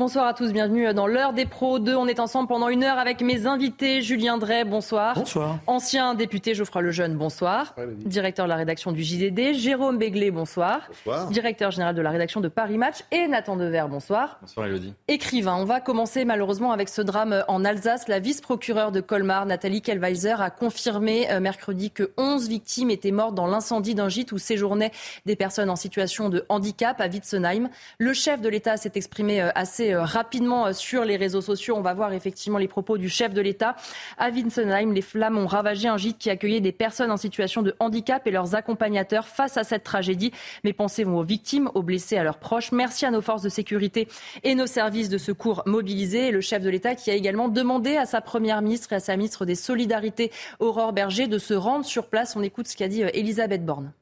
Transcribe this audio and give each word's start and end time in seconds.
Bonsoir 0.00 0.26
à 0.26 0.32
tous, 0.32 0.54
bienvenue 0.54 0.94
dans 0.94 1.06
l'heure 1.06 1.34
des 1.34 1.44
pros 1.44 1.78
2. 1.78 1.94
On 1.94 2.06
est 2.06 2.20
ensemble 2.20 2.48
pendant 2.48 2.70
une 2.70 2.84
heure 2.84 2.96
avec 2.96 3.20
mes 3.20 3.46
invités. 3.46 4.00
Julien 4.00 4.38
Drey, 4.38 4.64
bonsoir. 4.64 5.14
Bonsoir. 5.14 5.58
Ancien 5.66 6.14
député 6.14 6.54
Geoffroy 6.54 6.80
Lejeune, 6.80 7.18
bonsoir. 7.18 7.74
Directeur 8.06 8.46
de 8.46 8.48
la 8.48 8.56
rédaction 8.56 8.92
du 8.92 9.02
JDD. 9.02 9.52
Jérôme 9.52 9.98
Béglé, 9.98 10.30
bonsoir. 10.30 10.88
Bonsoir. 10.88 11.28
Directeur 11.28 11.70
général 11.70 11.94
de 11.94 12.00
la 12.00 12.08
rédaction 12.08 12.40
de 12.40 12.48
Paris 12.48 12.78
Match. 12.78 13.04
Et 13.12 13.28
Nathan 13.28 13.56
Dever, 13.56 13.84
bonsoir. 13.90 14.38
Bonsoir 14.40 14.68
Elodie. 14.68 14.94
Écrivain. 15.06 15.56
On 15.56 15.66
va 15.66 15.82
commencer 15.82 16.24
malheureusement 16.24 16.72
avec 16.72 16.88
ce 16.88 17.02
drame 17.02 17.44
en 17.46 17.62
Alsace. 17.66 18.08
La 18.08 18.20
vice-procureure 18.20 18.92
de 18.92 19.02
Colmar, 19.02 19.44
Nathalie 19.44 19.82
Kellweiser, 19.82 20.36
a 20.38 20.48
confirmé 20.48 21.30
euh, 21.30 21.40
mercredi 21.40 21.90
que 21.90 22.10
11 22.16 22.48
victimes 22.48 22.88
étaient 22.88 23.10
mortes 23.10 23.34
dans 23.34 23.46
l'incendie 23.46 23.94
d'un 23.94 24.08
gîte 24.08 24.32
où 24.32 24.38
séjournaient 24.38 24.92
des 25.26 25.36
personnes 25.36 25.68
en 25.68 25.76
situation 25.76 26.30
de 26.30 26.46
handicap 26.48 26.98
à 27.02 27.08
Witzenheim. 27.08 27.68
Le 27.98 28.14
chef 28.14 28.40
de 28.40 28.48
l'État 28.48 28.78
s'est 28.78 28.92
exprimé 28.94 29.42
euh, 29.42 29.50
assez 29.54 29.89
euh, 29.92 30.04
rapidement 30.04 30.66
euh, 30.66 30.72
sur 30.72 31.04
les 31.04 31.16
réseaux 31.16 31.40
sociaux. 31.40 31.76
On 31.76 31.82
va 31.82 31.94
voir 31.94 32.12
effectivement 32.12 32.58
les 32.58 32.68
propos 32.68 32.98
du 32.98 33.08
chef 33.08 33.34
de 33.34 33.40
l'État. 33.40 33.76
À 34.18 34.30
Winsenheim, 34.30 34.92
les 34.92 35.02
flammes 35.02 35.38
ont 35.38 35.46
ravagé 35.46 35.88
un 35.88 35.96
gîte 35.96 36.18
qui 36.18 36.30
accueillait 36.30 36.60
des 36.60 36.72
personnes 36.72 37.10
en 37.10 37.16
situation 37.16 37.62
de 37.62 37.74
handicap 37.78 38.26
et 38.26 38.30
leurs 38.30 38.54
accompagnateurs 38.54 39.26
face 39.26 39.56
à 39.56 39.64
cette 39.64 39.84
tragédie. 39.84 40.32
Mes 40.64 40.72
pensées 40.72 41.04
vont 41.04 41.18
aux 41.18 41.24
victimes, 41.24 41.70
aux 41.74 41.82
blessés, 41.82 42.16
à 42.16 42.24
leurs 42.24 42.38
proches. 42.38 42.72
Merci 42.72 43.06
à 43.06 43.10
nos 43.10 43.20
forces 43.20 43.42
de 43.42 43.48
sécurité 43.48 44.08
et 44.42 44.54
nos 44.54 44.66
services 44.66 45.08
de 45.08 45.18
secours 45.18 45.62
mobilisés. 45.66 46.28
Et 46.28 46.30
le 46.30 46.40
chef 46.40 46.62
de 46.62 46.70
l'État 46.70 46.94
qui 46.94 47.10
a 47.10 47.14
également 47.14 47.48
demandé 47.48 47.96
à 47.96 48.06
sa 48.06 48.20
première 48.20 48.62
ministre 48.62 48.92
et 48.92 48.96
à 48.96 49.00
sa 49.00 49.16
ministre 49.16 49.44
des 49.44 49.54
Solidarités, 49.54 50.30
Aurore 50.58 50.92
Berger, 50.92 51.26
de 51.26 51.38
se 51.38 51.54
rendre 51.54 51.84
sur 51.84 52.08
place. 52.08 52.36
On 52.36 52.42
écoute 52.42 52.68
ce 52.68 52.76
qu'a 52.76 52.88
dit 52.88 53.02
euh, 53.02 53.10
Elisabeth 53.14 53.64
Borne. 53.64 53.92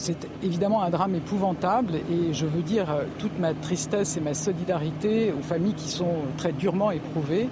C'est 0.00 0.26
évidemment 0.42 0.82
un 0.82 0.88
drame 0.88 1.14
épouvantable 1.14 1.96
et 2.10 2.32
je 2.32 2.46
veux 2.46 2.62
dire 2.62 2.90
euh, 2.90 3.04
toute 3.18 3.38
ma 3.38 3.52
tristesse 3.52 4.16
et 4.16 4.20
ma 4.22 4.32
solidarité 4.32 5.30
aux 5.30 5.42
familles 5.42 5.74
qui 5.74 5.90
sont 5.90 6.14
très 6.38 6.52
durement 6.52 6.90
éprouvées. 6.90 7.50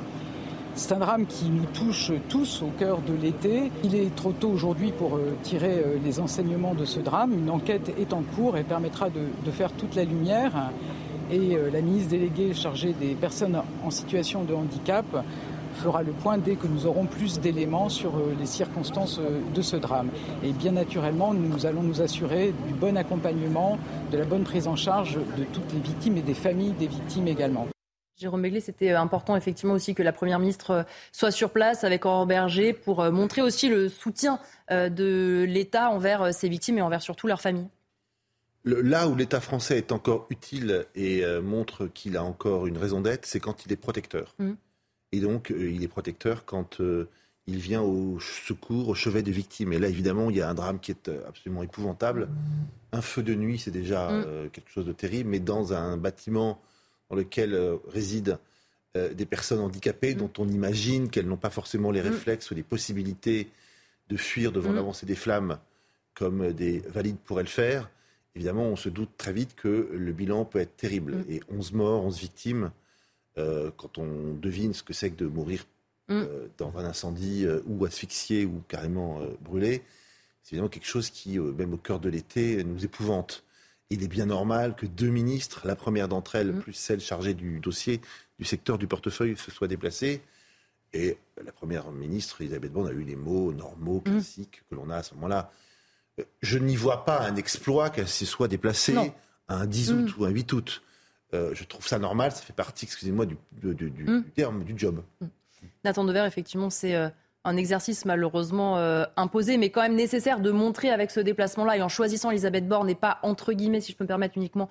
C'est 0.74 0.94
un 0.94 0.98
drame 0.98 1.26
qui 1.26 1.50
nous 1.50 1.66
touche 1.74 2.10
tous 2.30 2.62
au 2.62 2.70
cœur 2.78 3.00
de 3.02 3.12
l'été. 3.12 3.70
Il 3.84 3.94
est 3.94 4.16
trop 4.16 4.32
tôt 4.32 4.48
aujourd'hui 4.48 4.92
pour 4.92 5.16
euh, 5.16 5.36
tirer 5.42 5.82
euh, 5.84 5.98
les 6.02 6.20
enseignements 6.20 6.72
de 6.72 6.86
ce 6.86 7.00
drame. 7.00 7.34
Une 7.34 7.50
enquête 7.50 7.92
est 8.00 8.14
en 8.14 8.22
cours 8.34 8.56
et 8.56 8.62
permettra 8.62 9.10
de, 9.10 9.20
de 9.44 9.50
faire 9.50 9.70
toute 9.72 9.94
la 9.94 10.04
lumière. 10.04 10.70
Et 11.30 11.58
la 11.70 11.82
ministre 11.82 12.08
déléguée 12.08 12.54
chargée 12.54 12.94
des 12.98 13.14
personnes 13.14 13.60
en 13.84 13.90
situation 13.90 14.44
de 14.44 14.54
handicap 14.54 15.04
fera 15.78 16.02
le 16.02 16.12
point 16.12 16.38
dès 16.38 16.56
que 16.56 16.66
nous 16.66 16.86
aurons 16.86 17.06
plus 17.06 17.40
d'éléments 17.40 17.88
sur 17.88 18.16
euh, 18.16 18.34
les 18.38 18.46
circonstances 18.46 19.18
euh, 19.18 19.40
de 19.54 19.62
ce 19.62 19.76
drame. 19.76 20.10
Et 20.42 20.52
bien 20.52 20.72
naturellement, 20.72 21.32
nous 21.32 21.66
allons 21.66 21.82
nous 21.82 22.02
assurer 22.02 22.52
du 22.66 22.74
bon 22.74 22.96
accompagnement, 22.96 23.78
de 24.10 24.18
la 24.18 24.24
bonne 24.24 24.44
prise 24.44 24.66
en 24.66 24.76
charge 24.76 25.14
de 25.14 25.44
toutes 25.44 25.72
les 25.72 25.80
victimes 25.80 26.16
et 26.16 26.22
des 26.22 26.34
familles 26.34 26.72
des 26.72 26.88
victimes 26.88 27.28
également. 27.28 27.68
Jérôme 28.16 28.42
Béglé, 28.42 28.60
c'était 28.60 28.90
euh, 28.90 29.00
important 29.00 29.36
effectivement 29.36 29.74
aussi 29.74 29.94
que 29.94 30.02
la 30.02 30.12
Première 30.12 30.40
ministre 30.40 30.84
soit 31.12 31.30
sur 31.30 31.50
place 31.50 31.84
avec 31.84 32.04
Aurore 32.04 32.26
Berger 32.26 32.72
pour 32.72 33.04
montrer 33.12 33.42
aussi 33.42 33.68
le 33.68 33.88
soutien 33.88 34.40
de 34.70 35.44
l'État 35.48 35.90
envers 35.90 36.34
ces 36.34 36.48
victimes 36.48 36.78
et 36.78 36.82
envers 36.82 37.00
surtout 37.00 37.28
leurs 37.28 37.40
familles. 37.40 37.68
Là 38.64 39.08
où 39.08 39.14
l'État 39.14 39.40
français 39.40 39.78
est 39.78 39.92
encore 39.92 40.26
utile 40.30 40.86
et 40.94 41.24
montre 41.42 41.86
qu'il 41.86 42.16
a 42.16 42.24
encore 42.24 42.66
une 42.66 42.76
raison 42.76 43.00
d'être, 43.00 43.24
c'est 43.24 43.40
quand 43.40 43.64
il 43.64 43.72
est 43.72 43.76
protecteur. 43.76 44.34
Mmh. 44.38 44.54
Et 45.12 45.20
donc, 45.20 45.50
euh, 45.50 45.70
il 45.70 45.82
est 45.82 45.88
protecteur 45.88 46.44
quand 46.44 46.80
euh, 46.80 47.08
il 47.46 47.58
vient 47.58 47.82
au 47.82 48.20
secours, 48.20 48.88
au 48.88 48.94
chevet 48.94 49.22
des 49.22 49.32
victimes. 49.32 49.72
Et 49.72 49.78
là, 49.78 49.88
évidemment, 49.88 50.30
il 50.30 50.36
y 50.36 50.42
a 50.42 50.48
un 50.48 50.54
drame 50.54 50.80
qui 50.80 50.90
est 50.90 51.08
euh, 51.08 51.26
absolument 51.26 51.62
épouvantable. 51.62 52.28
Un 52.92 53.00
feu 53.00 53.22
de 53.22 53.34
nuit, 53.34 53.58
c'est 53.58 53.70
déjà 53.70 54.10
mm. 54.10 54.50
quelque 54.50 54.70
chose 54.70 54.86
de 54.86 54.92
terrible, 54.92 55.30
mais 55.30 55.40
dans 55.40 55.72
un 55.72 55.96
bâtiment 55.96 56.60
dans 57.10 57.16
lequel 57.16 57.58
résident 57.88 58.38
des 58.94 59.26
personnes 59.26 59.60
handicapées 59.60 60.14
mm. 60.14 60.18
dont 60.18 60.30
on 60.38 60.48
imagine 60.48 61.10
qu'elles 61.10 61.28
n'ont 61.28 61.36
pas 61.36 61.50
forcément 61.50 61.90
les 61.90 62.00
mm. 62.00 62.06
réflexes 62.06 62.50
ou 62.50 62.54
les 62.54 62.62
possibilités 62.62 63.50
de 64.08 64.16
fuir 64.16 64.52
devant 64.52 64.72
l'avancée 64.72 65.04
des 65.04 65.14
flammes 65.14 65.58
comme 66.14 66.52
des 66.52 66.80
valides 66.80 67.18
pourraient 67.18 67.44
le 67.44 67.48
faire, 67.48 67.88
évidemment, 68.34 68.64
on 68.64 68.76
se 68.76 68.88
doute 68.88 69.10
très 69.16 69.32
vite 69.32 69.54
que 69.54 69.88
le 69.92 70.12
bilan 70.12 70.44
peut 70.44 70.58
être 70.58 70.76
terrible. 70.76 71.24
Et 71.28 71.40
11 71.48 71.72
morts, 71.74 72.04
11 72.04 72.18
victimes, 72.18 72.72
euh, 73.38 73.70
quand 73.76 73.98
on 73.98 74.34
devine 74.34 74.74
ce 74.74 74.82
que 74.82 74.92
c'est 74.92 75.10
que 75.10 75.16
de 75.16 75.26
mourir 75.26 75.64
mm. 76.08 76.14
euh, 76.14 76.48
dans 76.58 76.76
un 76.76 76.84
incendie 76.84 77.44
euh, 77.46 77.60
ou 77.66 77.84
asphyxié 77.84 78.44
ou 78.44 78.62
carrément 78.68 79.20
brûlé, 79.40 79.82
c'est 80.42 80.54
évidemment 80.54 80.68
quelque 80.68 80.86
chose 80.86 81.10
qui, 81.10 81.38
même 81.38 81.74
au 81.74 81.76
cœur 81.76 82.00
de 82.00 82.08
l'été, 82.08 82.62
nous 82.64 82.84
épouvante. 82.84 83.44
Il 83.90 84.02
est 84.02 84.08
bien 84.08 84.26
normal 84.26 84.74
que 84.76 84.86
deux 84.86 85.08
ministres, 85.08 85.66
la 85.66 85.76
première 85.76 86.08
d'entre 86.08 86.34
elles, 86.34 86.52
mm. 86.52 86.60
plus 86.60 86.72
celle 86.72 87.00
chargée 87.00 87.34
du 87.34 87.60
dossier, 87.60 88.00
du 88.38 88.44
secteur 88.44 88.78
du 88.78 88.86
portefeuille, 88.86 89.36
se 89.36 89.50
soient 89.50 89.68
déplacées. 89.68 90.20
Et 90.94 91.18
la 91.44 91.52
première 91.52 91.90
ministre, 91.92 92.40
Elisabeth 92.40 92.72
Borne, 92.72 92.88
a 92.88 92.92
eu 92.92 93.02
les 93.02 93.16
mots 93.16 93.52
normaux, 93.52 93.98
mm. 93.98 94.10
classiques 94.10 94.62
que 94.68 94.74
l'on 94.74 94.90
a 94.90 94.96
à 94.96 95.02
ce 95.02 95.14
moment-là. 95.14 95.52
Je 96.42 96.58
n'y 96.58 96.74
vois 96.74 97.04
pas 97.04 97.20
un 97.20 97.36
exploit 97.36 97.90
qu'elle 97.90 98.08
se 98.08 98.26
soit 98.26 98.48
déplacée 98.48 98.96
à 99.46 99.56
un 99.56 99.66
10 99.66 99.92
août 99.92 100.16
ou 100.18 100.24
un 100.24 100.30
8 100.30 100.52
août. 100.52 100.82
Euh, 101.34 101.50
je 101.54 101.64
trouve 101.64 101.86
ça 101.86 101.98
normal, 101.98 102.32
ça 102.32 102.42
fait 102.42 102.54
partie, 102.54 102.86
excusez-moi, 102.86 103.26
du, 103.26 103.36
mm. 103.62 104.24
terme, 104.34 104.64
du 104.64 104.74
job. 104.76 105.02
Mm. 105.20 105.26
Nathan 105.84 106.04
Dever, 106.04 106.24
effectivement, 106.26 106.70
c'est 106.70 106.94
euh, 106.94 107.08
un 107.44 107.56
exercice 107.56 108.06
malheureusement 108.06 108.78
euh, 108.78 109.04
imposé, 109.16 109.58
mais 109.58 109.68
quand 109.70 109.82
même 109.82 109.94
nécessaire 109.94 110.40
de 110.40 110.50
montrer 110.50 110.90
avec 110.90 111.10
ce 111.10 111.20
déplacement-là 111.20 111.76
et 111.76 111.82
en 111.82 111.88
choisissant 111.88 112.30
Elisabeth 112.30 112.66
Borne 112.66 112.88
et 112.88 112.94
pas, 112.94 113.18
entre 113.22 113.52
guillemets, 113.52 113.80
si 113.80 113.92
je 113.92 113.96
peux 113.96 114.04
me 114.04 114.08
permettre, 114.08 114.36
uniquement 114.36 114.68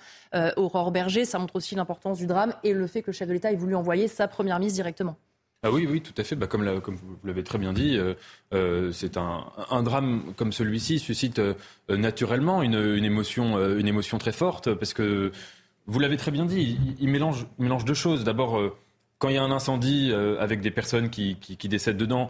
Aurore 0.56 0.92
Berger, 0.92 1.26
ça 1.26 1.38
montre 1.38 1.56
aussi 1.58 1.76
l'importance 1.76 2.18
du 2.18 2.26
drame 2.26 2.54
et 2.64 2.74
le 2.74 2.88
fait 2.88 3.02
que 3.02 3.08
le 3.08 3.14
chef 3.14 3.28
de 3.28 3.34
l'État 3.34 3.52
ait 3.52 3.56
voulu 3.56 3.76
envoyer 3.76 4.08
sa 4.08 4.28
première 4.28 4.60
mise 4.60 4.74
directement. 4.74 5.16
Ah 5.64 5.72
oui, 5.72 5.88
oui, 5.90 6.02
tout 6.02 6.14
à 6.18 6.24
fait. 6.24 6.36
Bah, 6.36 6.46
comme, 6.46 6.82
comme, 6.82 6.96
vous 6.96 7.18
l'avez 7.24 7.44
très 7.44 7.58
bien 7.58 7.74
dit, 7.74 8.00
c'est 8.92 9.18
un, 9.18 9.46
un, 9.70 9.84
drame 9.84 10.34
comme 10.36 10.52
celui-ci 10.52 11.00
suscite 11.00 11.42
naturellement 11.90 12.64
une, 12.64 12.76
une, 12.76 13.06
émotion, 13.06 13.58
une 13.76 13.88
émotion 13.88 14.18
très 14.18 14.32
forte 14.32 14.74
parce 14.74 14.94
que 14.94 15.32
vous 15.88 16.00
l'avez 16.00 16.18
très 16.18 16.32
bien 16.32 16.46
dit, 16.46 16.78
il, 17.00 17.10
mélange, 17.10 17.46
deux 17.86 17.94
choses. 17.94 18.24
D'abord, 18.24 18.60
euh, 18.60 18.78
quand 19.20 19.30
il 19.30 19.36
y 19.36 19.38
a 19.38 19.44
un 19.44 19.52
incendie 19.52 20.10
euh, 20.12 20.40
avec 20.40 20.62
des 20.62 20.72
personnes 20.72 21.10
qui 21.10 21.38
décèdent 21.64 21.98
dedans, 21.98 22.30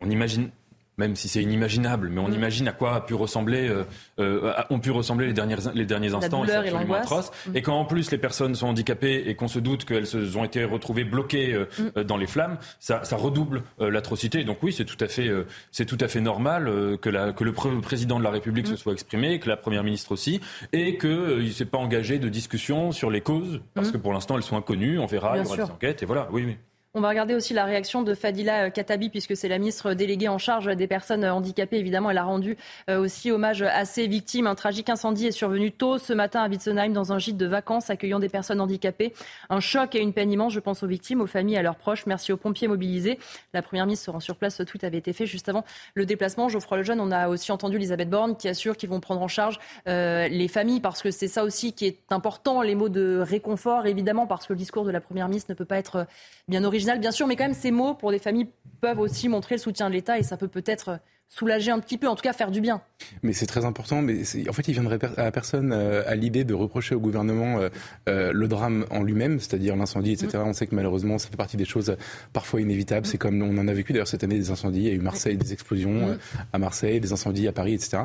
on 0.00 0.10
imagine 0.10 0.50
même 0.98 1.14
si 1.14 1.28
c'est 1.28 1.42
inimaginable, 1.42 2.10
mais 2.10 2.20
on 2.20 2.28
mm. 2.28 2.34
imagine 2.34 2.68
à 2.68 2.72
quoi 2.72 2.94
a 2.96 3.00
pu 3.00 3.14
ressembler, 3.14 3.68
euh, 3.68 3.84
euh, 4.18 4.52
ont 4.68 4.80
pu 4.80 4.90
ressembler 4.90 5.28
les, 5.28 5.32
dernières, 5.32 5.72
les 5.72 5.86
derniers 5.86 6.12
instants. 6.12 6.42
La 6.42 6.66
et 6.66 6.70
l'angoisse. 6.70 7.30
Mm. 7.46 7.56
Et 7.56 7.62
quand 7.62 7.78
en 7.78 7.84
plus 7.84 8.10
les 8.10 8.18
personnes 8.18 8.54
sont 8.56 8.66
handicapées 8.66 9.24
et 9.26 9.34
qu'on 9.36 9.48
se 9.48 9.60
doute 9.60 9.84
qu'elles 9.84 10.36
ont 10.36 10.44
été 10.44 10.64
retrouvées 10.64 11.04
bloquées 11.04 11.54
euh, 11.54 11.66
mm. 11.96 12.02
dans 12.02 12.16
les 12.16 12.26
flammes, 12.26 12.58
ça, 12.80 13.04
ça 13.04 13.16
redouble 13.16 13.62
l'atrocité. 13.78 14.42
Donc 14.42 14.58
oui, 14.62 14.72
c'est 14.72 14.84
tout 14.84 14.96
à 15.00 15.06
fait, 15.06 15.30
c'est 15.70 15.86
tout 15.86 15.98
à 16.00 16.08
fait 16.08 16.20
normal 16.20 16.98
que, 17.00 17.08
la, 17.08 17.32
que 17.32 17.44
le 17.44 17.52
président 17.52 18.18
de 18.18 18.24
la 18.24 18.30
République 18.30 18.66
se 18.66 18.76
soit 18.76 18.92
exprimé, 18.92 19.38
que 19.38 19.48
la 19.48 19.56
première 19.56 19.84
ministre 19.84 20.12
aussi, 20.12 20.40
et 20.72 20.98
qu'il 20.98 21.44
ne 21.44 21.50
s'est 21.50 21.64
pas 21.64 21.78
engagé 21.78 22.18
de 22.18 22.28
discussion 22.28 22.90
sur 22.90 23.10
les 23.10 23.20
causes, 23.20 23.60
parce 23.74 23.90
que 23.90 23.96
pour 23.96 24.12
l'instant 24.12 24.36
elles 24.36 24.42
sont 24.42 24.56
inconnues. 24.56 24.98
On 24.98 25.06
verra, 25.06 25.36
il 25.36 25.44
y 25.44 25.46
aura 25.46 25.56
des 25.56 25.62
enquêtes, 25.62 26.02
et 26.02 26.06
voilà. 26.06 26.28
Oui, 26.32 26.44
oui. 26.44 26.56
On 26.98 27.00
va 27.00 27.10
regarder 27.10 27.36
aussi 27.36 27.54
la 27.54 27.64
réaction 27.64 28.02
de 28.02 28.12
Fadila 28.12 28.64
euh, 28.64 28.70
Katabi, 28.70 29.08
puisque 29.08 29.36
c'est 29.36 29.46
la 29.46 29.58
ministre 29.58 29.94
déléguée 29.94 30.26
en 30.26 30.38
charge 30.38 30.66
des 30.74 30.88
personnes 30.88 31.24
handicapées. 31.24 31.76
Évidemment, 31.76 32.10
elle 32.10 32.18
a 32.18 32.24
rendu 32.24 32.56
euh, 32.90 32.98
aussi 32.98 33.30
hommage 33.30 33.62
à 33.62 33.84
ses 33.84 34.08
victimes. 34.08 34.48
Un 34.48 34.56
tragique 34.56 34.90
incendie 34.90 35.28
est 35.28 35.30
survenu 35.30 35.70
tôt 35.70 35.98
ce 35.98 36.12
matin 36.12 36.42
à 36.42 36.48
Witzenheim, 36.48 36.92
dans 36.92 37.12
un 37.12 37.20
gîte 37.20 37.36
de 37.36 37.46
vacances 37.46 37.88
accueillant 37.88 38.18
des 38.18 38.28
personnes 38.28 38.60
handicapées. 38.60 39.14
Un 39.48 39.60
choc 39.60 39.94
et 39.94 40.00
une 40.00 40.12
peine 40.12 40.32
immense, 40.32 40.52
je 40.52 40.58
pense 40.58 40.82
aux 40.82 40.88
victimes, 40.88 41.20
aux 41.20 41.28
familles, 41.28 41.56
à 41.56 41.62
leurs 41.62 41.76
proches. 41.76 42.04
Merci 42.06 42.32
aux 42.32 42.36
pompiers 42.36 42.66
mobilisés. 42.66 43.20
La 43.54 43.62
première 43.62 43.86
ministre 43.86 44.06
se 44.06 44.10
rend 44.10 44.18
sur 44.18 44.34
place. 44.34 44.60
Tout 44.66 44.78
avait 44.82 44.98
été 44.98 45.12
fait 45.12 45.26
juste 45.26 45.48
avant 45.48 45.64
le 45.94 46.04
déplacement. 46.04 46.48
Geoffroy 46.48 46.78
Lejeune, 46.78 47.00
on 47.00 47.12
a 47.12 47.28
aussi 47.28 47.52
entendu 47.52 47.76
Elisabeth 47.76 48.10
Borne 48.10 48.36
qui 48.36 48.48
assure 48.48 48.76
qu'ils 48.76 48.88
vont 48.88 48.98
prendre 48.98 49.22
en 49.22 49.28
charge 49.28 49.60
euh, 49.86 50.26
les 50.26 50.48
familles, 50.48 50.80
parce 50.80 51.00
que 51.00 51.12
c'est 51.12 51.28
ça 51.28 51.44
aussi 51.44 51.74
qui 51.74 51.86
est 51.86 51.98
important, 52.10 52.60
les 52.60 52.74
mots 52.74 52.88
de 52.88 53.20
réconfort, 53.20 53.86
évidemment, 53.86 54.26
parce 54.26 54.48
que 54.48 54.52
le 54.52 54.58
discours 54.58 54.84
de 54.84 54.90
la 54.90 55.00
première 55.00 55.28
ministre 55.28 55.52
ne 55.52 55.54
peut 55.54 55.64
pas 55.64 55.78
être 55.78 56.08
bien 56.48 56.64
original, 56.64 56.87
bien 56.96 57.10
sûr, 57.10 57.26
mais 57.26 57.36
quand 57.36 57.44
même, 57.44 57.54
ces 57.54 57.70
mots 57.70 57.94
pour 57.94 58.10
des 58.10 58.18
familles 58.18 58.48
peuvent 58.80 59.00
aussi 59.00 59.28
montrer 59.28 59.56
le 59.56 59.60
soutien 59.60 59.88
de 59.88 59.94
l'État 59.94 60.18
et 60.18 60.22
ça 60.22 60.36
peut 60.36 60.48
peut-être 60.48 61.00
soulager 61.28 61.70
un 61.70 61.78
petit 61.78 61.98
peu, 61.98 62.08
en 62.08 62.14
tout 62.14 62.22
cas 62.22 62.32
faire 62.32 62.50
du 62.50 62.60
bien. 62.60 62.80
Mais 63.22 63.32
c'est 63.32 63.46
très 63.46 63.64
important. 63.64 64.00
Mais 64.02 64.22
en 64.48 64.52
fait, 64.52 64.66
il 64.68 64.72
viendrait 64.72 64.98
à 65.16 65.30
personne 65.30 65.72
euh, 65.72 66.02
à 66.06 66.14
l'idée 66.14 66.44
de 66.44 66.54
reprocher 66.54 66.94
au 66.94 67.00
gouvernement 67.00 67.58
euh, 67.58 67.68
euh, 68.08 68.32
le 68.32 68.48
drame 68.48 68.86
en 68.90 69.02
lui-même, 69.02 69.38
c'est-à-dire 69.38 69.76
l'incendie, 69.76 70.12
etc. 70.12 70.38
Mm. 70.38 70.48
On 70.48 70.52
sait 70.52 70.66
que 70.66 70.74
malheureusement, 70.74 71.18
ça 71.18 71.28
fait 71.28 71.36
partie 71.36 71.56
des 71.56 71.66
choses 71.66 71.96
parfois 72.32 72.60
inévitables. 72.60 73.06
Mm. 73.06 73.10
C'est 73.10 73.18
comme 73.18 73.42
on 73.42 73.58
en 73.58 73.68
a 73.68 73.72
vécu 73.72 73.92
d'ailleurs 73.92 74.08
cette 74.08 74.24
année 74.24 74.38
des 74.38 74.50
incendies. 74.50 74.80
Il 74.80 74.88
y 74.88 74.90
a 74.90 74.94
eu 74.94 75.00
Marseille, 75.00 75.36
des 75.36 75.52
explosions 75.52 76.08
mm. 76.08 76.18
à 76.54 76.58
Marseille, 76.58 76.98
des 76.98 77.12
incendies 77.12 77.46
à 77.46 77.52
Paris, 77.52 77.74
etc. 77.74 78.04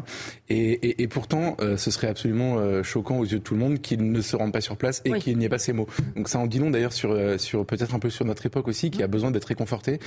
Et, 0.49 0.71
et, 0.71 1.03
et 1.03 1.07
pourtant, 1.07 1.55
ce 1.59 1.91
serait 1.91 2.07
absolument 2.07 2.83
choquant 2.83 3.19
aux 3.19 3.25
yeux 3.25 3.39
de 3.39 3.43
tout 3.43 3.53
le 3.53 3.59
monde 3.59 3.79
qu'il 3.79 4.11
ne 4.11 4.21
se 4.21 4.35
rende 4.35 4.51
pas 4.51 4.61
sur 4.61 4.77
place 4.77 5.01
et 5.05 5.13
qu'il 5.19 5.37
n'y 5.37 5.45
ait 5.45 5.49
pas 5.49 5.59
ces 5.59 5.73
mots. 5.73 5.87
Donc 6.15 6.27
ça 6.27 6.39
en 6.39 6.47
dit 6.47 6.59
long 6.59 6.71
d'ailleurs 6.71 6.93
sur, 6.93 7.17
sur 7.39 7.65
peut-être 7.65 7.95
un 7.95 7.99
peu 7.99 8.09
sur 8.09 8.25
notre 8.25 8.45
époque 8.45 8.67
aussi, 8.67 8.91
qui 8.91 9.01
a 9.01 9.07
besoin 9.07 9.31
d'être 9.31 9.45
réconforté, 9.45 9.99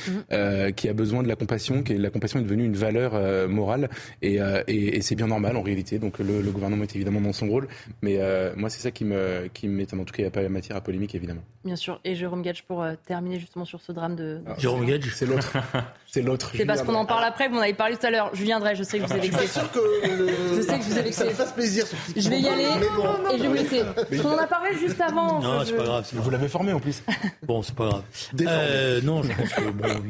qui 0.76 0.88
a 0.88 0.92
besoin 0.92 1.22
de 1.22 1.28
la 1.28 1.36
compassion, 1.36 1.82
que 1.82 1.92
la 1.92 2.10
compassion 2.10 2.40
est 2.40 2.42
devenue 2.42 2.64
une 2.64 2.76
valeur 2.76 3.05
valeurs 3.08 3.48
morales 3.48 3.88
et, 4.22 4.38
et, 4.68 5.00
c'est 5.00 5.14
bien 5.14 5.26
normal 5.26 5.56
en 5.56 5.62
réalité. 5.62 5.98
Donc 5.98 6.18
le, 6.18 6.42
gouvernement 6.50 6.84
est 6.84 6.96
évidemment 6.96 7.20
dans 7.20 7.32
son 7.32 7.48
rôle, 7.48 7.68
mais 8.02 8.18
moi 8.56 8.70
c'est 8.70 8.80
ça 8.80 8.90
qui 8.90 9.04
me 9.04 9.48
qui 9.52 9.68
m'étonne. 9.68 10.00
En 10.00 10.04
tout 10.04 10.12
cas, 10.12 10.22
il 10.22 10.26
n'y 10.26 10.28
a 10.28 10.30
pas 10.30 10.48
matière 10.48 10.76
à 10.76 10.80
polémique 10.80 11.14
évidemment. 11.14 11.42
Bien 11.64 11.76
sûr. 11.76 12.00
Et 12.04 12.14
Jérôme 12.14 12.42
Gage 12.42 12.62
pour 12.64 12.84
terminer 13.06 13.38
justement 13.38 13.64
sur 13.64 13.80
ce 13.80 13.92
drame 13.92 14.16
de. 14.16 14.40
Jérôme 14.58 14.86
Gage, 14.86 15.10
c'est 15.14 15.26
l'autre. 15.26 15.52
c'est 16.06 16.22
l'autre. 16.22 16.52
C'est 16.54 16.66
parce 16.66 16.82
qu'on 16.82 16.94
en 16.94 17.06
parle 17.06 17.24
après. 17.24 17.48
Vous 17.48 17.56
en 17.56 17.60
avez 17.60 17.74
parlé 17.74 17.96
tout 17.96 18.06
à 18.06 18.10
l'heure. 18.10 18.34
Julien 18.34 18.60
Drey, 18.60 18.74
je 18.74 18.82
sais 18.82 18.98
que 18.98 19.04
vous 19.04 19.12
avez 19.12 19.28
vexé. 19.28 19.46
Je 19.46 20.60
sais 20.62 20.78
que 20.78 20.84
je 20.84 20.90
vous 20.90 20.98
ai 20.98 21.02
vexé. 21.02 21.24
Ça 21.24 21.24
me 21.26 21.30
fasse 21.30 21.52
plaisir. 21.52 21.86
Ce 21.86 21.96
petit 22.12 22.20
je 22.20 22.30
vais 22.30 22.40
y 22.40 22.48
aller 22.48 22.64
et 22.64 23.38
je 23.38 23.42
vais 23.42 23.48
vous 23.48 23.54
laisser. 23.54 23.82
On 24.24 24.28
en 24.28 24.38
a 24.38 24.46
parlé 24.46 24.76
juste 24.78 25.00
avant. 25.00 25.40
Non, 25.40 25.64
c'est 25.64 25.76
pas 25.76 25.84
grave. 25.84 26.08
Vous 26.12 26.30
l'avez 26.30 26.48
formé 26.48 26.72
en 26.72 26.80
plus. 26.80 27.02
Bon, 27.42 27.62
c'est 27.62 27.74
pas 27.74 27.88
grave. 27.88 28.02
Euh, 28.40 29.00
non, 29.02 29.22
je 29.22 29.32
pense 29.32 29.52
que 29.52 29.70
bon, 29.70 30.02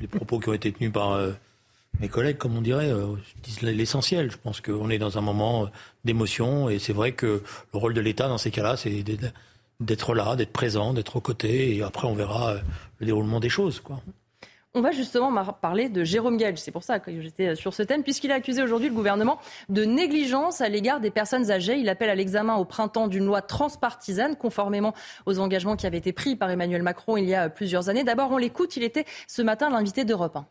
les 0.00 0.06
propos 0.06 0.38
qui 0.38 0.48
ont 0.48 0.54
été 0.54 0.72
tenus 0.72 0.92
par 0.92 1.12
euh, 1.12 1.32
mes 2.00 2.08
collègues, 2.08 2.38
comme 2.38 2.56
on 2.56 2.62
dirait, 2.62 2.90
euh, 2.90 3.14
disent 3.42 3.62
l'essentiel. 3.62 4.30
Je 4.30 4.36
pense 4.36 4.60
qu'on 4.60 4.90
est 4.90 4.98
dans 4.98 5.18
un 5.18 5.20
moment 5.20 5.68
d'émotion 6.04 6.68
et 6.68 6.78
c'est 6.78 6.92
vrai 6.92 7.12
que 7.12 7.42
le 7.72 7.78
rôle 7.78 7.94
de 7.94 8.00
l'État 8.00 8.28
dans 8.28 8.38
ces 8.38 8.50
cas-là, 8.50 8.76
c'est 8.76 9.04
d'être 9.80 10.14
là, 10.14 10.36
d'être 10.36 10.52
présent, 10.52 10.94
d'être 10.94 11.16
aux 11.16 11.20
côtés 11.20 11.76
et 11.76 11.82
après 11.82 12.06
on 12.06 12.14
verra 12.14 12.54
le 12.98 13.06
déroulement 13.06 13.40
des 13.40 13.48
choses. 13.48 13.82
On 14.72 14.82
va 14.82 14.92
justement 14.92 15.32
parler 15.54 15.88
de 15.88 16.04
Jérôme 16.04 16.36
Gage. 16.36 16.58
C'est 16.58 16.70
pour 16.70 16.84
ça 16.84 17.00
que 17.00 17.20
j'étais 17.20 17.56
sur 17.56 17.74
ce 17.74 17.82
thème, 17.82 18.04
puisqu'il 18.04 18.30
a 18.30 18.36
accusé 18.36 18.62
aujourd'hui 18.62 18.88
le 18.88 18.94
gouvernement 18.94 19.40
de 19.68 19.84
négligence 19.84 20.60
à 20.60 20.68
l'égard 20.68 21.00
des 21.00 21.10
personnes 21.10 21.50
âgées. 21.50 21.76
Il 21.78 21.88
appelle 21.88 22.08
à 22.08 22.14
l'examen 22.14 22.54
au 22.54 22.64
printemps 22.64 23.08
d'une 23.08 23.26
loi 23.26 23.42
transpartisane, 23.42 24.36
conformément 24.36 24.94
aux 25.26 25.40
engagements 25.40 25.74
qui 25.74 25.88
avaient 25.88 25.98
été 25.98 26.12
pris 26.12 26.36
par 26.36 26.50
Emmanuel 26.50 26.84
Macron 26.84 27.16
il 27.16 27.24
y 27.24 27.34
a 27.34 27.48
plusieurs 27.48 27.88
années. 27.88 28.04
D'abord, 28.04 28.30
on 28.30 28.36
l'écoute. 28.36 28.76
Il 28.76 28.84
était 28.84 29.06
ce 29.26 29.42
matin 29.42 29.70
l'invité 29.70 30.04
d'Europe 30.04 30.36
1. 30.36 30.46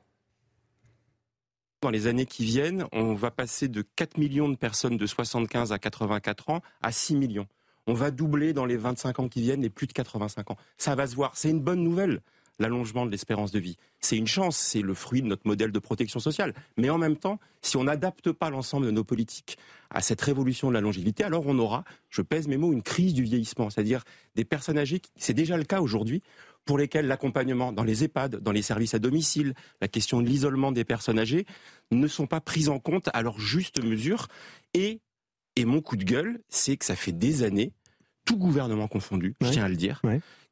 Dans 1.82 1.90
les 1.90 2.08
années 2.08 2.26
qui 2.26 2.44
viennent, 2.44 2.86
on 2.92 3.14
va 3.14 3.32
passer 3.32 3.70
de 3.70 3.82
4 3.82 4.18
millions 4.18 4.50
de 4.50 4.58
personnes 4.58 4.98
de 4.98 5.06
75 5.06 5.72
à 5.72 5.80
84 5.80 6.50
ans 6.50 6.62
à 6.82 6.92
6 6.92 7.16
millions. 7.16 7.48
On 7.88 7.94
va 7.94 8.12
doubler 8.12 8.52
dans 8.52 8.66
les 8.66 8.76
25 8.76 9.20
ans 9.20 9.30
qui 9.30 9.42
viennent 9.42 9.62
les 9.62 9.70
plus 9.70 9.88
de 9.88 9.94
85 9.94 10.52
ans. 10.52 10.58
Ça 10.78 10.96
va 10.96 11.08
se 11.08 11.16
voir. 11.16 11.32
C'est 11.36 11.50
une 11.50 11.62
bonne 11.62 11.82
nouvelle 11.82 12.20
l'allongement 12.60 13.06
de 13.06 13.12
l'espérance 13.12 13.52
de 13.52 13.60
vie. 13.60 13.78
C'est 14.02 14.18
une 14.18 14.28
chance, 14.28 14.58
c'est 14.58 14.82
le 14.82 14.94
fruit 14.94 15.22
de 15.22 15.28
notre 15.28 15.48
modèle 15.48 15.72
de 15.72 15.80
protection 15.80 16.20
sociale. 16.20 16.54
Mais 16.78 16.90
en 16.90 16.98
même 16.98 17.16
temps, 17.16 17.40
si 17.62 17.78
on 17.78 17.86
n'adapte 17.86 18.32
pas 18.32 18.50
l'ensemble 18.50 18.86
de 18.86 18.92
nos 18.92 19.04
politiques 19.04 19.58
à 19.90 20.02
cette 20.02 20.22
révolution 20.22 20.68
de 20.68 20.74
la 20.74 20.82
longévité, 20.82 21.24
alors 21.24 21.48
on 21.48 21.58
aura, 21.58 21.86
je 22.10 22.22
pèse 22.22 22.48
mes 22.48 22.58
mots, 22.58 22.74
une 22.74 22.84
crise 22.84 23.14
du 23.14 23.24
vieillissement, 23.24 23.70
c'est-à-dire 23.70 24.04
des 24.36 24.46
personnes 24.46 24.78
âgées, 24.78 25.02
c'est 25.16 25.34
déjà 25.34 25.58
le 25.58 25.64
cas 25.64 25.80
aujourd'hui, 25.80 26.22
pour 26.66 26.78
lesquelles 26.78 27.08
l'accompagnement 27.08 27.72
dans 27.72 27.84
les 27.84 28.04
EHPAD, 28.04 28.38
dans 28.38 28.52
les 28.52 28.62
services 28.62 28.94
à 28.94 29.00
domicile, 29.00 29.54
la 29.82 29.88
question 29.88 30.22
de 30.22 30.28
l'isolement 30.28 30.72
des 30.72 30.86
personnes 30.86 31.20
âgées 31.20 31.46
ne 31.92 32.08
sont 32.08 32.28
pas 32.28 32.42
prises 32.42 32.70
en 32.70 32.80
compte 32.80 33.10
à 33.14 33.22
leur 33.22 33.40
juste 33.40 33.84
mesure. 33.84 34.28
Et, 34.74 35.02
et 35.56 35.66
mon 35.66 35.82
coup 35.82 35.98
de 35.98 36.04
gueule, 36.04 36.40
c'est 36.48 36.78
que 36.78 36.86
ça 36.86 36.96
fait 36.96 37.12
des 37.12 37.44
années, 37.44 37.74
tout 38.26 38.38
gouvernement 38.38 38.88
confondu, 38.88 39.36
je 39.42 39.50
tiens 39.50 39.64
à 39.64 39.70
le 39.70 39.76
dire, 39.76 40.02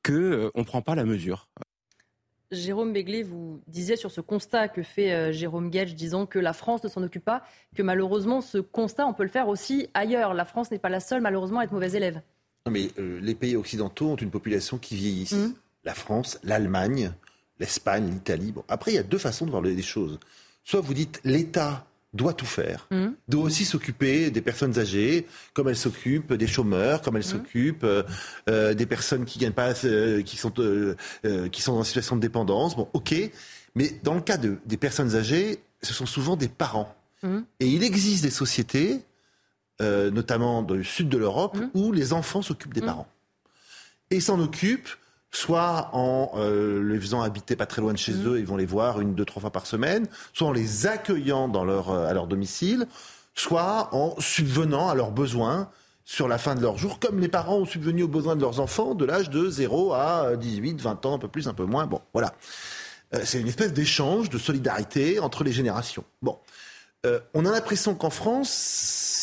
qu'on 0.03 0.13
euh, 0.13 0.51
ne 0.55 0.63
prend 0.63 0.81
pas 0.81 0.95
la 0.95 1.05
mesure. 1.05 1.47
Jérôme 2.51 2.93
Béglé, 2.93 3.23
vous 3.23 3.61
disiez 3.67 3.97
sur 3.97 4.09
ce 4.09 4.21
constat 4.21 4.69
que 4.69 4.81
fait 4.81 5.11
euh, 5.11 5.31
Jérôme 5.33 5.69
Gage, 5.69 5.95
disant 5.95 6.25
que 6.25 6.39
la 6.39 6.53
France 6.53 6.83
ne 6.83 6.89
s'en 6.89 7.03
occupe 7.03 7.25
pas, 7.25 7.43
que 7.75 7.83
malheureusement 7.83 8.41
ce 8.41 8.57
constat, 8.57 9.05
on 9.05 9.13
peut 9.13 9.23
le 9.23 9.29
faire 9.29 9.49
aussi 9.49 9.89
ailleurs. 9.93 10.33
La 10.33 10.45
France 10.45 10.71
n'est 10.71 10.79
pas 10.79 10.89
la 10.89 11.01
seule, 11.01 11.21
malheureusement, 11.21 11.59
à 11.59 11.65
être 11.65 11.73
mauvaise 11.73 11.95
élève. 11.95 12.21
Non, 12.65 12.71
mais 12.71 12.89
euh, 12.99 13.19
les 13.21 13.35
pays 13.35 13.55
occidentaux 13.55 14.07
ont 14.07 14.15
une 14.15 14.31
population 14.31 14.77
qui 14.77 14.95
vieillit. 14.95 15.29
Mmh. 15.33 15.53
La 15.87 15.93
France, 15.93 16.37
l'Allemagne, 16.43 17.13
l'Espagne, 17.61 18.09
l'Italie. 18.11 18.51
Bon, 18.51 18.65
après, 18.67 18.91
il 18.91 18.95
y 18.95 18.97
a 18.97 19.03
deux 19.03 19.17
façons 19.17 19.45
de 19.45 19.51
voir 19.51 19.63
les 19.63 19.81
choses. 19.81 20.19
Soit 20.65 20.81
vous 20.81 20.93
dites 20.93 21.21
l'État 21.23 21.87
doit 22.13 22.33
tout 22.33 22.45
faire, 22.45 22.89
mmh. 22.91 23.07
doit 23.29 23.43
aussi 23.43 23.63
s'occuper 23.63 24.29
des 24.29 24.41
personnes 24.41 24.77
âgées, 24.79 25.25
comme 25.53 25.69
elle 25.69 25.77
s'occupe 25.77 26.33
des 26.33 26.45
chômeurs, 26.45 27.01
comme 27.01 27.15
elle 27.15 27.23
mmh. 27.23 27.35
s'occupe 27.37 27.83
euh, 27.85 28.03
euh, 28.49 28.73
des 28.73 28.85
personnes 28.85 29.23
qui 29.23 29.39
gagnent 29.39 29.53
pas, 29.53 29.85
euh, 29.85 30.21
qui 30.23 30.35
sont 30.35 30.51
qui 31.53 31.61
sont 31.61 31.71
en 31.71 31.85
situation 31.85 32.17
de 32.17 32.21
dépendance. 32.21 32.75
Bon, 32.75 32.89
ok, 32.91 33.15
mais 33.73 33.97
dans 34.03 34.15
le 34.15 34.21
cas 34.21 34.35
de, 34.35 34.57
des 34.65 34.77
personnes 34.77 35.15
âgées, 35.15 35.59
ce 35.81 35.93
sont 35.93 36.05
souvent 36.05 36.35
des 36.35 36.49
parents. 36.49 36.93
Mmh. 37.23 37.39
Et 37.61 37.67
il 37.67 37.81
existe 37.85 38.23
des 38.23 38.29
sociétés, 38.29 39.05
notamment 39.79 40.63
dans 40.63 40.75
le 40.75 40.83
sud 40.83 41.07
de 41.07 41.17
l'Europe, 41.17 41.57
où 41.73 41.93
les 41.93 42.11
enfants 42.11 42.41
s'occupent 42.41 42.73
des 42.73 42.81
parents 42.81 43.07
et 44.09 44.19
s'en 44.19 44.39
occupent 44.39 44.89
soit 45.31 45.89
en 45.93 46.31
euh, 46.35 46.81
les 46.83 46.99
faisant 46.99 47.21
habiter 47.21 47.55
pas 47.55 47.65
très 47.65 47.81
loin 47.81 47.93
de 47.93 47.97
chez 47.97 48.13
mmh. 48.13 48.27
eux, 48.27 48.39
ils 48.39 48.45
vont 48.45 48.57
les 48.57 48.65
voir 48.65 49.01
une, 49.01 49.13
deux, 49.13 49.25
trois 49.25 49.41
fois 49.41 49.51
par 49.51 49.65
semaine, 49.65 50.07
soit 50.33 50.47
en 50.47 50.51
les 50.51 50.87
accueillant 50.87 51.47
dans 51.47 51.65
leur, 51.65 51.89
euh, 51.89 52.07
à 52.07 52.13
leur 52.13 52.27
domicile, 52.27 52.87
soit 53.35 53.93
en 53.93 54.15
subvenant 54.19 54.89
à 54.89 54.95
leurs 54.95 55.11
besoins 55.11 55.69
sur 56.05 56.27
la 56.27 56.37
fin 56.37 56.55
de 56.55 56.61
leur 56.61 56.77
jour, 56.77 56.99
comme 56.99 57.19
les 57.19 57.27
parents 57.27 57.57
ont 57.57 57.65
subvenu 57.65 58.03
aux 58.03 58.07
besoins 58.07 58.37
de 58.37 58.41
leurs 58.41 58.61
enfants 58.61 58.95
de 58.95 59.03
l'âge 59.03 59.29
de 59.29 59.49
0 59.49 59.93
à 59.93 60.37
18, 60.37 60.81
20 60.81 61.05
ans, 61.05 61.15
un 61.15 61.19
peu 61.19 61.27
plus, 61.27 61.49
un 61.49 61.53
peu 61.53 61.65
moins. 61.65 61.85
Bon, 61.85 62.01
voilà. 62.13 62.33
Euh, 63.13 63.21
c'est 63.25 63.39
une 63.39 63.47
espèce 63.47 63.73
d'échange, 63.73 64.29
de 64.29 64.37
solidarité 64.37 65.19
entre 65.19 65.43
les 65.43 65.51
générations. 65.51 66.05
Bon. 66.21 66.39
on 67.33 67.45
a 67.45 67.51
l'impression 67.51 67.95
qu'en 67.95 68.09
France, 68.09 68.49
ce 68.49 69.16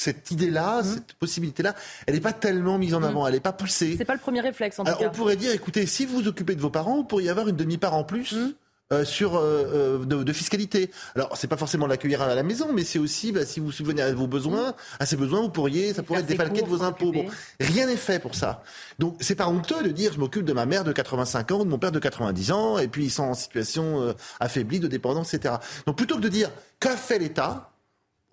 cette 0.00 0.30
idée-là, 0.30 0.82
mmh. 0.82 0.84
cette 0.84 1.12
possibilité-là, 1.14 1.74
elle 2.06 2.14
n'est 2.14 2.20
pas 2.20 2.32
tellement 2.32 2.78
mise 2.78 2.94
en 2.94 3.00
mmh. 3.00 3.04
avant, 3.04 3.26
elle 3.26 3.34
n'est 3.34 3.40
pas 3.40 3.52
poussée. 3.52 3.96
C'est 3.98 4.04
pas 4.04 4.14
le 4.14 4.20
premier 4.20 4.40
réflexe 4.40 4.78
en 4.78 4.84
tout 4.84 4.92
cas. 4.92 4.98
On 5.06 5.10
pourrait 5.10 5.36
dire, 5.36 5.52
écoutez, 5.52 5.86
si 5.86 6.06
vous 6.06 6.22
vous 6.22 6.28
occupez 6.28 6.54
de 6.54 6.60
vos 6.60 6.70
parents, 6.70 6.96
vous 6.96 7.04
pourriez 7.04 7.28
avoir 7.28 7.48
une 7.48 7.56
demi-part 7.56 7.94
en 7.94 8.04
plus. 8.04 8.32
Mmh. 8.32 8.52
Euh, 8.92 9.04
sur 9.04 9.36
euh, 9.36 10.00
euh, 10.02 10.04
de, 10.04 10.32
fiscalité. 10.32 10.90
Alors 11.14 11.36
c'est 11.36 11.46
pas 11.46 11.56
forcément 11.56 11.86
l'accueillir 11.86 12.22
à 12.22 12.34
la 12.34 12.42
maison, 12.42 12.72
mais 12.72 12.82
c'est 12.82 12.98
aussi 12.98 13.30
bah, 13.30 13.46
si 13.46 13.60
vous 13.60 13.70
subvenez 13.70 14.02
à 14.02 14.12
vos 14.12 14.26
besoins, 14.26 14.74
à 14.98 15.06
ces 15.06 15.14
besoins, 15.14 15.42
vous 15.42 15.48
pourriez, 15.48 15.94
ça 15.94 16.02
pourrait 16.02 16.22
être 16.22 16.26
défalqué 16.26 16.62
de 16.62 16.66
vos 16.66 16.82
impôts. 16.82 17.12
Bon, 17.12 17.26
rien 17.60 17.86
n'est 17.86 17.94
fait 17.94 18.18
pour 18.18 18.34
ça. 18.34 18.64
Donc 18.98 19.16
c'est 19.20 19.36
pas 19.36 19.46
honteux 19.46 19.84
de 19.84 19.90
dire 19.90 20.12
je 20.12 20.18
m'occupe 20.18 20.44
de 20.44 20.52
ma 20.52 20.66
mère 20.66 20.82
de 20.82 20.90
85 20.90 21.52
ans, 21.52 21.64
de 21.64 21.70
mon 21.70 21.78
père 21.78 21.92
de 21.92 22.00
90 22.00 22.50
ans, 22.50 22.78
et 22.78 22.88
puis 22.88 23.04
ils 23.04 23.10
sont 23.12 23.22
en 23.22 23.34
situation 23.34 24.12
affaiblie 24.40 24.80
de 24.80 24.88
dépendance, 24.88 25.34
etc. 25.34 25.54
Donc 25.86 25.96
plutôt 25.96 26.16
que 26.16 26.22
de 26.22 26.28
dire 26.28 26.50
qu'a 26.80 26.96
fait 26.96 27.20
l'État, 27.20 27.69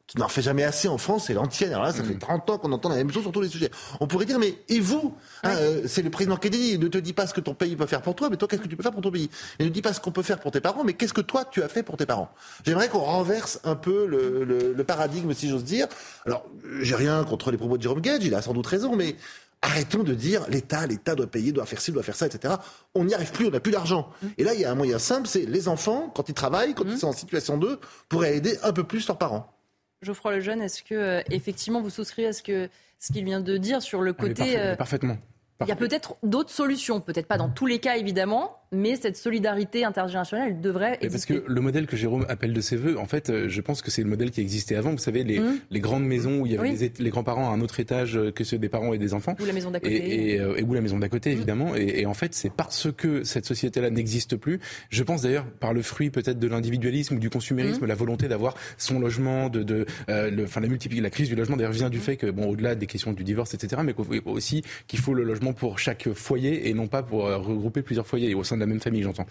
qui 0.07 0.17
n'en 0.17 0.29
fait 0.29 0.41
jamais 0.41 0.63
assez 0.63 0.87
en 0.87 0.97
France, 0.97 1.25
c'est 1.27 1.33
l'antienne. 1.33 1.71
Alors 1.71 1.83
là, 1.83 1.91
ça 1.91 2.03
fait 2.03 2.17
30 2.17 2.47
mm. 2.47 2.51
ans 2.51 2.57
qu'on 2.57 2.71
entend 2.71 2.89
la 2.89 2.95
même 2.95 3.11
chose 3.11 3.23
sur 3.23 3.31
tous 3.31 3.41
les 3.41 3.49
sujets. 3.49 3.69
On 3.99 4.07
pourrait 4.07 4.25
dire, 4.25 4.39
mais 4.39 4.55
et 4.69 4.79
vous 4.79 5.13
hein, 5.43 5.51
euh, 5.57 5.81
C'est 5.85 6.01
le 6.01 6.09
président 6.09 6.37
Kennedy, 6.37 6.79
ne 6.79 6.87
te 6.87 6.97
dis 6.97 7.11
pas 7.11 7.27
ce 7.27 7.33
que 7.33 7.41
ton 7.41 7.53
pays 7.53 7.75
peut 7.75 7.85
faire 7.85 8.01
pour 8.01 8.15
toi, 8.15 8.29
mais 8.29 8.37
toi, 8.37 8.47
qu'est-ce 8.47 8.61
que 8.61 8.67
tu 8.67 8.77
peux 8.77 8.83
faire 8.83 8.93
pour 8.93 9.01
ton 9.01 9.11
pays? 9.11 9.29
Et 9.59 9.65
ne 9.65 9.69
dis 9.69 9.81
pas 9.81 9.93
ce 9.93 9.99
qu'on 9.99 10.13
peut 10.13 10.23
faire 10.23 10.39
pour 10.39 10.51
tes 10.51 10.61
parents, 10.61 10.85
mais 10.85 10.93
qu'est-ce 10.93 11.13
que 11.13 11.21
toi, 11.21 11.43
tu 11.43 11.61
as 11.61 11.67
fait 11.67 11.83
pour 11.83 11.97
tes 11.97 12.05
parents? 12.05 12.29
J'aimerais 12.65 12.87
qu'on 12.87 12.99
renverse 12.99 13.59
un 13.65 13.75
peu 13.75 14.07
le, 14.07 14.45
le, 14.73 14.83
paradigme, 14.85 15.33
si 15.33 15.49
j'ose 15.49 15.65
dire. 15.65 15.87
Alors, 16.25 16.45
j'ai 16.79 16.95
rien 16.95 17.25
contre 17.25 17.51
les 17.51 17.57
propos 17.57 17.77
de 17.77 17.83
Jérôme 17.83 17.99
Gage, 17.99 18.23
il 18.23 18.33
a 18.33 18.41
sans 18.41 18.53
doute 18.53 18.67
raison, 18.67 18.95
mais 18.95 19.17
Arrêtons 19.63 20.03
de 20.03 20.13
dire 20.13 20.45
l'État, 20.49 20.85
l'État 20.85 21.15
doit 21.15 21.25
payer, 21.25 21.51
doit 21.51 21.65
faire 21.65 21.81
ci, 21.81 21.91
doit 21.91 22.03
faire 22.03 22.15
ça, 22.15 22.27
etc. 22.27 22.53
On 22.93 23.05
n'y 23.05 23.15
arrive 23.15 23.31
plus, 23.31 23.47
on 23.47 23.49
n'a 23.49 23.59
plus 23.59 23.71
d'argent. 23.71 24.09
Mm. 24.21 24.27
Et 24.37 24.43
là, 24.43 24.53
il 24.53 24.61
y 24.61 24.65
a 24.65 24.71
un 24.71 24.75
moyen 24.75 24.99
simple, 24.99 25.27
c'est 25.27 25.47
les 25.47 25.67
enfants, 25.67 26.11
quand 26.15 26.29
ils 26.29 26.35
travaillent, 26.35 26.75
quand 26.75 26.85
mm. 26.85 26.91
ils 26.91 26.97
sont 26.99 27.07
en 27.07 27.13
situation 27.13 27.57
d'eux, 27.57 27.79
pourraient 28.07 28.37
aider 28.37 28.55
un 28.61 28.71
peu 28.71 28.83
plus 28.83 29.07
leurs 29.07 29.17
parents. 29.17 29.56
Geoffroy 30.01 30.35
Lejeune, 30.35 30.61
est-ce 30.61 30.83
que 30.83 30.95
euh, 30.95 31.21
effectivement 31.31 31.81
vous 31.81 31.89
souscrivez 31.89 32.27
à 32.27 32.33
ce 32.33 32.43
que 32.43 32.69
ce 32.99 33.13
qu'il 33.13 33.25
vient 33.25 33.41
de 33.41 33.57
dire 33.57 33.81
sur 33.81 34.01
le 34.01 34.11
ah, 34.17 34.21
côté 34.21 34.59
euh, 34.59 34.75
parfaitement. 34.75 35.17
Il 35.61 35.67
y 35.67 35.71
a 35.71 35.75
peut-être 35.75 36.17
d'autres 36.21 36.51
solutions, 36.51 37.01
peut-être 37.01 37.27
pas 37.27 37.37
dans 37.37 37.49
tous 37.49 37.65
les 37.65 37.79
cas 37.79 37.97
évidemment, 37.97 38.57
mais 38.71 38.95
cette 38.95 39.17
solidarité 39.17 39.85
intergénérationnelle 39.85 40.59
devrait 40.59 40.97
exister. 41.01 41.09
Parce 41.09 41.25
que 41.25 41.51
le 41.51 41.61
modèle 41.61 41.87
que 41.87 41.95
Jérôme 41.95 42.25
appelle 42.27 42.53
de 42.53 42.61
ses 42.61 42.75
voeux, 42.75 42.97
en 42.97 43.05
fait, 43.05 43.29
euh, 43.29 43.47
je 43.47 43.61
pense 43.61 43.81
que 43.81 43.91
c'est 43.91 44.03
le 44.03 44.09
modèle 44.09 44.31
qui 44.31 44.41
existait 44.41 44.75
avant. 44.75 44.91
Vous 44.91 44.97
savez, 44.97 45.23
les, 45.23 45.39
mmh. 45.39 45.59
les 45.71 45.79
grandes 45.79 46.05
maisons 46.05 46.41
où 46.41 46.45
il 46.45 46.53
y 46.53 46.57
avait 46.57 46.91
les 46.99 47.09
grands-parents 47.09 47.49
à 47.49 47.53
un 47.53 47.61
autre 47.61 47.79
étage 47.79 48.19
que 48.35 48.43
ceux 48.43 48.57
des 48.57 48.69
parents 48.69 48.93
et 48.93 48.97
des 48.97 49.13
enfants. 49.13 49.35
Ou 49.39 49.45
la 49.45 49.53
maison 49.53 49.71
d'à 49.71 49.79
côté. 49.79 49.95
Et, 49.95 50.33
et, 50.33 50.41
euh, 50.41 50.61
ou 50.61 50.73
la 50.73 50.81
maison 50.81 50.99
d'à 50.99 51.09
côté, 51.09 51.29
mmh. 51.29 51.33
évidemment. 51.33 51.75
Et, 51.75 52.01
et, 52.01 52.05
en 52.05 52.13
fait, 52.13 52.33
c'est 52.33 52.51
parce 52.51 52.91
que 52.91 53.23
cette 53.23 53.45
société-là 53.45 53.89
n'existe 53.89 54.35
plus, 54.35 54.59
je 54.89 55.03
pense 55.03 55.21
d'ailleurs 55.21 55.45
par 55.45 55.73
le 55.73 55.81
fruit 55.81 56.09
peut-être 56.09 56.39
de 56.39 56.47
l'individualisme 56.47 57.15
ou 57.15 57.19
du 57.19 57.29
consumérisme, 57.29 57.85
mmh. 57.85 57.87
la 57.87 57.95
volonté 57.95 58.27
d'avoir 58.27 58.55
son 58.77 58.99
logement, 58.99 59.49
de, 59.49 59.63
de 59.63 59.85
euh, 60.09 60.29
le, 60.29 60.43
enfin 60.43 60.61
la 60.61 60.67
multiplication, 60.67 61.03
la 61.03 61.09
crise 61.09 61.29
du 61.29 61.35
logement 61.35 61.55
d'ailleurs 61.55 61.71
vient 61.71 61.89
du 61.89 61.99
fait 61.99 62.17
que, 62.17 62.27
bon, 62.27 62.47
au-delà 62.47 62.75
des 62.75 62.87
questions 62.87 63.13
du 63.13 63.23
divorce, 63.23 63.53
etc., 63.53 63.81
mais 63.85 63.95
aussi 64.25 64.63
qu'il 64.87 64.99
faut 64.99 65.13
le 65.13 65.23
logement 65.23 65.53
pour 65.53 65.79
chaque 65.79 66.11
foyer 66.13 66.69
et 66.69 66.73
non 66.73 66.87
pas 66.87 67.03
pour 67.03 67.23
regrouper 67.23 67.81
plusieurs 67.81 68.07
foyers 68.07 68.33
au 68.33 68.43
sein 68.43 68.56
de 68.57 68.61
la 68.61 68.67
même 68.67 68.79
famille, 68.79 69.03
j'entends. 69.03 69.25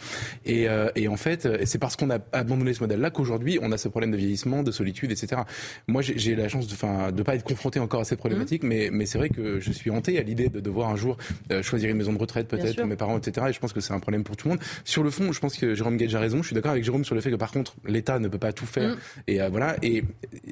Et, 0.44 0.68
euh, 0.68 0.88
et 0.94 1.08
en 1.08 1.16
fait, 1.16 1.48
c'est 1.64 1.78
parce 1.78 1.96
qu'on 1.96 2.10
a 2.10 2.18
abandonné 2.32 2.74
ce 2.74 2.80
modèle-là 2.80 3.10
qu'aujourd'hui, 3.10 3.58
on 3.62 3.72
a 3.72 3.78
ce 3.78 3.88
problème 3.88 4.10
de 4.10 4.16
vieillissement, 4.16 4.62
de 4.62 4.70
solitude, 4.70 5.10
etc. 5.10 5.42
Moi, 5.86 6.02
j'ai 6.02 6.34
la 6.34 6.48
chance 6.48 6.66
de 6.66 7.12
ne 7.12 7.22
pas 7.22 7.34
être 7.34 7.44
confronté 7.44 7.80
encore 7.80 8.00
à 8.00 8.04
cette 8.04 8.18
problématique, 8.18 8.62
mmh. 8.62 8.68
mais, 8.68 8.88
mais 8.92 9.06
c'est 9.06 9.18
vrai 9.18 9.28
que 9.28 9.60
je 9.60 9.72
suis 9.72 9.90
hanté 9.90 10.18
à 10.18 10.22
l'idée 10.22 10.48
de 10.48 10.60
devoir 10.60 10.90
un 10.90 10.96
jour 10.96 11.16
euh, 11.50 11.62
choisir 11.62 11.90
une 11.90 11.96
maison 11.96 12.12
de 12.12 12.18
retraite 12.18 12.48
peut-être 12.48 12.76
pour 12.76 12.86
mes 12.86 12.96
parents, 12.96 13.18
etc. 13.18 13.46
Et 13.50 13.52
je 13.52 13.60
pense 13.60 13.72
que 13.72 13.80
c'est 13.80 13.92
un 13.92 14.00
problème 14.00 14.24
pour 14.24 14.36
tout 14.36 14.48
le 14.48 14.54
monde. 14.54 14.62
Sur 14.84 15.02
le 15.02 15.10
fond, 15.10 15.32
je 15.32 15.40
pense 15.40 15.56
que 15.56 15.74
Jérôme 15.74 15.96
Gage 15.96 16.14
a 16.14 16.20
raison. 16.20 16.42
Je 16.42 16.48
suis 16.48 16.54
d'accord 16.54 16.72
avec 16.72 16.84
Jérôme 16.84 17.04
sur 17.04 17.14
le 17.14 17.20
fait 17.20 17.30
que 17.30 17.36
par 17.36 17.50
contre, 17.50 17.76
l'État 17.86 18.18
ne 18.18 18.28
peut 18.28 18.38
pas 18.38 18.52
tout 18.52 18.66
faire. 18.66 18.90
Mmh. 18.90 18.98
Et 19.28 19.40
euh, 19.40 19.48
voilà. 19.48 19.76
Et 19.82 20.04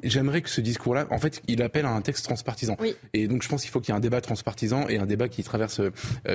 j'aimerais 0.03 0.41
que 0.41 0.49
ce 0.49 0.61
discours-là, 0.61 1.07
en 1.09 1.17
fait, 1.17 1.41
il 1.47 1.61
appelle 1.61 1.85
à 1.85 1.91
un 1.91 2.01
texte 2.01 2.25
transpartisan. 2.25 2.77
Et 3.13 3.27
donc, 3.27 3.43
je 3.43 3.49
pense 3.49 3.61
qu'il 3.61 3.71
faut 3.71 3.79
qu'il 3.79 3.93
y 3.93 3.95
ait 3.95 3.97
un 3.97 4.01
débat 4.01 4.21
transpartisan 4.21 4.87
et 4.87 4.97
un 4.97 5.05
débat 5.05 5.27
qui 5.27 5.43
traverse 5.43 5.81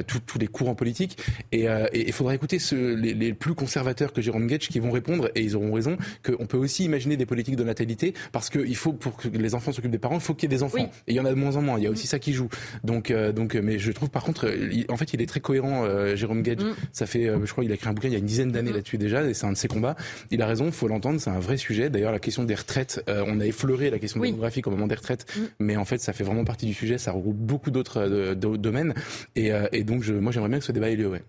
tous 0.07 0.39
les 0.39 0.47
courants 0.47 0.75
politiques. 0.75 1.19
Et 1.53 1.67
il 1.95 2.13
faudra 2.13 2.30
faudra 2.31 2.35
écouter 2.35 2.59
les, 2.97 3.35
plus 3.35 3.55
conservateurs 3.55 4.13
que 4.13 4.21
Jérôme 4.21 4.47
Gage 4.47 4.69
qui 4.69 4.79
vont 4.81 4.91
répondre, 4.91 5.31
et 5.35 5.43
ils 5.43 5.57
auront 5.57 5.73
raison, 5.73 5.97
qu'on 6.25 6.47
peut 6.47 6.57
aussi 6.57 6.85
imaginer 6.85 7.17
des 7.17 7.27
politiques 7.27 7.57
de 7.57 7.65
natalité, 7.65 8.15
parce 8.33 8.51
qu'il 8.51 8.77
faut, 8.77 8.93
pour 8.93 9.17
que 9.17 9.29
les 9.29 9.55
enfants 9.55 9.73
s'occupent 9.73 9.91
des 9.91 9.99
parents, 9.99 10.17
il 10.17 10.21
faut 10.21 10.35
qu'il 10.35 10.51
y 10.51 10.55
ait 10.55 10.57
des 10.57 10.63
enfants. 10.63 10.91
Et 11.07 11.13
il 11.13 11.15
y 11.15 11.21
en 11.21 11.25
a 11.25 11.31
de 11.31 11.35
moins 11.35 11.57
en 11.57 11.63
moins. 11.63 11.79
Il 11.79 11.85
y 11.85 11.87
a 11.87 11.91
aussi 11.91 12.07
ça 12.07 12.19
qui 12.19 12.33
joue. 12.33 12.49
Donc, 12.85 13.11
euh, 13.11 13.33
donc, 13.33 13.55
mais 13.55 13.79
je 13.79 13.93
trouve 13.93 14.11
par 14.11 14.25
contre, 14.25 14.53
en 14.89 14.97
fait, 14.97 15.13
il 15.13 15.23
est 15.23 15.27
très 15.27 15.41
cohérent, 15.41 15.85
euh, 15.85 16.17
Jérôme 16.17 16.43
Gage. 16.43 16.59
Mm. 16.59 16.75
Ça 16.93 17.07
fait, 17.07 17.29
euh, 17.29 17.45
je 17.45 17.53
crois, 17.53 17.65
il 17.65 17.71
a 17.71 17.75
écrit 17.75 17.89
un 17.89 17.93
bouquin 17.93 18.09
il 18.09 18.13
y 18.13 18.17
a 18.17 18.19
une 18.19 18.27
dizaine 18.27 18.53
d'années 18.53 18.71
mm. 18.71 18.75
là-dessus 18.75 18.99
déjà, 18.99 19.25
et 19.25 19.35
c'est 19.35 19.47
un 19.47 19.53
de 19.53 19.57
ses 19.57 19.69
combats. 19.69 19.97
Il 20.31 20.43
a 20.43 20.47
raison, 20.47 20.67
il 20.67 20.73
faut 20.73 20.89
l'entendre, 20.89 21.21
c'est 21.21 21.31
un 21.31 21.41
vrai 21.41 21.57
sujet. 21.57 21.91
D'ailleurs, 21.91 22.13
la 22.13 22.19
question 22.19 22.45
des 22.45 22.55
retraites, 22.55 23.03
on 23.09 23.41
a 23.41 23.47
effleuré 23.47 23.91
la 23.91 23.99
question 23.99 24.21
démographique 24.21 24.67
au 24.67 24.71
moment 24.71 24.87
des 24.87 24.95
retraites, 24.95 25.27
mm. 25.37 25.41
mais 25.61 25.77
en 25.77 25.85
fait, 25.85 25.99
ça 25.99 26.13
fait 26.13 26.25
vraiment 26.25 26.45
partie 26.45 26.67
du 26.67 26.75
sujet. 26.75 26.99
Ça 26.99 27.13
regroupe 27.13 27.37
beaucoup 27.37 27.71
d'autres 27.71 28.35
domaines. 28.35 28.95
Et, 29.37 29.51
et 29.73 29.85
donc, 29.85 30.03
je, 30.03 30.15
moi, 30.15 30.33
j'aimerais 30.33 30.51
bien 30.51 30.59
que 30.59 30.65
ce 30.65 30.73
débat 30.73 30.91
ait 30.91 30.97
lieu. 30.97 31.09
Ouais. 31.09 31.23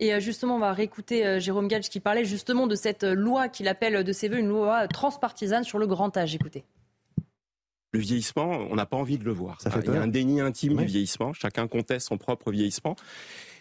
Et 0.00 0.20
justement, 0.20 0.56
on 0.56 0.60
va 0.60 0.72
réécouter 0.72 1.40
Jérôme 1.40 1.68
Gage 1.68 1.88
qui 1.88 2.00
parlait 2.00 2.24
justement 2.24 2.66
de 2.66 2.74
cette 2.74 3.04
loi 3.04 3.48
qu'il 3.48 3.68
appelle 3.68 4.04
de 4.04 4.12
ses 4.12 4.28
voeux 4.28 4.38
une 4.38 4.48
loi 4.48 4.88
transpartisane 4.88 5.64
sur 5.64 5.78
le 5.78 5.86
grand 5.86 6.16
âge. 6.16 6.34
Écoutez 6.34 6.64
le 7.94 8.00
vieillissement, 8.00 8.50
on 8.70 8.74
n'a 8.74 8.86
pas 8.86 8.96
envie 8.96 9.18
de 9.18 9.24
le 9.24 9.32
voir. 9.32 9.60
Ça 9.60 9.70
fait 9.70 9.80
Il 9.86 9.94
y 9.94 9.96
a 9.96 10.02
un 10.02 10.08
déni 10.08 10.40
intime 10.40 10.76
du 10.76 10.84
vieillissement. 10.84 11.32
Chacun 11.32 11.68
conteste 11.68 12.08
son 12.08 12.18
propre 12.18 12.50
vieillissement. 12.50 12.96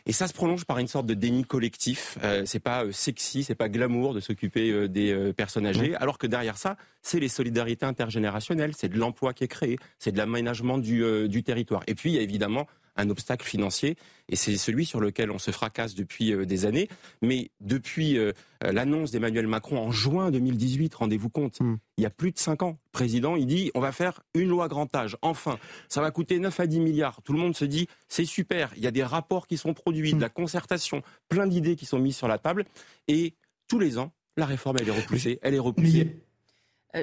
Et 0.06 0.12
ça 0.12 0.28
se 0.28 0.34
prolonge 0.34 0.66
par 0.66 0.80
une 0.80 0.88
sorte 0.88 1.06
de 1.06 1.14
déni 1.14 1.46
collectif. 1.46 2.18
Euh, 2.24 2.44
c'est 2.46 2.60
pas 2.60 2.84
euh, 2.84 2.92
sexy, 2.92 3.44
c'est 3.44 3.56
pas 3.56 3.70
glamour 3.70 4.14
de 4.14 4.20
s'occuper 4.20 4.70
euh, 4.70 4.90
des 4.90 5.14
euh, 5.14 5.32
personnes 5.32 5.66
âgées, 5.66 5.96
alors 5.96 6.18
que 6.18 6.28
derrière 6.28 6.58
ça, 6.58 6.76
c'est 7.02 7.22
les 7.22 7.30
solidarités 7.30 7.86
intergénérationnelles, 7.86 8.74
c'est 8.76 8.90
de 8.90 8.98
l'emploi 8.98 9.34
qui 9.34 9.46
est 9.46 9.48
créé, 9.48 9.78
c'est 10.00 10.12
de 10.12 10.18
l'aménagement 10.18 10.78
du, 10.78 11.30
du 11.30 11.44
territoire. 11.44 11.84
Et 11.88 11.96
puis 11.96 12.12
il 12.12 12.16
y 12.16 12.20
a 12.20 12.22
évidemment 12.22 12.68
un 12.96 13.10
obstacle 13.10 13.46
financier, 13.46 13.98
et 14.30 14.36
c'est 14.36 14.56
celui 14.58 14.86
sur 14.86 15.00
lequel 15.00 15.32
on 15.32 15.40
se 15.40 15.52
fracasse 15.52 15.96
depuis 15.96 16.34
euh, 16.34 16.46
des 16.46 16.66
années. 16.66 16.88
Mais 17.22 17.52
depuis 17.60 18.18
euh, 18.18 18.32
l'annonce 18.62 19.12
d'Emmanuel 19.12 19.48
Macron 19.48 19.78
en 19.78 19.92
juin 19.92 20.32
2018, 20.32 20.94
rendez-vous 20.96 21.30
compte, 21.30 21.60
hmm. 21.60 21.78
il 21.98 22.04
y 22.04 22.06
a 22.06 22.10
plus 22.10 22.32
de 22.32 22.40
5 22.40 22.64
ans, 22.64 22.80
le 22.86 22.92
président, 22.92 23.36
il 23.36 23.48
dit 23.48 23.72
on 23.74 23.80
va 23.80 23.92
faire 23.92 24.22
une 24.34 24.50
loi 24.50 24.68
grand 24.68 24.94
âge, 24.96 25.18
enfin, 25.22 25.58
ça 25.90 26.02
va 26.02 26.12
coûter 26.12 26.40
9 26.40 26.60
à 26.60 26.68
10 26.68 26.80
milliards. 26.80 27.22
Tout 27.24 27.34
le 27.34 27.40
monde 27.40 27.56
se 27.56 27.66
dit 27.66 27.88
c'est 28.08 28.26
super, 28.26 28.72
il 28.78 28.84
y 28.84 28.88
a 28.88 28.92
des 28.92 29.04
rapports 29.04 29.48
qui 29.48 29.58
sont 29.58 29.74
produits, 29.74 30.14
de 30.14 30.22
la 30.22 30.28
hmm. 30.28 30.32
concertation, 30.32 31.04
plein 31.30 31.48
d'idées 31.48 31.76
qui 31.76 31.86
sont 31.86 32.00
mises 32.00 32.18
sur 32.18 32.28
la 32.28 32.38
table, 32.38 32.66
et 33.08 33.34
tous 33.68 33.80
les 33.80 33.98
ans, 33.98 34.14
la 34.38 34.46
réforme, 34.46 34.78
elle 34.80 34.88
est 34.88 34.92
repoussée, 34.92 35.40
elle 35.42 35.54
est 35.54 35.60
repoussée. 35.60 36.16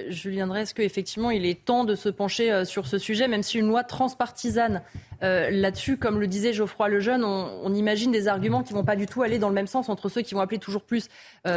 Julien 0.08 0.46
Drey, 0.46 0.62
est-ce 0.62 0.74
qu'effectivement 0.74 1.30
il 1.30 1.44
est 1.44 1.64
temps 1.64 1.84
de 1.84 1.94
se 1.94 2.08
pencher 2.08 2.52
euh, 2.52 2.64
sur 2.64 2.86
ce 2.86 2.98
sujet, 2.98 3.26
même 3.26 3.42
si 3.42 3.58
une 3.58 3.66
loi 3.66 3.82
transpartisane 3.82 4.82
euh, 5.22 5.50
là-dessus, 5.50 5.96
comme 5.96 6.20
le 6.20 6.26
disait 6.26 6.52
Geoffroy 6.52 6.88
Lejeune, 6.88 7.24
on, 7.24 7.60
on 7.62 7.74
imagine 7.74 8.12
des 8.12 8.28
arguments 8.28 8.62
qui 8.62 8.72
ne 8.72 8.78
vont 8.78 8.84
pas 8.84 8.96
du 8.96 9.06
tout 9.06 9.22
aller 9.22 9.38
dans 9.38 9.48
le 9.48 9.54
même 9.54 9.66
sens 9.66 9.88
entre 9.88 10.08
ceux 10.08 10.22
qui 10.22 10.34
vont 10.34 10.40
appeler 10.40 10.58
toujours 10.58 10.82
plus 10.82 11.08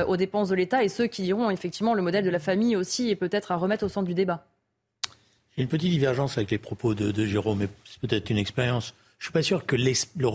aux 0.07 0.17
dépenses 0.17 0.49
de 0.49 0.55
l'État 0.55 0.83
et 0.83 0.89
ceux 0.89 1.07
qui 1.07 1.21
diront 1.21 1.49
effectivement 1.49 1.93
le 1.93 2.01
modèle 2.01 2.25
de 2.25 2.29
la 2.29 2.39
famille 2.39 2.75
aussi 2.75 3.09
et 3.09 3.15
peut-être 3.15 3.51
à 3.51 3.55
remettre 3.55 3.85
au 3.85 3.89
centre 3.89 4.07
du 4.07 4.13
débat. 4.13 4.45
J'ai 5.55 5.63
une 5.63 5.69
petite 5.69 5.91
divergence 5.91 6.37
avec 6.37 6.49
les 6.49 6.57
propos 6.57 6.95
de, 6.95 7.25
Jérôme, 7.25 7.59
mais 7.59 7.69
c'est 7.85 7.99
peut-être 7.99 8.29
une 8.29 8.37
expérience. 8.37 8.95
Je 9.19 9.25
ne 9.25 9.27
suis 9.27 9.33
pas 9.33 9.43
sûr 9.43 9.65
que 9.65 9.75
le 9.75 10.27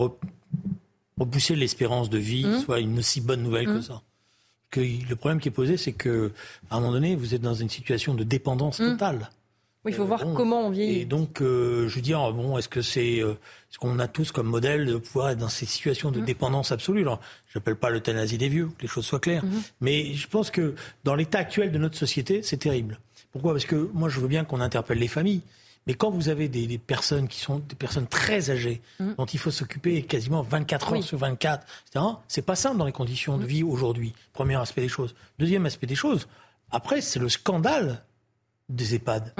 repousser 1.17 1.55
l'espérance 1.55 2.09
de 2.09 2.17
vie 2.17 2.45
mmh. 2.45 2.59
soit 2.59 2.79
une 2.79 2.97
aussi 2.99 3.19
bonne 3.19 3.43
nouvelle 3.43 3.65
que 3.65 3.71
mmh. 3.71 3.81
ça 3.81 4.01
que 4.71 4.81
le 4.81 5.15
problème 5.15 5.39
qui 5.39 5.47
est 5.47 5.51
posé, 5.51 5.77
c'est 5.77 5.93
que 5.93 6.31
à 6.69 6.77
un 6.77 6.79
moment 6.79 6.93
donné, 6.93 7.15
vous 7.15 7.33
êtes 7.33 7.41
dans 7.41 7.53
une 7.53 7.69
situation 7.69 8.13
de 8.13 8.23
dépendance 8.23 8.79
mmh. 8.79 8.91
totale. 8.91 9.29
Oui, 9.85 9.93
il 9.93 9.95
faut 9.95 10.05
voir 10.05 10.25
comment 10.35 10.67
on 10.67 10.69
vit. 10.71 10.99
Et 10.99 11.05
donc, 11.05 11.41
euh, 11.41 11.87
je 11.87 11.95
veux 11.95 12.01
dire, 12.01 12.33
bon, 12.33 12.57
est-ce 12.57 12.67
que 12.67 12.81
c'est 12.81 13.21
euh, 13.21 13.35
ce 13.69 13.77
qu'on 13.77 13.97
a 13.99 14.09
tous 14.09 14.33
comme 14.33 14.47
modèle 14.47 14.85
de 14.85 14.97
pouvoir 14.97 15.29
être 15.29 15.37
dans 15.37 15.47
ces 15.47 15.65
situations 15.65 16.11
de 16.11 16.19
mmh. 16.19 16.25
dépendance 16.25 16.71
absolue? 16.73 17.01
Alors, 17.01 17.21
j'appelle 17.53 17.77
pas 17.77 17.89
l'euthanasie 17.89 18.37
des 18.37 18.49
vieux, 18.49 18.67
que 18.77 18.81
les 18.81 18.89
choses 18.89 19.05
soient 19.05 19.21
claires, 19.21 19.45
mmh. 19.45 19.49
mais 19.79 20.13
je 20.13 20.27
pense 20.27 20.51
que 20.51 20.75
dans 21.05 21.15
l'état 21.15 21.39
actuel 21.39 21.71
de 21.71 21.77
notre 21.77 21.97
société, 21.97 22.43
c'est 22.43 22.57
terrible. 22.57 22.99
Pourquoi? 23.31 23.53
Parce 23.53 23.65
que 23.65 23.89
moi, 23.93 24.09
je 24.09 24.19
veux 24.19 24.27
bien 24.27 24.43
qu'on 24.43 24.59
interpelle 24.59 24.99
les 24.99 25.07
familles. 25.07 25.41
Mais 25.87 25.93
quand 25.95 26.11
vous 26.11 26.29
avez 26.29 26.49
des, 26.49 26.77
personnes 26.77 27.27
qui 27.27 27.39
sont 27.39 27.59
des 27.59 27.75
personnes 27.75 28.07
très 28.07 28.51
âgées, 28.51 28.81
mm. 28.99 29.13
dont 29.17 29.25
il 29.25 29.39
faut 29.39 29.51
s'occuper 29.51 30.03
quasiment 30.03 30.43
24 30.43 30.93
heures 30.93 31.03
sur 31.03 31.17
24, 31.17 31.65
etc., 31.87 32.05
c'est 32.27 32.41
pas 32.43 32.55
simple 32.55 32.77
dans 32.77 32.85
les 32.85 32.91
conditions 32.91 33.37
de 33.37 33.43
mm. 33.43 33.47
vie 33.47 33.63
aujourd'hui. 33.63 34.13
Premier 34.33 34.55
aspect 34.55 34.81
des 34.81 34.89
choses. 34.89 35.15
Deuxième 35.39 35.65
aspect 35.65 35.87
des 35.87 35.95
choses, 35.95 36.27
après, 36.71 37.01
c'est 37.01 37.19
le 37.19 37.29
scandale 37.29 38.03
des 38.67 38.95
EHPAD. 38.95 39.33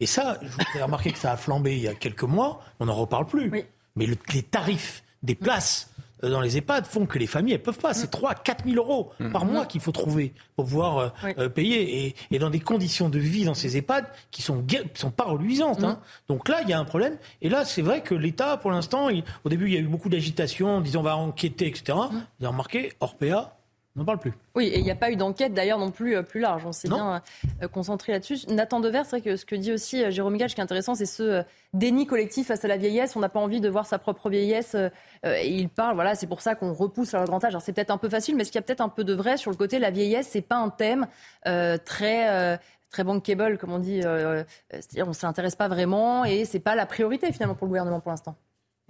Et 0.00 0.06
ça, 0.06 0.38
je 0.42 0.48
vous 0.48 0.78
ai 0.78 0.82
remarqué 0.82 1.12
que 1.12 1.18
ça 1.18 1.32
a 1.32 1.36
flambé 1.36 1.76
il 1.76 1.82
y 1.82 1.88
a 1.88 1.94
quelques 1.94 2.24
mois, 2.24 2.60
on 2.80 2.86
n'en 2.86 2.94
reparle 2.94 3.26
plus. 3.26 3.50
Mais 3.96 4.06
les 4.06 4.42
tarifs 4.42 5.02
des 5.22 5.34
places 5.34 5.90
dans 6.28 6.40
les 6.40 6.56
EHPAD 6.56 6.86
font 6.86 7.06
que 7.06 7.18
les 7.18 7.26
familles, 7.26 7.54
elles 7.54 7.62
peuvent 7.62 7.78
pas. 7.78 7.94
C'est 7.94 8.10
3 8.10 8.34
4 8.34 8.64
000 8.64 8.76
euros 8.76 9.12
par 9.32 9.44
mois 9.44 9.66
qu'il 9.66 9.80
faut 9.80 9.92
trouver 9.92 10.32
pour 10.56 10.64
pouvoir 10.64 10.98
euh, 10.98 11.08
euh, 11.38 11.48
payer. 11.48 12.14
Et, 12.30 12.38
dans 12.38 12.50
des 12.50 12.60
conditions 12.60 13.08
de 13.08 13.18
vie 13.18 13.44
dans 13.44 13.54
ces 13.54 13.76
EHPAD 13.76 14.06
qui 14.30 14.42
sont, 14.42 14.64
sont 14.94 15.10
pas 15.10 15.24
reluisantes. 15.24 15.82
Hein. 15.84 16.00
Donc 16.28 16.48
là, 16.48 16.60
il 16.62 16.68
y 16.68 16.72
a 16.72 16.78
un 16.78 16.84
problème. 16.84 17.16
Et 17.42 17.48
là, 17.48 17.64
c'est 17.64 17.82
vrai 17.82 18.02
que 18.02 18.14
l'État, 18.14 18.56
pour 18.56 18.70
l'instant, 18.70 19.08
au 19.44 19.48
début, 19.48 19.66
il 19.66 19.74
y 19.74 19.76
a 19.76 19.80
eu 19.80 19.86
beaucoup 19.86 20.08
d'agitation, 20.08 20.80
disant 20.80 21.00
on 21.00 21.04
va 21.04 21.16
enquêter, 21.16 21.66
etc. 21.66 21.84
Vous 22.10 22.16
avez 22.40 22.48
remarqué, 22.48 22.92
Orpea, 23.00 23.56
on 23.96 24.00
n'en 24.00 24.06
parle 24.06 24.18
plus. 24.18 24.32
Oui, 24.56 24.66
et 24.66 24.78
il 24.78 24.84
n'y 24.84 24.90
a 24.90 24.96
pas 24.96 25.12
eu 25.12 25.16
d'enquête 25.16 25.54
d'ailleurs 25.54 25.78
non 25.78 25.92
plus 25.92 26.16
euh, 26.16 26.22
plus 26.22 26.40
large. 26.40 26.66
On 26.66 26.72
s'est 26.72 26.88
bien 26.88 27.22
euh, 27.62 27.68
concentré 27.68 28.10
là-dessus. 28.10 28.38
Nathan 28.48 28.80
Dever, 28.80 29.02
c'est 29.04 29.10
vrai 29.10 29.20
que 29.20 29.36
ce 29.36 29.44
que 29.46 29.54
dit 29.54 29.72
aussi 29.72 30.02
euh, 30.02 30.10
Jérôme 30.10 30.36
Gage, 30.36 30.54
qui 30.54 30.60
est 30.60 30.64
intéressant, 30.64 30.96
c'est 30.96 31.06
ce 31.06 31.44
déni 31.74 32.04
collectif 32.04 32.48
face 32.48 32.64
à 32.64 32.68
la 32.68 32.76
vieillesse. 32.76 33.14
On 33.14 33.20
n'a 33.20 33.28
pas 33.28 33.38
envie 33.38 33.60
de 33.60 33.68
voir 33.68 33.86
sa 33.86 34.00
propre 34.00 34.30
vieillesse. 34.30 34.74
et 35.24 35.48
il 35.48 35.68
parle, 35.68 35.94
voilà, 35.94 36.16
c'est 36.16 36.26
pour 36.26 36.40
ça 36.40 36.56
qu'on 36.56 36.72
repousse 36.72 37.12
le 37.12 37.24
grand 37.24 37.44
âge. 37.44 37.52
Alors 37.52 37.62
c'est 37.62 37.72
peut-être 37.72 37.92
un 37.92 37.98
peu 37.98 38.08
facile, 38.08 38.34
mais 38.34 38.42
ce 38.42 38.50
qu'il 38.50 38.58
y 38.58 38.62
a 38.62 38.62
peut-être 38.62 38.80
un 38.80 38.88
peu 38.88 39.04
de 39.04 39.14
vrai 39.14 39.36
sur 39.36 39.52
le 39.52 39.56
côté 39.56 39.78
la 39.78 39.90
vieillesse, 39.90 40.28
c'est 40.30 40.42
pas 40.42 40.56
un 40.56 40.70
thème 40.70 41.06
très 41.44 42.58
très 42.90 43.04
bankable, 43.04 43.58
comme 43.58 43.72
on 43.72 43.78
dit. 43.78 44.02
C'est-à-dire, 44.70 45.06
on 45.06 45.10
ne 45.10 45.14
s'intéresse 45.14 45.54
pas 45.54 45.68
vraiment 45.68 46.24
et 46.24 46.44
c'est 46.44 46.60
pas 46.60 46.74
la 46.74 46.86
priorité 46.86 47.32
finalement 47.32 47.54
pour 47.54 47.66
le 47.66 47.70
gouvernement 47.70 48.00
pour 48.00 48.10
l'instant. 48.10 48.36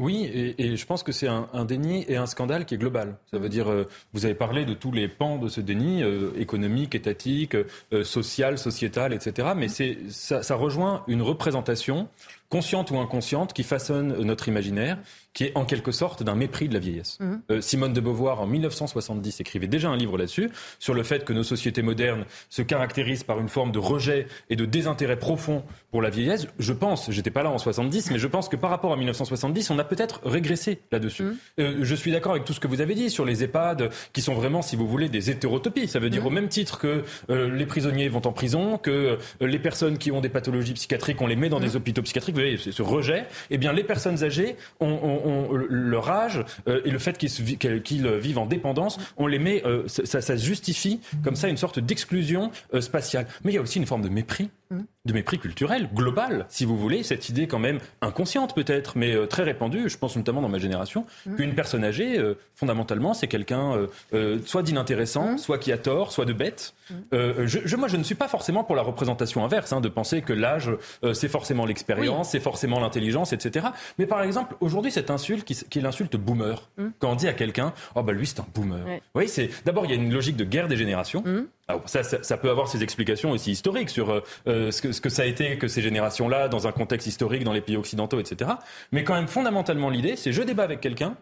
Oui, 0.00 0.54
et, 0.58 0.76
je 0.76 0.86
pense 0.86 1.04
que 1.04 1.12
c'est 1.12 1.28
un, 1.28 1.64
déni 1.64 2.04
et 2.08 2.16
un 2.16 2.26
scandale 2.26 2.64
qui 2.64 2.74
est 2.74 2.78
global. 2.78 3.16
Ça 3.30 3.38
veut 3.38 3.48
dire, 3.48 3.70
euh, 3.70 3.86
vous 4.12 4.24
avez 4.24 4.34
parlé 4.34 4.64
de 4.64 4.74
tous 4.74 4.90
les 4.90 5.06
pans 5.06 5.38
de 5.38 5.48
ce 5.48 5.60
déni, 5.60 6.02
euh, 6.02 6.32
économique, 6.36 6.96
étatique, 6.96 7.54
euh, 7.54 8.02
social, 8.02 8.58
sociétal, 8.58 9.12
etc. 9.12 9.52
Mais 9.56 9.68
c'est 9.68 9.98
ça, 10.08 10.42
ça 10.42 10.56
rejoint 10.56 11.04
une 11.06 11.22
représentation 11.22 12.08
consciente 12.48 12.90
ou 12.90 12.98
inconsciente, 12.98 13.52
qui 13.52 13.62
façonne 13.62 14.22
notre 14.22 14.48
imaginaire, 14.48 14.98
qui 15.34 15.44
est 15.44 15.52
en 15.56 15.64
quelque 15.64 15.90
sorte 15.90 16.22
d'un 16.22 16.36
mépris 16.36 16.68
de 16.68 16.74
la 16.74 16.80
vieillesse. 16.80 17.18
Mhm. 17.20 17.42
Euh, 17.50 17.60
Simone 17.60 17.92
de 17.92 18.00
Beauvoir, 18.00 18.40
en 18.40 18.46
1970, 18.46 19.40
écrivait 19.40 19.66
déjà 19.66 19.90
un 19.90 19.96
livre 19.96 20.16
là-dessus, 20.16 20.50
sur 20.78 20.94
le 20.94 21.02
fait 21.02 21.24
que 21.24 21.32
nos 21.32 21.42
sociétés 21.42 21.82
modernes 21.82 22.24
se 22.48 22.62
caractérisent 22.62 23.24
par 23.24 23.40
une 23.40 23.48
forme 23.48 23.72
de 23.72 23.80
rejet 23.80 24.28
et 24.48 24.56
de 24.56 24.64
désintérêt 24.64 25.18
profond 25.18 25.64
pour 25.90 26.00
la 26.00 26.10
vieillesse. 26.10 26.46
Je 26.58 26.72
pense, 26.72 27.10
j'étais 27.10 27.30
pas 27.30 27.42
là 27.42 27.50
en 27.50 27.58
70, 27.58 28.12
mais 28.12 28.18
je 28.18 28.28
pense 28.28 28.48
que 28.48 28.56
par 28.56 28.70
rapport 28.70 28.92
à 28.92 28.96
1970, 28.96 29.70
on 29.70 29.78
a 29.80 29.84
peut-être 29.84 30.20
régressé 30.24 30.80
là-dessus. 30.92 31.24
Mhm. 31.24 31.36
Euh, 31.58 31.78
je 31.82 31.94
suis 31.96 32.12
d'accord 32.12 32.32
avec 32.32 32.44
tout 32.44 32.52
ce 32.52 32.60
que 32.60 32.68
vous 32.68 32.80
avez 32.80 32.94
dit 32.94 33.10
sur 33.10 33.24
les 33.24 33.42
EHPAD, 33.42 33.90
qui 34.12 34.22
sont 34.22 34.34
vraiment, 34.34 34.62
si 34.62 34.76
vous 34.76 34.86
voulez, 34.86 35.08
des 35.08 35.30
hétérotopies. 35.30 35.88
Ça 35.88 35.98
veut 35.98 36.10
dire 36.10 36.22
mhm. 36.22 36.28
au 36.28 36.30
même 36.30 36.48
titre 36.48 36.78
que 36.78 37.02
euh, 37.30 37.50
les 37.50 37.66
prisonniers 37.66 38.08
vont 38.08 38.24
en 38.24 38.32
prison, 38.32 38.78
que 38.78 39.18
les 39.40 39.58
personnes 39.58 39.98
qui 39.98 40.12
ont 40.12 40.20
des 40.20 40.28
pathologies 40.28 40.74
psychiatriques, 40.74 41.20
on 41.20 41.26
les 41.26 41.36
met 41.36 41.48
dans 41.48 41.60
des 41.60 41.74
hôpitaux 41.74 42.02
psychiatriques 42.02 42.33
ce 42.56 42.82
rejet, 42.82 43.26
eh 43.50 43.58
bien, 43.58 43.72
les 43.72 43.84
personnes 43.84 44.22
âgées 44.22 44.56
ont, 44.80 45.48
leur 45.68 46.10
âge 46.10 46.44
euh, 46.68 46.80
et 46.84 46.90
le 46.90 46.98
fait 46.98 47.16
qu'ils 47.18 48.08
vivent 48.08 48.38
en 48.38 48.46
dépendance, 48.46 48.98
on 49.16 49.26
les 49.26 49.38
met, 49.38 49.62
euh, 49.64 49.84
ça, 49.86 50.36
justifie 50.36 51.00
comme 51.22 51.36
ça 51.36 51.48
une 51.48 51.56
sorte 51.56 51.78
d'exclusion 51.78 52.50
euh, 52.74 52.80
spatiale. 52.80 53.26
Mais 53.44 53.52
il 53.52 53.54
y 53.54 53.58
a 53.58 53.62
aussi 53.62 53.78
une 53.78 53.86
forme 53.86 54.02
de 54.02 54.08
mépris 54.08 54.50
de 54.70 55.12
mépris 55.12 55.38
culturel 55.38 55.90
global, 55.92 56.46
si 56.48 56.64
vous 56.64 56.78
voulez, 56.78 57.02
cette 57.02 57.28
idée 57.28 57.46
quand 57.46 57.58
même 57.58 57.78
inconsciente 58.00 58.54
peut-être, 58.54 58.96
mais 58.96 59.14
euh, 59.14 59.26
très 59.26 59.42
répandue, 59.42 59.90
je 59.90 59.98
pense 59.98 60.16
notamment 60.16 60.40
dans 60.40 60.48
ma 60.48 60.58
génération, 60.58 61.04
mmh. 61.26 61.36
qu'une 61.36 61.54
personne 61.54 61.84
âgée, 61.84 62.18
euh, 62.18 62.38
fondamentalement, 62.54 63.12
c'est 63.12 63.26
quelqu'un 63.26 63.86
euh, 64.14 64.38
soit 64.46 64.62
d'inintéressant, 64.62 65.32
mmh. 65.32 65.38
soit 65.38 65.58
qui 65.58 65.72
a 65.72 65.78
tort, 65.78 66.10
soit 66.10 66.24
de 66.24 66.32
bête. 66.32 66.74
Mmh. 66.90 66.94
Je, 67.44 67.76
moi, 67.76 67.88
je 67.88 67.96
ne 67.96 68.02
suis 68.02 68.14
pas 68.14 68.28
forcément 68.28 68.64
pour 68.64 68.76
la 68.76 68.82
représentation 68.82 69.44
inverse, 69.44 69.72
hein, 69.72 69.80
de 69.80 69.88
penser 69.88 70.22
que 70.22 70.32
l'âge, 70.32 70.70
c'est 71.12 71.28
forcément 71.28 71.64
l'expérience, 71.66 72.30
c'est 72.30 72.40
forcément 72.40 72.80
l'intelligence, 72.80 73.32
etc. 73.32 73.66
Mais 73.98 74.06
par 74.06 74.22
exemple, 74.22 74.56
aujourd'hui, 74.60 74.90
cette 74.90 75.10
insulte 75.10 75.44
qui, 75.44 75.54
qui 75.54 75.78
est 75.78 75.82
l'insulte 75.82 76.16
boomer, 76.16 76.68
quand 76.98 77.12
on 77.12 77.14
dit 77.14 77.28
à 77.28 77.32
quelqu'un, 77.32 77.72
oh 77.94 78.02
bah 78.02 78.12
lui 78.12 78.26
c'est 78.26 78.40
un 78.40 78.46
boomer. 78.54 79.00
Oui, 79.14 79.28
c'est 79.28 79.50
d'abord 79.64 79.86
il 79.86 79.90
y 79.90 79.94
a 79.94 79.96
une 79.96 80.12
logique 80.12 80.36
de 80.36 80.44
guerre 80.44 80.68
des 80.68 80.76
générations. 80.76 81.24
Alors 81.68 81.82
ça, 81.86 82.02
ça, 82.02 82.36
peut 82.36 82.50
avoir 82.50 82.68
ses 82.68 82.82
explications 82.82 83.30
aussi 83.30 83.52
historiques 83.52 83.90
sur 83.90 84.22
ce 84.46 84.82
que 84.82 84.92
ce 84.92 85.00
que 85.00 85.08
ça 85.08 85.22
a 85.22 85.24
été 85.24 85.56
que 85.56 85.68
ces 85.68 85.80
générations-là, 85.82 86.48
dans 86.48 86.66
un 86.66 86.72
contexte 86.72 87.06
historique, 87.06 87.44
dans 87.44 87.52
les 87.52 87.62
pays 87.62 87.76
occidentaux, 87.76 88.20
etc. 88.20 88.50
Mais 88.92 89.02
quand 89.02 89.14
même, 89.14 89.28
fondamentalement, 89.28 89.88
l'idée, 89.88 90.16
c'est 90.16 90.32
je 90.32 90.42
débat 90.42 90.64
avec 90.64 90.80
quelqu'un. 90.80 91.16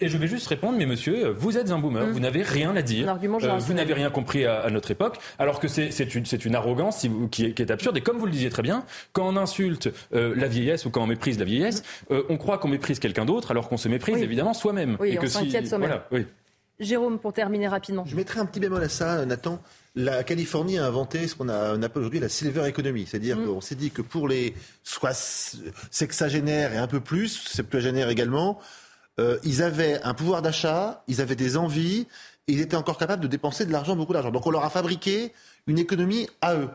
Et 0.00 0.08
je 0.08 0.16
vais 0.16 0.26
juste 0.26 0.46
répondre, 0.46 0.78
mais 0.78 0.86
monsieur, 0.86 1.28
vous 1.28 1.58
êtes 1.58 1.70
un 1.70 1.78
boomer, 1.78 2.06
mmh. 2.06 2.10
vous 2.10 2.20
n'avez 2.20 2.42
rien 2.42 2.74
à 2.74 2.82
dire, 2.82 3.08
euh, 3.10 3.58
vous 3.58 3.74
n'avez 3.74 3.92
rien 3.92 4.10
compris 4.10 4.46
à, 4.46 4.70
notre 4.70 4.90
époque, 4.90 5.18
alors 5.38 5.60
que 5.60 5.68
c'est 5.68 6.14
une, 6.14 6.24
une, 6.44 6.54
arrogance 6.54 7.06
qui, 7.30 7.44
est, 7.44 7.70
absurde. 7.70 7.98
Et 7.98 8.00
comme 8.00 8.16
vous 8.16 8.24
le 8.24 8.32
disiez 8.32 8.48
très 8.48 8.62
bien, 8.62 8.84
quand 9.12 9.28
on 9.28 9.36
insulte 9.36 9.90
euh, 10.14 10.34
la 10.34 10.48
vieillesse 10.48 10.86
ou 10.86 10.90
quand 10.90 11.02
on 11.02 11.06
méprise 11.06 11.38
la 11.38 11.44
vieillesse, 11.44 11.82
mmh. 11.82 12.14
euh, 12.14 12.22
on 12.30 12.38
croit 12.38 12.56
qu'on 12.56 12.68
méprise 12.68 13.00
quelqu'un 13.00 13.26
d'autre, 13.26 13.50
alors 13.50 13.68
qu'on 13.68 13.76
se 13.76 13.88
méprise 13.88 14.16
évidemment 14.22 14.54
soi-même. 14.54 14.96
Oui, 14.98 15.10
et 15.10 15.18
on 15.20 15.26
s'inquiète 15.26 15.68
soi-même. 15.68 16.00
oui. 16.10 16.26
Jérôme, 16.80 17.18
pour 17.18 17.32
terminer 17.32 17.68
rapidement. 17.68 18.04
Je 18.06 18.16
mettrai 18.16 18.40
un 18.40 18.46
petit 18.46 18.60
bémol 18.60 18.82
à 18.82 18.88
ça, 18.88 19.24
Nathan. 19.26 19.62
La 19.94 20.24
Californie 20.24 20.78
a 20.78 20.86
inventé 20.86 21.28
ce 21.28 21.34
qu'on 21.34 21.48
appelle 21.48 21.90
aujourd'hui 22.00 22.18
la 22.18 22.28
silver 22.28 22.66
economy. 22.66 23.06
C'est-à-dire 23.06 23.38
mm. 23.38 23.46
qu'on 23.46 23.60
s'est 23.60 23.74
dit 23.74 23.90
que 23.90 24.02
pour 24.02 24.26
les 24.26 24.54
soit 24.82 25.14
sexagénaires 25.90 26.72
et 26.72 26.78
un 26.78 26.86
peu 26.86 27.00
plus, 27.00 27.46
septuagénaires 27.48 28.08
également, 28.08 28.58
euh, 29.20 29.38
ils 29.44 29.62
avaient 29.62 30.00
un 30.02 30.14
pouvoir 30.14 30.40
d'achat, 30.40 31.04
ils 31.08 31.20
avaient 31.20 31.36
des 31.36 31.56
envies, 31.56 32.06
et 32.48 32.52
ils 32.52 32.60
étaient 32.60 32.76
encore 32.76 32.98
capables 32.98 33.22
de 33.22 33.28
dépenser 33.28 33.66
de 33.66 33.72
l'argent, 33.72 33.94
beaucoup 33.94 34.12
d'argent. 34.12 34.30
Donc 34.30 34.46
on 34.46 34.50
leur 34.50 34.64
a 34.64 34.70
fabriqué 34.70 35.32
une 35.66 35.78
économie 35.78 36.28
à 36.40 36.54
eux 36.54 36.68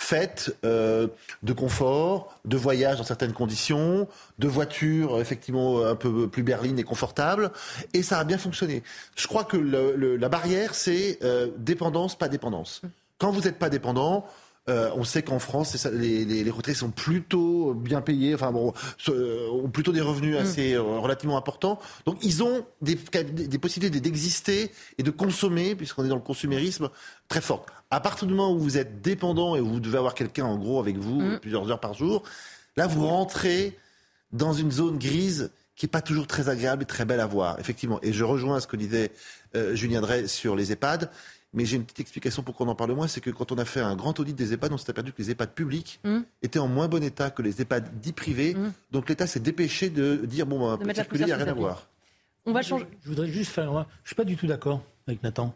faite 0.00 0.56
euh, 0.64 1.08
de 1.42 1.52
confort, 1.52 2.40
de 2.46 2.56
voyage 2.56 2.96
dans 2.96 3.04
certaines 3.04 3.34
conditions, 3.34 4.08
de 4.38 4.48
voitures 4.48 5.20
effectivement 5.20 5.84
un 5.84 5.94
peu 5.94 6.26
plus 6.26 6.42
berlines 6.42 6.78
et 6.78 6.84
confortables, 6.84 7.52
et 7.92 8.02
ça 8.02 8.18
a 8.18 8.24
bien 8.24 8.38
fonctionné. 8.38 8.82
Je 9.14 9.28
crois 9.28 9.44
que 9.44 9.58
la 9.58 10.28
barrière, 10.30 10.74
c'est 10.74 11.18
euh, 11.22 11.48
dépendance, 11.58 12.16
pas 12.16 12.28
dépendance. 12.28 12.80
Quand 13.18 13.30
vous 13.30 13.42
n'êtes 13.42 13.58
pas 13.58 13.68
dépendant, 13.68 14.26
euh, 14.68 14.90
on 14.94 15.04
sait 15.04 15.22
qu'en 15.22 15.38
France, 15.38 15.86
les, 15.86 16.24
les, 16.24 16.50
retraités 16.50 16.78
sont 16.78 16.90
plutôt 16.90 17.72
bien 17.74 18.02
payés, 18.02 18.34
enfin 18.34 18.52
bon, 18.52 18.74
euh, 19.08 19.48
ont 19.50 19.70
plutôt 19.70 19.90
des 19.90 20.02
revenus 20.02 20.36
mm. 20.36 20.38
assez 20.38 20.74
euh, 20.74 20.82
relativement 20.82 21.38
importants. 21.38 21.78
Donc 22.04 22.18
ils 22.22 22.42
ont 22.42 22.64
des, 22.82 22.94
des 22.94 23.58
possibilités 23.58 24.00
d'exister 24.00 24.70
et 24.98 25.02
de 25.02 25.10
consommer, 25.10 25.74
puisqu'on 25.74 26.04
est 26.04 26.08
dans 26.08 26.16
le 26.16 26.20
consumérisme, 26.20 26.90
très 27.28 27.40
fortes. 27.40 27.68
À 27.90 28.00
partir 28.00 28.28
du 28.28 28.34
moment 28.34 28.52
où 28.52 28.58
vous 28.58 28.76
êtes 28.76 29.00
dépendant 29.00 29.56
et 29.56 29.60
où 29.60 29.66
vous 29.66 29.80
devez 29.80 29.98
avoir 29.98 30.14
quelqu'un 30.14 30.44
en 30.44 30.58
gros 30.58 30.78
avec 30.78 30.98
vous 30.98 31.20
mm. 31.20 31.38
plusieurs 31.40 31.70
heures 31.70 31.80
par 31.80 31.94
jour, 31.94 32.22
là 32.76 32.86
vous 32.86 33.06
rentrez 33.06 33.76
dans 34.32 34.52
une 34.52 34.70
zone 34.70 34.98
grise 34.98 35.50
qui 35.74 35.86
n'est 35.86 35.90
pas 35.90 36.02
toujours 36.02 36.26
très 36.26 36.50
agréable 36.50 36.82
et 36.82 36.86
très 36.86 37.06
belle 37.06 37.20
à 37.20 37.26
voir, 37.26 37.58
effectivement. 37.58 37.98
Et 38.02 38.12
je 38.12 38.22
rejoins 38.22 38.60
ce 38.60 38.66
que 38.66 38.76
disait 38.76 39.10
Julien 39.72 40.02
Drey 40.02 40.28
sur 40.28 40.54
les 40.54 40.70
EHPAD. 40.72 41.10
Mais 41.52 41.64
j'ai 41.64 41.76
une 41.76 41.84
petite 41.84 42.00
explication 42.00 42.42
pour 42.42 42.54
qu'on 42.54 42.68
en 42.68 42.76
parle 42.76 42.92
moins, 42.92 43.08
c'est 43.08 43.20
que 43.20 43.30
quand 43.30 43.50
on 43.50 43.58
a 43.58 43.64
fait 43.64 43.80
un 43.80 43.96
grand 43.96 44.18
audit 44.20 44.34
des 44.36 44.52
EHPAD, 44.52 44.72
on 44.72 44.78
s'est 44.78 44.90
aperçu 44.90 45.12
que 45.12 45.20
les 45.20 45.32
EHPAD 45.32 45.52
publics 45.52 45.98
mmh. 46.04 46.18
étaient 46.42 46.60
en 46.60 46.68
moins 46.68 46.86
bon 46.86 47.02
état 47.02 47.30
que 47.30 47.42
les 47.42 47.60
EHPAD 47.60 48.00
dits 48.00 48.12
privés. 48.12 48.54
Mmh. 48.54 48.72
Donc 48.92 49.08
l'État 49.08 49.26
s'est 49.26 49.40
dépêché 49.40 49.90
de 49.90 50.16
dire 50.16 50.46
bon, 50.46 50.60
on 50.60 50.76
va 50.76 50.94
circuler, 50.94 51.22
il 51.22 51.26
n'y 51.26 51.32
a 51.32 51.36
rien 51.36 51.48
à 51.48 51.52
voir. 51.52 51.88
On 52.46 52.52
va 52.52 52.62
changer. 52.62 52.86
Je, 53.02 53.08
voudrais 53.08 53.28
juste 53.28 53.50
faire. 53.50 53.72
Je 53.72 53.78
ne 53.78 53.84
suis 54.06 54.14
pas 54.14 54.24
du 54.24 54.36
tout 54.36 54.46
d'accord 54.46 54.82
avec 55.06 55.22
Nathan. 55.22 55.54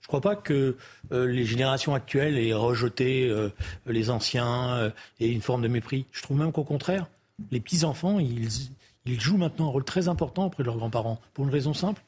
Je 0.00 0.06
ne 0.06 0.08
crois 0.08 0.20
pas 0.20 0.36
que 0.36 0.76
euh, 1.12 1.26
les 1.26 1.44
générations 1.44 1.94
actuelles 1.94 2.38
aient 2.38 2.52
rejeté 2.52 3.28
euh, 3.28 3.50
les 3.86 4.08
anciens 4.08 4.74
euh, 4.74 4.90
et 5.20 5.30
une 5.30 5.42
forme 5.42 5.62
de 5.62 5.68
mépris. 5.68 6.06
Je 6.12 6.22
trouve 6.22 6.38
même 6.38 6.52
qu'au 6.52 6.64
contraire, 6.64 7.08
les 7.50 7.60
petits-enfants, 7.60 8.18
ils, 8.20 8.48
ils 9.04 9.20
jouent 9.20 9.36
maintenant 9.36 9.66
un 9.66 9.70
rôle 9.70 9.84
très 9.84 10.08
important 10.08 10.46
auprès 10.46 10.62
de 10.62 10.66
leurs 10.68 10.76
grands-parents. 10.76 11.20
Pour 11.34 11.44
une 11.44 11.50
raison 11.50 11.74
simple, 11.74 12.02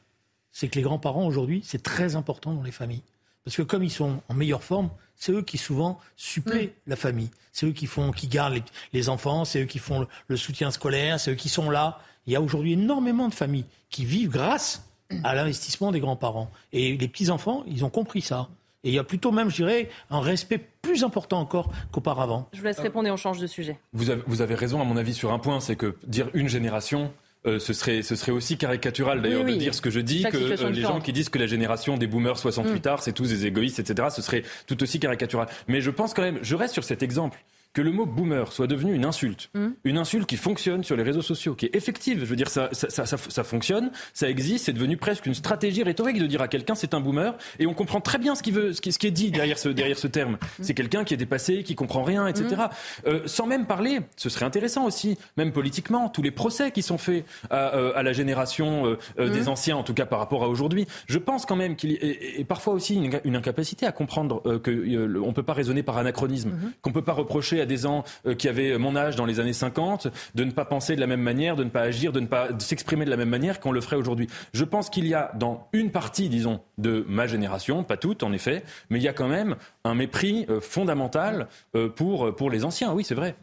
c'est 0.52 0.68
que 0.68 0.76
les 0.76 0.82
grands-parents 0.82 1.26
aujourd'hui, 1.26 1.60
c'est 1.64 1.82
très 1.82 2.16
important 2.16 2.54
dans 2.54 2.62
les 2.62 2.72
familles. 2.72 3.02
Parce 3.48 3.56
que 3.56 3.62
comme 3.62 3.82
ils 3.82 3.90
sont 3.90 4.20
en 4.28 4.34
meilleure 4.34 4.62
forme, 4.62 4.90
c'est 5.16 5.32
eux 5.32 5.40
qui 5.40 5.56
souvent 5.56 5.98
suppléent 6.18 6.66
mm. 6.66 6.90
la 6.90 6.96
famille. 6.96 7.30
C'est 7.50 7.64
eux 7.64 7.72
qui 7.72 7.86
font, 7.86 8.10
qui 8.10 8.26
gardent 8.26 8.62
les, 8.92 9.08
enfants, 9.08 9.46
c'est 9.46 9.62
eux 9.62 9.64
qui 9.64 9.78
font 9.78 10.06
le, 10.26 10.36
soutien 10.36 10.70
scolaire, 10.70 11.18
c'est 11.18 11.30
eux 11.30 11.34
qui 11.34 11.48
sont 11.48 11.70
là. 11.70 11.98
Il 12.26 12.34
y 12.34 12.36
a 12.36 12.42
aujourd'hui 12.42 12.74
énormément 12.74 13.26
de 13.26 13.32
familles 13.32 13.64
qui 13.88 14.04
vivent 14.04 14.28
grâce 14.28 14.86
à 15.24 15.34
l'investissement 15.34 15.92
des 15.92 16.00
grands-parents. 16.00 16.50
Et 16.74 16.98
les 16.98 17.08
petits-enfants, 17.08 17.64
ils 17.66 17.86
ont 17.86 17.88
compris 17.88 18.20
ça. 18.20 18.50
Et 18.84 18.90
il 18.90 18.94
y 18.94 18.98
a 18.98 19.04
plutôt 19.04 19.32
même, 19.32 19.48
je 19.48 19.56
dirais, 19.56 19.88
un 20.10 20.20
respect 20.20 20.58
plus 20.82 21.02
important 21.02 21.40
encore 21.40 21.72
qu'auparavant. 21.90 22.50
Je 22.52 22.58
vous 22.58 22.66
laisse 22.66 22.80
répondre 22.80 23.08
et 23.08 23.10
on 23.10 23.16
change 23.16 23.38
de 23.38 23.46
sujet. 23.46 23.78
Vous 23.94 24.10
avez, 24.10 24.22
vous 24.26 24.42
avez 24.42 24.56
raison, 24.56 24.78
à 24.78 24.84
mon 24.84 24.98
avis, 24.98 25.14
sur 25.14 25.32
un 25.32 25.38
point, 25.38 25.60
c'est 25.60 25.74
que 25.74 25.96
dire 26.06 26.28
une 26.34 26.50
génération, 26.50 27.14
euh, 27.46 27.58
ce, 27.58 27.72
serait, 27.72 28.02
ce 28.02 28.16
serait 28.16 28.32
aussi 28.32 28.56
caricatural 28.56 29.22
d'ailleurs 29.22 29.44
de 29.44 29.54
dire 29.54 29.74
ce 29.74 29.80
que 29.80 29.90
je 29.90 30.00
dis, 30.00 30.24
que 30.24 30.36
euh, 30.36 30.70
les 30.70 30.82
gens 30.82 31.00
qui 31.00 31.12
disent 31.12 31.28
que 31.28 31.38
la 31.38 31.46
génération 31.46 31.96
des 31.96 32.08
boomers 32.08 32.38
68 32.38 32.84
mm. 32.84 32.88
arts, 32.88 33.02
c'est 33.02 33.12
tous 33.12 33.28
des 33.28 33.46
égoïstes, 33.46 33.78
etc., 33.78 34.08
ce 34.10 34.22
serait 34.22 34.42
tout 34.66 34.82
aussi 34.82 34.98
caricatural. 34.98 35.46
Mais 35.68 35.80
je 35.80 35.90
pense 35.90 36.14
quand 36.14 36.22
même, 36.22 36.38
je 36.42 36.56
reste 36.56 36.74
sur 36.74 36.84
cet 36.84 37.02
exemple 37.02 37.38
que 37.74 37.82
le 37.82 37.92
mot 37.92 38.06
boomer 38.06 38.52
soit 38.52 38.66
devenu 38.66 38.94
une 38.94 39.04
insulte, 39.04 39.50
hmm. 39.54 39.68
une 39.84 39.98
insulte 39.98 40.26
qui 40.26 40.36
fonctionne 40.36 40.84
sur 40.84 40.96
les 40.96 41.02
réseaux 41.02 41.22
sociaux, 41.22 41.54
qui 41.54 41.66
est 41.66 41.76
effective. 41.76 42.20
Je 42.20 42.24
veux 42.24 42.36
dire, 42.36 42.48
ça, 42.48 42.70
ça, 42.72 42.88
ça, 42.88 43.16
ça 43.16 43.44
fonctionne, 43.44 43.90
ça 44.14 44.28
existe, 44.28 44.66
c'est 44.66 44.72
devenu 44.72 44.96
presque 44.96 45.26
une 45.26 45.34
stratégie 45.34 45.82
rhétorique 45.82 46.18
de 46.18 46.26
dire 46.26 46.40
à 46.40 46.48
quelqu'un 46.48 46.74
c'est 46.74 46.94
un 46.94 47.00
boomer, 47.00 47.36
et 47.58 47.66
on 47.66 47.74
comprend 47.74 48.00
très 48.00 48.18
bien 48.18 48.34
ce 48.34 48.42
qui, 48.42 48.50
veut, 48.50 48.72
ce 48.72 48.80
qui, 48.80 48.90
ce 48.90 48.98
qui 48.98 49.06
est 49.06 49.12
dit 49.12 49.30
derrière 49.30 49.58
ce, 49.58 49.68
derrière 49.68 49.98
ce 49.98 50.06
terme. 50.06 50.32
Hmm. 50.32 50.62
C'est 50.62 50.74
quelqu'un 50.74 51.04
qui 51.04 51.14
est 51.14 51.18
dépassé, 51.18 51.62
qui 51.62 51.74
comprend 51.74 52.02
rien, 52.02 52.26
etc. 52.26 52.46
Hmm. 52.48 53.08
Euh, 53.08 53.20
sans 53.26 53.46
même 53.46 53.66
parler, 53.66 54.00
ce 54.16 54.28
serait 54.28 54.46
intéressant 54.46 54.86
aussi, 54.86 55.18
même 55.36 55.52
politiquement, 55.52 56.08
tous 56.08 56.22
les 56.22 56.30
procès 56.30 56.70
qui 56.70 56.82
sont 56.82 56.98
faits 56.98 57.26
à, 57.50 57.76
euh, 57.76 57.92
à 57.94 58.02
la 58.02 58.12
génération 58.12 58.96
euh, 59.18 59.28
des 59.28 59.48
anciens, 59.48 59.76
en 59.76 59.82
tout 59.82 59.94
cas 59.94 60.06
par 60.06 60.18
rapport 60.18 60.42
à 60.42 60.48
aujourd'hui. 60.48 60.86
Je 61.06 61.18
pense 61.18 61.44
quand 61.44 61.56
même 61.56 61.76
qu'il 61.76 61.92
y 61.92 62.40
a 62.40 62.44
parfois 62.44 62.72
aussi 62.72 62.94
une, 62.94 63.20
une, 63.24 63.36
incapacité 63.36 63.86
à 63.86 63.92
comprendre 63.92 64.42
qu'on 64.42 64.70
ne 64.70 65.32
peut 65.32 65.42
pas 65.42 65.52
raisonner 65.52 65.82
par 65.82 65.98
anachronisme, 65.98 66.52
qu'on 66.82 66.90
ne 66.90 66.94
peut 66.94 67.02
pas 67.02 67.12
reprocher 67.12 67.57
à 67.60 67.66
des 67.66 67.78
gens 67.78 68.04
euh, 68.26 68.34
qui 68.34 68.48
avaient 68.48 68.78
mon 68.78 68.96
âge 68.96 69.16
dans 69.16 69.26
les 69.26 69.40
années 69.40 69.52
50 69.52 70.08
de 70.34 70.44
ne 70.44 70.50
pas 70.50 70.64
penser 70.64 70.96
de 70.96 71.00
la 71.00 71.06
même 71.06 71.20
manière, 71.20 71.56
de 71.56 71.64
ne 71.64 71.70
pas 71.70 71.82
agir, 71.82 72.12
de 72.12 72.20
ne 72.20 72.26
pas 72.26 72.48
s'exprimer 72.58 73.04
de 73.04 73.10
la 73.10 73.16
même 73.16 73.28
manière 73.28 73.60
qu'on 73.60 73.72
le 73.72 73.80
ferait 73.80 73.96
aujourd'hui. 73.96 74.28
Je 74.52 74.64
pense 74.64 74.90
qu'il 74.90 75.06
y 75.06 75.14
a 75.14 75.32
dans 75.34 75.68
une 75.72 75.90
partie, 75.90 76.28
disons, 76.28 76.60
de 76.78 77.04
ma 77.08 77.26
génération, 77.26 77.84
pas 77.84 77.96
toute 77.96 78.22
en 78.22 78.32
effet, 78.32 78.62
mais 78.90 78.98
il 78.98 79.02
y 79.02 79.08
a 79.08 79.12
quand 79.12 79.28
même 79.28 79.56
un 79.84 79.94
mépris 79.94 80.46
euh, 80.48 80.60
fondamental 80.60 81.48
euh, 81.74 81.88
pour, 81.88 82.34
pour 82.34 82.50
les 82.50 82.64
anciens. 82.64 82.92
Oui, 82.92 83.04
c'est 83.04 83.14
vrai. 83.14 83.36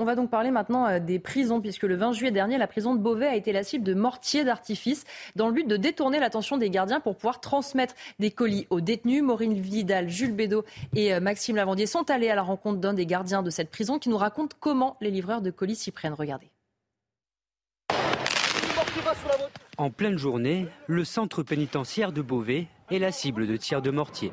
On 0.00 0.04
va 0.04 0.14
donc 0.14 0.30
parler 0.30 0.50
maintenant 0.50 0.86
euh, 0.86 0.98
des 0.98 1.18
prisons, 1.18 1.60
puisque 1.60 1.82
le 1.82 1.94
20 1.94 2.14
juillet 2.14 2.30
dernier, 2.30 2.56
la 2.56 2.66
prison 2.66 2.94
de 2.94 3.00
Beauvais 3.00 3.26
a 3.26 3.36
été 3.36 3.52
la 3.52 3.62
cible 3.62 3.84
de 3.84 3.92
mortiers 3.92 4.44
d'artifice 4.44 5.04
dans 5.36 5.46
le 5.46 5.52
but 5.52 5.68
de 5.68 5.76
détourner 5.76 6.18
l'attention 6.18 6.56
des 6.56 6.70
gardiens 6.70 7.00
pour 7.00 7.16
pouvoir 7.16 7.42
transmettre 7.42 7.94
des 8.18 8.30
colis 8.30 8.66
aux 8.70 8.80
détenus. 8.80 9.22
Maureen 9.22 9.52
Vidal, 9.52 10.08
Jules 10.08 10.32
Bédot 10.32 10.64
et 10.96 11.12
euh, 11.12 11.20
Maxime 11.20 11.56
Lavandier 11.56 11.84
sont 11.84 12.10
allés 12.10 12.30
à 12.30 12.34
la 12.34 12.40
rencontre 12.40 12.80
d'un 12.80 12.94
des 12.94 13.04
gardiens 13.04 13.42
de 13.42 13.50
cette 13.50 13.70
prison 13.70 13.98
qui 13.98 14.08
nous 14.08 14.16
raconte 14.16 14.54
comment 14.58 14.96
les 15.02 15.10
livreurs 15.10 15.42
de 15.42 15.50
colis 15.50 15.76
s'y 15.76 15.90
prennent. 15.90 16.14
Regardez. 16.14 16.50
En 19.76 19.90
pleine 19.90 20.16
journée, 20.16 20.66
le 20.86 21.04
centre 21.04 21.42
pénitentiaire 21.42 22.12
de 22.12 22.22
Beauvais 22.22 22.68
est 22.90 22.98
la 23.00 23.12
cible 23.12 23.46
de 23.46 23.56
tirs 23.58 23.82
de 23.82 23.90
mortier. 23.90 24.32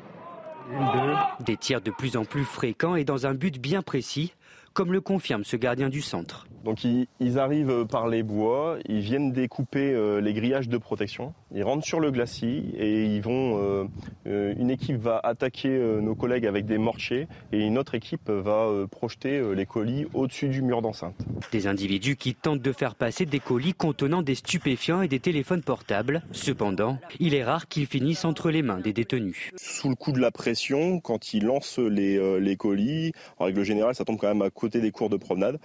Des 1.40 1.56
tirs 1.58 1.82
de 1.82 1.90
plus 1.90 2.16
en 2.16 2.24
plus 2.24 2.44
fréquents 2.44 2.94
et 2.94 3.04
dans 3.04 3.26
un 3.26 3.34
but 3.34 3.58
bien 3.58 3.82
précis, 3.82 4.34
comme 4.78 4.92
le 4.92 5.00
confirme 5.00 5.42
ce 5.42 5.56
gardien 5.56 5.88
du 5.88 6.00
centre. 6.00 6.46
Donc 6.64 6.84
ils, 6.84 7.38
arrivent 7.40 7.84
par 7.86 8.06
les 8.06 8.22
bois, 8.22 8.76
ils 8.88 9.00
viennent 9.00 9.32
découper 9.32 9.92
euh, 9.92 10.20
les 10.20 10.32
grillages 10.32 10.68
de 10.68 10.78
protection, 10.78 11.34
ils 11.54 11.62
rentrent 11.62 11.86
sur 11.86 12.00
le 12.00 12.10
glacis 12.10 12.64
et 12.76 13.04
ils 13.04 13.22
vont. 13.22 13.58
Euh, 13.58 13.84
euh, 14.26 14.54
une 14.58 14.70
équipe 14.70 14.96
va 14.96 15.20
attaquer 15.22 15.68
nos 15.68 16.14
collègues 16.14 16.46
avec 16.46 16.66
des 16.66 16.78
mortiers 16.78 17.28
et 17.52 17.60
une 17.60 17.78
autre 17.78 17.94
équipe 17.94 18.28
va 18.30 18.68
projeter 18.90 19.54
les 19.54 19.66
colis 19.66 20.06
au-dessus 20.14 20.48
du 20.48 20.62
mur 20.62 20.82
d'enceinte. 20.82 21.14
Des 21.52 21.66
individus 21.66 22.16
qui 22.16 22.34
tentent 22.34 22.62
de 22.62 22.72
faire 22.72 22.94
passer 22.94 23.24
des 23.24 23.40
colis 23.40 23.74
contenant 23.74 24.22
des 24.22 24.34
stupéfiants 24.34 25.02
et 25.02 25.08
des 25.08 25.20
téléphones 25.20 25.62
portables. 25.62 26.22
Cependant, 26.32 26.98
il 27.20 27.34
est 27.34 27.44
rare 27.44 27.68
qu'ils 27.68 27.86
finissent 27.86 28.24
entre 28.24 28.50
les 28.50 28.62
mains 28.62 28.80
des 28.80 28.92
détenus. 28.92 29.52
Sous 29.56 29.88
le 29.88 29.94
coup 29.94 30.12
de 30.12 30.20
la 30.20 30.30
pression, 30.30 31.00
quand 31.00 31.32
ils 31.32 31.44
lancent 31.44 31.78
les, 31.78 32.40
les 32.40 32.56
colis, 32.56 33.12
en 33.38 33.44
règle 33.44 33.62
générale, 33.62 33.94
ça 33.94 34.04
tombe 34.04 34.18
quand 34.18 34.28
même 34.28 34.42
à 34.42 34.50
côté 34.50 34.80
des 34.80 34.90
cours 34.90 35.10
de 35.10 35.16
promenade. 35.16 35.58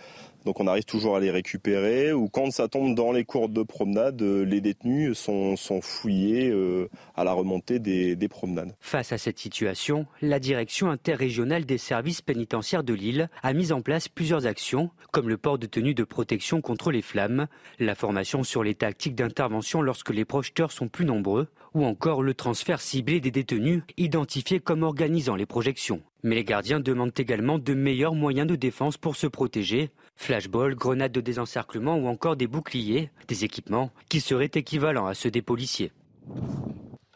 Donc 0.46 0.60
on 0.60 0.68
arrive 0.68 0.84
toujours 0.84 1.16
à 1.16 1.20
les 1.20 1.32
récupérer. 1.32 2.14
Ou 2.14 2.28
quand 2.30 2.52
ça 2.52 2.68
tombe 2.68 2.96
dans 2.96 3.12
les 3.12 3.24
cours 3.24 3.50
de 3.50 3.64
promenade, 3.64 4.22
euh, 4.22 4.44
les 4.44 4.62
détenus 4.62 5.18
sont, 5.18 5.56
fouillés 5.82 6.50
euh, 6.50 6.90
à 7.16 7.24
la 7.24 7.34
remontée 7.34 7.80
des, 7.80 8.16
des, 8.16 8.28
promenades. 8.28 8.76
Face 8.80 9.12
à 9.12 9.18
cette 9.18 9.40
situation, 9.40 10.06
la 10.22 10.40
direction 10.40 10.90
interrégionale 10.90 11.66
des 11.66 11.78
services 11.78 12.22
pénitentiaires 12.22 12.84
de 12.84 12.94
Lille 12.94 13.30
a 13.42 13.54
mis 13.54 13.72
en 13.72 13.82
place 13.82 14.08
plusieurs 14.08 14.46
actions, 14.46 14.90
comme 15.12 15.30
le 15.30 15.38
port 15.38 15.58
de 15.58 15.68
tenue 15.68 15.94
de 15.94 16.04
protection 16.04 16.62
contre 16.62 16.92
les 16.92 17.02
flammes, 17.02 17.48
la 17.80 17.96
formation 17.96 18.44
sur 18.44 18.64
les 18.64 18.76
tactiques 18.76 19.16
d'intervention 19.16 19.82
lorsque 19.82 20.10
les 20.10 20.26
projeteurs 20.26 20.72
sont 20.72 20.88
plus 20.88 21.06
nombreux, 21.06 21.48
ou 21.74 21.86
encore 21.86 22.22
le 22.22 22.34
transfert 22.34 22.82
ciblé 22.82 23.20
des 23.20 23.32
détenus 23.32 23.84
identifiés 23.98 24.60
comme 24.60 24.84
organisant 24.84 25.36
les 25.36 25.46
projections. 25.46 26.02
Mais 26.24 26.36
les 26.36 26.46
gardiens 26.46 26.80
demandent 26.80 27.18
également 27.18 27.60
de 27.60 27.74
meilleurs 27.74 28.16
moyens 28.16 28.48
de 28.48 28.56
défense 28.56 28.96
pour 28.96 29.18
se 29.18 29.28
protéger. 29.28 29.90
Flashball, 30.16 30.76
grenades 30.76 31.12
de 31.12 31.22
désencerclement 31.22 31.98
ou 31.98 32.08
encore 32.08 32.36
des 32.36 32.48
boucliers, 32.48 33.10
des 33.28 33.44
équipements 33.44 33.92
qui 34.10 34.22
seraient 34.22 34.52
équivalents 34.54 35.08
à 35.08 35.14
ceux 35.14 35.32
des 35.32 35.42
policiers. 35.42 35.92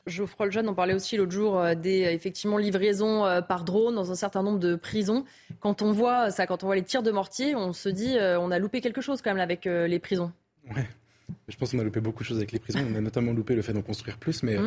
Geoffroy 0.07 0.47
Lejeune, 0.47 0.69
on 0.69 0.73
parlait 0.73 0.93
aussi 0.93 1.17
l'autre 1.17 1.31
jour 1.31 1.59
euh, 1.59 1.75
des 1.75 2.01
effectivement 2.01 2.57
livraisons 2.57 3.25
euh, 3.25 3.41
par 3.41 3.63
drone 3.63 3.95
dans 3.95 4.11
un 4.11 4.15
certain 4.15 4.41
nombre 4.41 4.59
de 4.59 4.75
prisons. 4.75 5.25
Quand 5.59 5.81
on 5.81 5.91
voit 5.91 6.31
ça, 6.31 6.47
quand 6.47 6.63
on 6.63 6.67
voit 6.67 6.75
les 6.75 6.83
tirs 6.83 7.03
de 7.03 7.11
mortier, 7.11 7.55
on 7.55 7.73
se 7.73 7.89
dit 7.89 8.17
euh, 8.17 8.39
on 8.39 8.51
a 8.51 8.59
loupé 8.59 8.81
quelque 8.81 9.01
chose 9.01 9.21
quand 9.21 9.31
même 9.31 9.43
avec 9.43 9.65
les 9.65 9.99
prisons. 9.99 10.31
Ouais. 10.75 10.87
Je 11.49 11.57
pense 11.57 11.71
qu'on 11.71 11.79
a 11.79 11.83
loupé 11.83 11.99
beaucoup 11.99 12.23
de 12.23 12.27
choses 12.27 12.37
avec 12.37 12.53
les 12.53 12.59
prisons. 12.59 12.79
On 12.89 12.95
a 12.95 13.01
notamment 13.01 13.33
loupé 13.33 13.53
le 13.53 13.61
fait 13.61 13.73
d'en 13.73 13.81
construire 13.81 14.17
plus. 14.17 14.43
Mais 14.43 14.57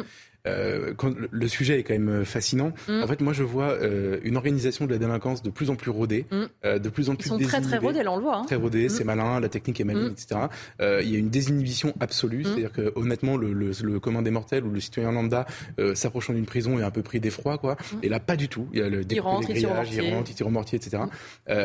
mm. 0.46 0.94
quand 0.96 1.14
le 1.30 1.48
sujet 1.48 1.78
est 1.78 1.82
quand 1.82 1.98
même 1.98 2.24
fascinant. 2.24 2.72
Mm. 2.88 3.02
En 3.02 3.06
fait, 3.06 3.20
moi, 3.20 3.32
je 3.32 3.42
vois 3.42 3.76
une 4.22 4.36
organisation 4.36 4.86
de 4.86 4.92
la 4.92 4.98
délinquance 4.98 5.42
de 5.42 5.50
plus 5.50 5.70
en 5.70 5.76
plus 5.76 5.90
rodée, 5.90 6.26
mm. 6.30 6.78
de 6.78 6.88
plus 6.88 7.10
en 7.10 7.14
plus 7.14 7.26
Ils 7.26 7.28
sont 7.28 7.38
très 7.38 7.60
très 7.60 7.78
rodés, 7.78 8.02
là 8.02 8.12
on 8.12 8.16
le 8.16 8.22
voit. 8.22 8.38
Hein. 8.38 8.44
Très 8.46 8.56
rodés, 8.56 8.88
c'est 8.88 9.04
malin, 9.04 9.40
la 9.40 9.48
technique 9.48 9.80
est 9.80 9.84
maligne, 9.84 10.12
etc. 10.12 10.40
il 10.80 11.10
y 11.10 11.16
a 11.16 11.18
une 11.18 11.30
désinhibition 11.30 11.94
absolue, 12.00 12.44
c'est-à-dire 12.44 12.72
que 12.72 12.92
honnêtement, 12.96 13.36
le, 13.36 13.52
le, 13.52 13.72
le, 13.82 14.00
commun 14.00 14.22
des 14.22 14.30
mortels 14.30 14.64
ou 14.64 14.70
le 14.70 14.80
citoyen 14.80 15.12
lambda 15.12 15.46
s'approchant 15.94 16.32
d'une 16.32 16.46
prison 16.46 16.78
est 16.78 16.82
un 16.82 16.90
peu 16.90 17.02
pris 17.02 17.20
d'effroi, 17.20 17.58
quoi. 17.58 17.76
Et 18.02 18.08
là, 18.08 18.20
pas 18.20 18.36
du 18.36 18.48
tout. 18.48 18.68
Il 18.72 18.78
y 18.78 18.82
a 18.82 18.88
le 18.88 19.04
il 19.10 19.20
rentre, 19.20 19.48
des 19.48 19.54
grillages, 19.54 19.88
il 19.92 20.14
rentre, 20.14 20.30
il 20.30 20.34
tire 20.34 20.46
au 20.46 20.50
mortier, 20.50 20.78
etc. 20.78 21.02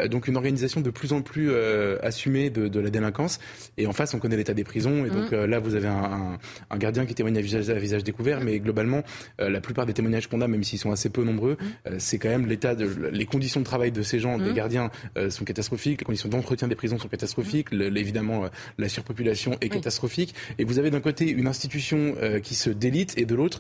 donc 0.10 0.28
une 0.28 0.36
organisation 0.36 0.82
de 0.82 0.90
plus 0.90 1.14
en 1.14 1.22
plus 1.22 1.54
assumée 2.02 2.50
de, 2.50 2.68
de 2.68 2.80
la 2.80 2.90
délinquance. 2.90 3.40
Et 3.78 3.88
en 3.88 3.94
face, 3.94 4.14
on 4.14 4.20
connaît 4.20 4.38
l'état 4.38 4.54
des 4.54 4.64
prisons. 4.64 5.06
Et 5.06 5.10
donc 5.10 5.32
mm. 5.32 5.36
euh, 5.36 5.48
là, 5.48 5.60
vous 5.60 5.76
avez 5.76 5.88
un, 5.88 6.38
un, 6.70 6.78
gardien 6.78 7.06
qui 7.06 7.16
témoigne 7.16 7.38
à 7.38 7.42
visage, 7.42 7.70
à 7.70 7.74
visage 7.74 8.04
découvert. 8.04 8.42
Mais 8.42 8.60
globalement, 8.65 9.04
euh, 9.39 9.49
la 9.49 9.62
plupart 9.62 9.86
des 9.86 9.93
témoignages 9.93 10.28
qu'on 10.28 10.41
a, 10.41 10.47
même 10.47 10.63
s'ils 10.63 10.80
sont 10.80 10.91
assez 10.91 11.10
peu 11.10 11.23
nombreux, 11.23 11.54
mm. 11.54 11.65
euh, 11.88 11.95
c'est 11.99 12.17
quand 12.17 12.30
même 12.30 12.47
l'état 12.47 12.75
de 12.75 12.86
les 13.12 13.25
conditions 13.25 13.62
de 13.62 13.65
travail 13.65 13.91
de 13.91 14.01
ces 14.01 14.19
gens, 14.19 14.38
des 14.38 14.51
mm. 14.51 14.54
gardiens, 14.54 14.91
sont 15.30 15.45
catastrophiques. 15.45 16.01
Les 16.01 16.06
conditions 16.06 16.30
d'entretien 16.30 16.67
des 16.67 16.75
prisons 16.75 16.97
sont 16.97 17.08
catastrophiques. 17.08 17.67
évidemment, 17.71 18.49
la 18.78 18.89
surpopulation 18.89 19.58
est 19.62 19.69
catastrophique. 19.69 20.34
Et 20.58 20.63
vous 20.63 20.80
avez 20.80 20.89
d'un 20.89 20.99
côté 20.99 21.30
une 21.30 21.47
institution 21.47 22.15
qui 22.41 22.56
se 22.56 22.69
délite 22.69 23.13
et 23.17 23.25
de 23.25 23.36
l'autre 23.36 23.60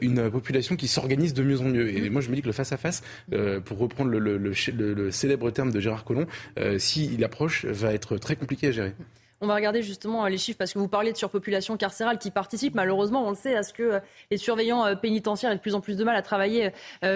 une 0.00 0.30
population 0.30 0.76
qui 0.76 0.88
s'organise 0.88 1.34
de 1.34 1.42
mieux 1.42 1.60
en 1.60 1.64
mieux. 1.64 1.96
Et 1.96 2.08
moi, 2.10 2.20
je 2.20 2.30
me 2.30 2.36
dis 2.36 2.42
que 2.42 2.46
le 2.46 2.52
face 2.52 2.72
à 2.72 2.76
face, 2.76 3.02
pour 3.64 3.78
reprendre 3.78 4.10
le, 4.10 4.18
le, 4.18 4.36
le, 4.38 5.10
célèbre 5.10 5.50
terme 5.50 5.72
de 5.72 5.80
Gérard 5.80 6.04
Collomb, 6.04 6.26
s'il 6.78 7.22
approche, 7.24 7.64
va 7.64 7.92
être 7.92 8.16
très 8.18 8.36
compliqué 8.36 8.68
à 8.68 8.72
gérer. 8.72 8.94
On 9.44 9.46
va 9.46 9.56
regarder 9.56 9.82
justement 9.82 10.24
euh, 10.24 10.30
les 10.30 10.38
chiffres 10.38 10.56
parce 10.56 10.72
que 10.72 10.78
vous 10.78 10.88
parlez 10.88 11.12
de 11.12 11.18
surpopulation 11.18 11.76
carcérale 11.76 12.16
qui 12.18 12.30
participe 12.30 12.74
malheureusement, 12.74 13.26
on 13.26 13.28
le 13.28 13.36
sait, 13.36 13.54
à 13.54 13.62
ce 13.62 13.74
que 13.74 13.82
euh, 13.82 14.00
les 14.30 14.38
surveillants 14.38 14.86
euh, 14.86 14.94
pénitentiaires 14.94 15.50
aient 15.50 15.56
de 15.56 15.60
plus 15.60 15.74
en 15.74 15.82
plus 15.82 15.98
de 15.98 16.04
mal 16.04 16.16
à 16.16 16.22
travailler 16.22 16.72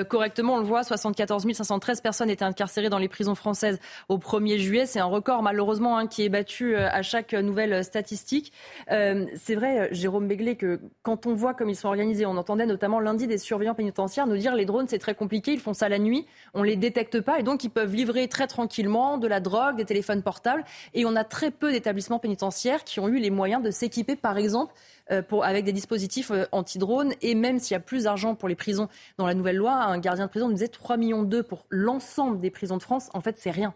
correctement. 0.09 0.57
On 0.57 0.59
le 0.59 0.64
voit, 0.64 0.83
74 0.83 1.47
513 1.51 2.03
personnes 2.03 2.29
étaient 2.29 2.45
incarcérées 2.45 2.91
dans 2.91 2.99
les 2.99 3.09
prisons 3.09 3.35
françaises 3.35 3.79
au 4.11 4.19
1er 4.19 4.59
juillet. 4.59 4.85
C'est 4.85 5.01
un 5.01 5.07
record 5.07 5.43
malheureusement 5.43 5.97
hein, 5.97 6.07
qui 6.07 6.23
est 6.23 6.29
battu 6.29 6.77
à 6.77 7.01
chaque 7.03 7.33
nouvelle 7.33 7.83
statistique. 7.83 8.53
c'est 8.88 9.55
vrai, 9.55 9.88
Jérôme 9.93 10.29
Béglé, 10.29 10.57
que 10.57 10.81
quand 11.03 11.27
on 11.27 11.35
voit 11.35 11.55
comme 11.55 11.71
ils 11.71 11.77
sont 11.77 11.88
organisés, 11.88 12.27
on 12.27 12.37
entendait 12.37 12.67
notamment 12.67 13.01
lundi 13.01 13.27
des 13.27 13.38
surveillants 13.38 13.75
pénitentiaires 13.75 14.27
nous 14.27 14.37
dire 14.37 14.55
les 14.55 14.67
drones 14.67 14.88
c'est 14.88 14.99
très 14.99 15.14
compliqué, 15.14 15.53
ils 15.53 15.61
font 15.61 15.75
ça 15.75 15.88
la 15.88 15.99
nuit, 15.99 16.27
on 16.55 16.62
les 16.62 16.77
détecte 16.77 17.21
pas 17.21 17.38
et 17.38 17.43
donc 17.43 17.64
ils 17.64 17.71
peuvent 17.71 17.95
livrer 17.95 18.29
très 18.29 18.47
tranquillement 18.47 19.17
de 19.17 19.27
la 19.27 19.41
drogue, 19.41 19.77
des 19.77 19.87
téléphones 19.87 20.23
portables 20.23 20.64
et 20.95 21.07
on 21.07 21.17
a 21.17 21.25
très 21.25 21.51
peu 21.51 21.73
d'établissements 21.73 22.17
pénitentiaires 22.18 22.85
qui 22.85 23.00
ont 23.00 23.09
eu 23.09 23.18
les 23.18 23.31
moyens 23.31 23.62
de 23.62 23.70
s'équiper, 23.70 24.16
par 24.16 24.38
exemple, 24.38 24.74
euh, 25.11 25.22
pour, 25.22 25.44
avec 25.44 25.64
des 25.64 25.72
dispositifs 25.72 26.31
euh, 26.31 26.46
anti-drones. 26.52 27.14
Et 27.22 27.35
même 27.35 27.59
s'il 27.59 27.74
y 27.74 27.76
a 27.76 27.81
plus 27.81 28.04
d'argent 28.04 28.35
pour 28.35 28.48
les 28.48 28.54
prisons 28.54 28.88
dans 29.16 29.26
la 29.26 29.35
nouvelle 29.35 29.57
loi, 29.57 29.72
un 29.72 29.98
gardien 29.98 30.26
de 30.26 30.31
prison 30.31 30.48
nous 30.48 30.54
disait 30.54 30.68
3 30.68 30.96
millions 30.96 31.22
d'euros 31.22 31.42
pour 31.42 31.66
l'ensemble 31.70 32.40
des 32.40 32.50
prisons 32.50 32.76
de 32.76 32.83
France. 32.83 33.09
En 33.14 33.20
fait, 33.20 33.37
c'est 33.38 33.50
rien. 33.50 33.74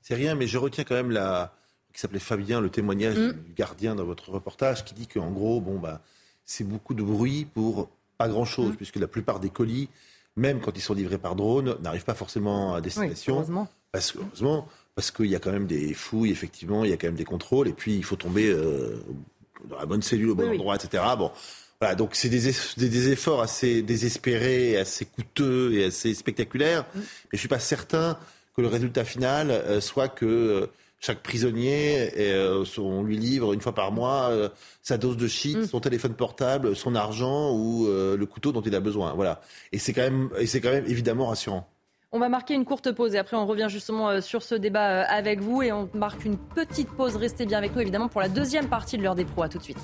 C'est 0.00 0.14
rien, 0.14 0.34
mais 0.34 0.46
je 0.46 0.58
retiens 0.58 0.84
quand 0.84 0.94
même 0.94 1.10
la 1.10 1.52
qui 1.92 2.00
s'appelait 2.00 2.20
Fabien, 2.20 2.60
le 2.60 2.70
témoignage 2.70 3.16
mm. 3.16 3.32
du 3.32 3.52
gardien 3.52 3.94
dans 3.94 4.04
votre 4.04 4.30
reportage, 4.30 4.84
qui 4.84 4.94
dit 4.94 5.06
qu'en 5.06 5.30
gros, 5.30 5.60
bon, 5.60 5.78
bah, 5.78 6.00
c'est 6.44 6.64
beaucoup 6.64 6.94
de 6.94 7.02
bruit 7.02 7.44
pour 7.44 7.88
pas 8.18 8.28
grand-chose, 8.28 8.72
mm. 8.72 8.76
puisque 8.76 8.96
la 8.96 9.08
plupart 9.08 9.40
des 9.40 9.50
colis, 9.50 9.88
même 10.36 10.60
quand 10.60 10.76
ils 10.76 10.80
sont 10.82 10.94
livrés 10.94 11.18
par 11.18 11.34
drone, 11.34 11.76
n'arrivent 11.80 12.04
pas 12.04 12.14
forcément 12.14 12.74
à 12.74 12.80
destination. 12.80 13.36
heureusement. 13.36 13.68
Parce 13.92 14.12
que, 14.12 14.18
heureusement, 14.18 14.68
parce 14.94 15.10
qu'il 15.10 15.26
y 15.26 15.36
a 15.36 15.38
quand 15.38 15.52
même 15.52 15.66
des 15.66 15.94
fouilles, 15.94 16.30
effectivement, 16.30 16.84
il 16.84 16.90
y 16.90 16.92
a 16.92 16.96
quand 16.96 17.08
même 17.08 17.16
des 17.16 17.24
contrôles, 17.24 17.68
et 17.68 17.72
puis 17.72 17.96
il 17.96 18.04
faut 18.04 18.16
tomber 18.16 18.48
euh, 18.48 19.02
dans 19.68 19.78
la 19.78 19.86
bonne 19.86 20.02
cellule, 20.02 20.30
au 20.30 20.34
bon 20.34 20.50
endroit, 20.50 20.76
etc. 20.76 21.02
Bon, 21.16 21.30
voilà, 21.80 21.94
donc 21.94 22.14
c'est 22.14 22.28
des, 22.28 22.52
des, 22.76 23.08
efforts 23.10 23.40
assez 23.40 23.82
désespérés, 23.82 24.76
assez 24.76 25.06
coûteux 25.06 25.74
et 25.74 25.84
assez 25.84 26.14
spectaculaires, 26.14 26.84
mm. 26.94 26.98
mais 26.98 27.32
je 27.32 27.38
suis 27.38 27.48
pas 27.48 27.60
certain 27.60 28.18
que 28.54 28.60
le 28.60 28.68
résultat 28.68 29.04
final 29.04 29.50
euh, 29.50 29.80
soit 29.80 30.08
que 30.08 30.26
euh, 30.26 30.66
chaque 30.98 31.22
prisonnier, 31.22 32.12
on 32.76 33.02
lui 33.02 33.16
livre 33.16 33.54
une 33.54 33.62
fois 33.62 33.74
par 33.74 33.90
mois 33.90 34.30
sa 34.82 34.98
dose 34.98 35.16
de 35.16 35.28
shit, 35.28 35.56
mm. 35.56 35.66
son 35.66 35.80
téléphone 35.80 36.12
portable, 36.12 36.76
son 36.76 36.94
argent 36.94 37.56
ou 37.56 37.86
le 37.86 38.26
couteau 38.26 38.52
dont 38.52 38.60
il 38.60 38.74
a 38.74 38.80
besoin. 38.80 39.14
Voilà. 39.14 39.40
Et 39.72 39.78
c'est 39.78 39.94
quand 39.94 40.02
même, 40.02 40.28
et 40.38 40.46
c'est 40.46 40.60
quand 40.60 40.72
même 40.72 40.84
évidemment 40.86 41.28
rassurant. 41.28 41.66
On 42.12 42.18
va 42.18 42.28
marquer 42.28 42.54
une 42.54 42.64
courte 42.64 42.90
pause 42.90 43.14
et 43.14 43.18
après 43.18 43.36
on 43.36 43.46
revient 43.46 43.68
justement 43.68 44.08
euh, 44.08 44.20
sur 44.20 44.42
ce 44.42 44.56
débat 44.56 45.02
euh, 45.02 45.04
avec 45.06 45.38
vous 45.38 45.62
et 45.62 45.70
on 45.70 45.88
marque 45.94 46.24
une 46.24 46.36
petite 46.36 46.88
pause. 46.88 47.14
Restez 47.14 47.46
bien 47.46 47.58
avec 47.58 47.72
nous 47.72 47.82
évidemment 47.82 48.08
pour 48.08 48.20
la 48.20 48.28
deuxième 48.28 48.68
partie 48.68 48.98
de 48.98 49.04
l'heure 49.04 49.14
des 49.14 49.24
pros. 49.24 49.44
À 49.44 49.48
tout 49.48 49.58
de 49.58 49.62
suite. 49.62 49.78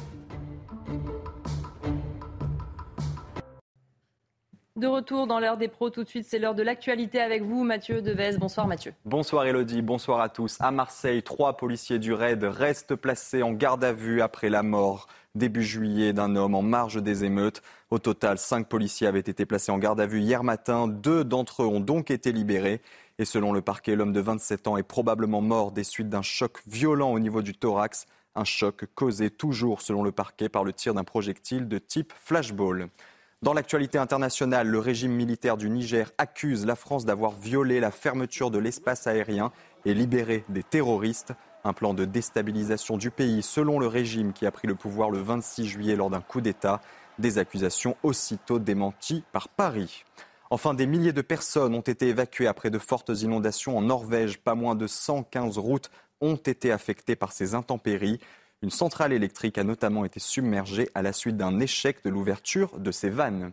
De 4.75 4.89
retour 4.89 5.29
dans 5.29 5.39
l'heure 5.39 5.57
des 5.57 5.69
pros, 5.69 5.89
tout 5.89 6.03
de 6.03 6.09
suite, 6.09 6.27
c'est 6.29 6.41
l'heure 6.41 6.57
de 6.57 6.65
l'actualité 6.65 7.21
avec 7.21 7.45
vous, 7.45 7.63
Mathieu 7.63 8.03
Devez. 8.03 8.37
Bonsoir 8.39 8.67
Mathieu. 8.67 8.93
Bonsoir 9.05 9.47
Elodie, 9.47 9.81
bonsoir 9.81 10.21
à 10.21 10.29
tous. 10.29 10.57
À 10.61 10.73
Marseille, 10.73 11.23
trois 11.23 11.57
policiers 11.57 12.01
du 12.01 12.13
RAID 12.13 12.43
restent 12.43 12.97
placés 12.97 13.45
en 13.45 13.53
garde 13.53 13.85
à 13.85 13.93
vue 13.93 14.21
après 14.21 14.51
la 14.51 14.65
mort 14.65 15.07
début 15.37 15.63
juillet 15.63 16.13
d'un 16.13 16.35
homme 16.35 16.55
en 16.55 16.63
marge 16.63 17.01
des 17.03 17.25
émeutes. 17.25 17.63
Au 17.91 18.01
total, 18.01 18.37
cinq 18.37 18.69
policiers 18.69 19.07
avaient 19.07 19.21
été 19.21 19.47
placés 19.47 19.71
en 19.71 19.79
garde 19.79 20.01
à 20.01 20.07
vue 20.07 20.21
hier 20.21 20.43
matin. 20.43 20.89
Deux 20.89 21.23
d'entre 21.23 21.63
eux 21.63 21.67
ont 21.67 21.79
donc 21.79 22.11
été 22.11 22.33
libérés. 22.33 22.83
Et 23.21 23.25
selon 23.25 23.53
le 23.53 23.61
parquet, 23.61 23.95
l'homme 23.95 24.13
de 24.13 24.21
27 24.21 24.67
ans 24.67 24.77
est 24.77 24.83
probablement 24.83 25.41
mort 25.41 25.71
des 25.71 25.85
suites 25.85 26.09
d'un 26.09 26.23
choc 26.23 26.61
violent 26.67 27.13
au 27.13 27.21
niveau 27.21 27.43
du 27.43 27.55
thorax. 27.55 28.07
Un 28.35 28.43
choc 28.43 28.87
causé 28.97 29.31
toujours, 29.31 29.83
selon 29.83 30.03
le 30.03 30.11
parquet, 30.11 30.49
par 30.49 30.65
le 30.65 30.73
tir 30.73 30.95
d'un 30.95 31.05
projectile 31.05 31.69
de 31.69 31.79
type 31.79 32.13
flashball. 32.17 32.89
Dans 33.43 33.53
l'actualité 33.55 33.99
internationale, 33.99 34.67
le 34.67 34.81
régime 34.81 35.13
militaire 35.13 35.57
du 35.57 35.71
Niger 35.71 36.11
accuse 36.19 36.67
la 36.67 36.75
France 36.75 37.05
d'avoir 37.05 37.33
violé 37.33 37.79
la 37.79 37.93
fermeture 37.93 38.51
de 38.51 38.59
l'espace 38.59 39.07
aérien 39.07 39.53
et 39.85 39.95
libéré 39.95 40.45
des 40.49 40.65
terroristes. 40.65 41.35
Un 41.63 41.73
plan 41.73 41.95
de 41.95 42.05
déstabilisation 42.05 42.97
du 42.97 43.13
pays 43.13 43.43
selon 43.43 43.79
le 43.79 43.87
régime 43.87 44.33
qui 44.33 44.45
a 44.45 44.51
pris 44.51 44.67
le 44.67 44.75
pouvoir 44.75 45.11
le 45.11 45.19
26 45.19 45.67
juillet 45.67 45.95
lors 45.95 46.11
d'un 46.11 46.21
coup 46.21 46.41
d'État. 46.41 46.81
Des 47.19 47.39
accusations 47.39 47.97
aussitôt 48.03 48.59
démenties 48.59 49.25
par 49.33 49.49
Paris. 49.49 50.05
Enfin, 50.51 50.75
des 50.75 50.87
milliers 50.87 51.13
de 51.13 51.23
personnes 51.23 51.75
ont 51.75 51.81
été 51.81 52.09
évacuées 52.09 52.47
après 52.47 52.71
de 52.71 52.79
fortes 52.79 53.11
inondations 53.23 53.77
en 53.77 53.83
Norvège. 53.83 54.39
Pas 54.39 54.55
moins 54.55 54.75
de 54.75 54.87
115 54.87 55.59
routes 55.59 55.91
ont 56.21 56.37
été 56.37 56.71
affectées 56.71 57.17
par 57.17 57.33
ces 57.33 57.55
intempéries. 57.55 58.21
Une 58.63 58.71
centrale 58.71 59.13
électrique 59.13 59.59
a 59.59 59.65
notamment 59.65 60.05
été 60.05 60.21
submergée 60.21 60.89
à 60.95 61.03
la 61.03 61.13
suite 61.13 61.37
d'un 61.37 61.59
échec 61.61 62.03
de 62.05 62.11
l'ouverture 62.11 62.79
de 62.79 62.91
ses 62.91 63.11
vannes. 63.11 63.53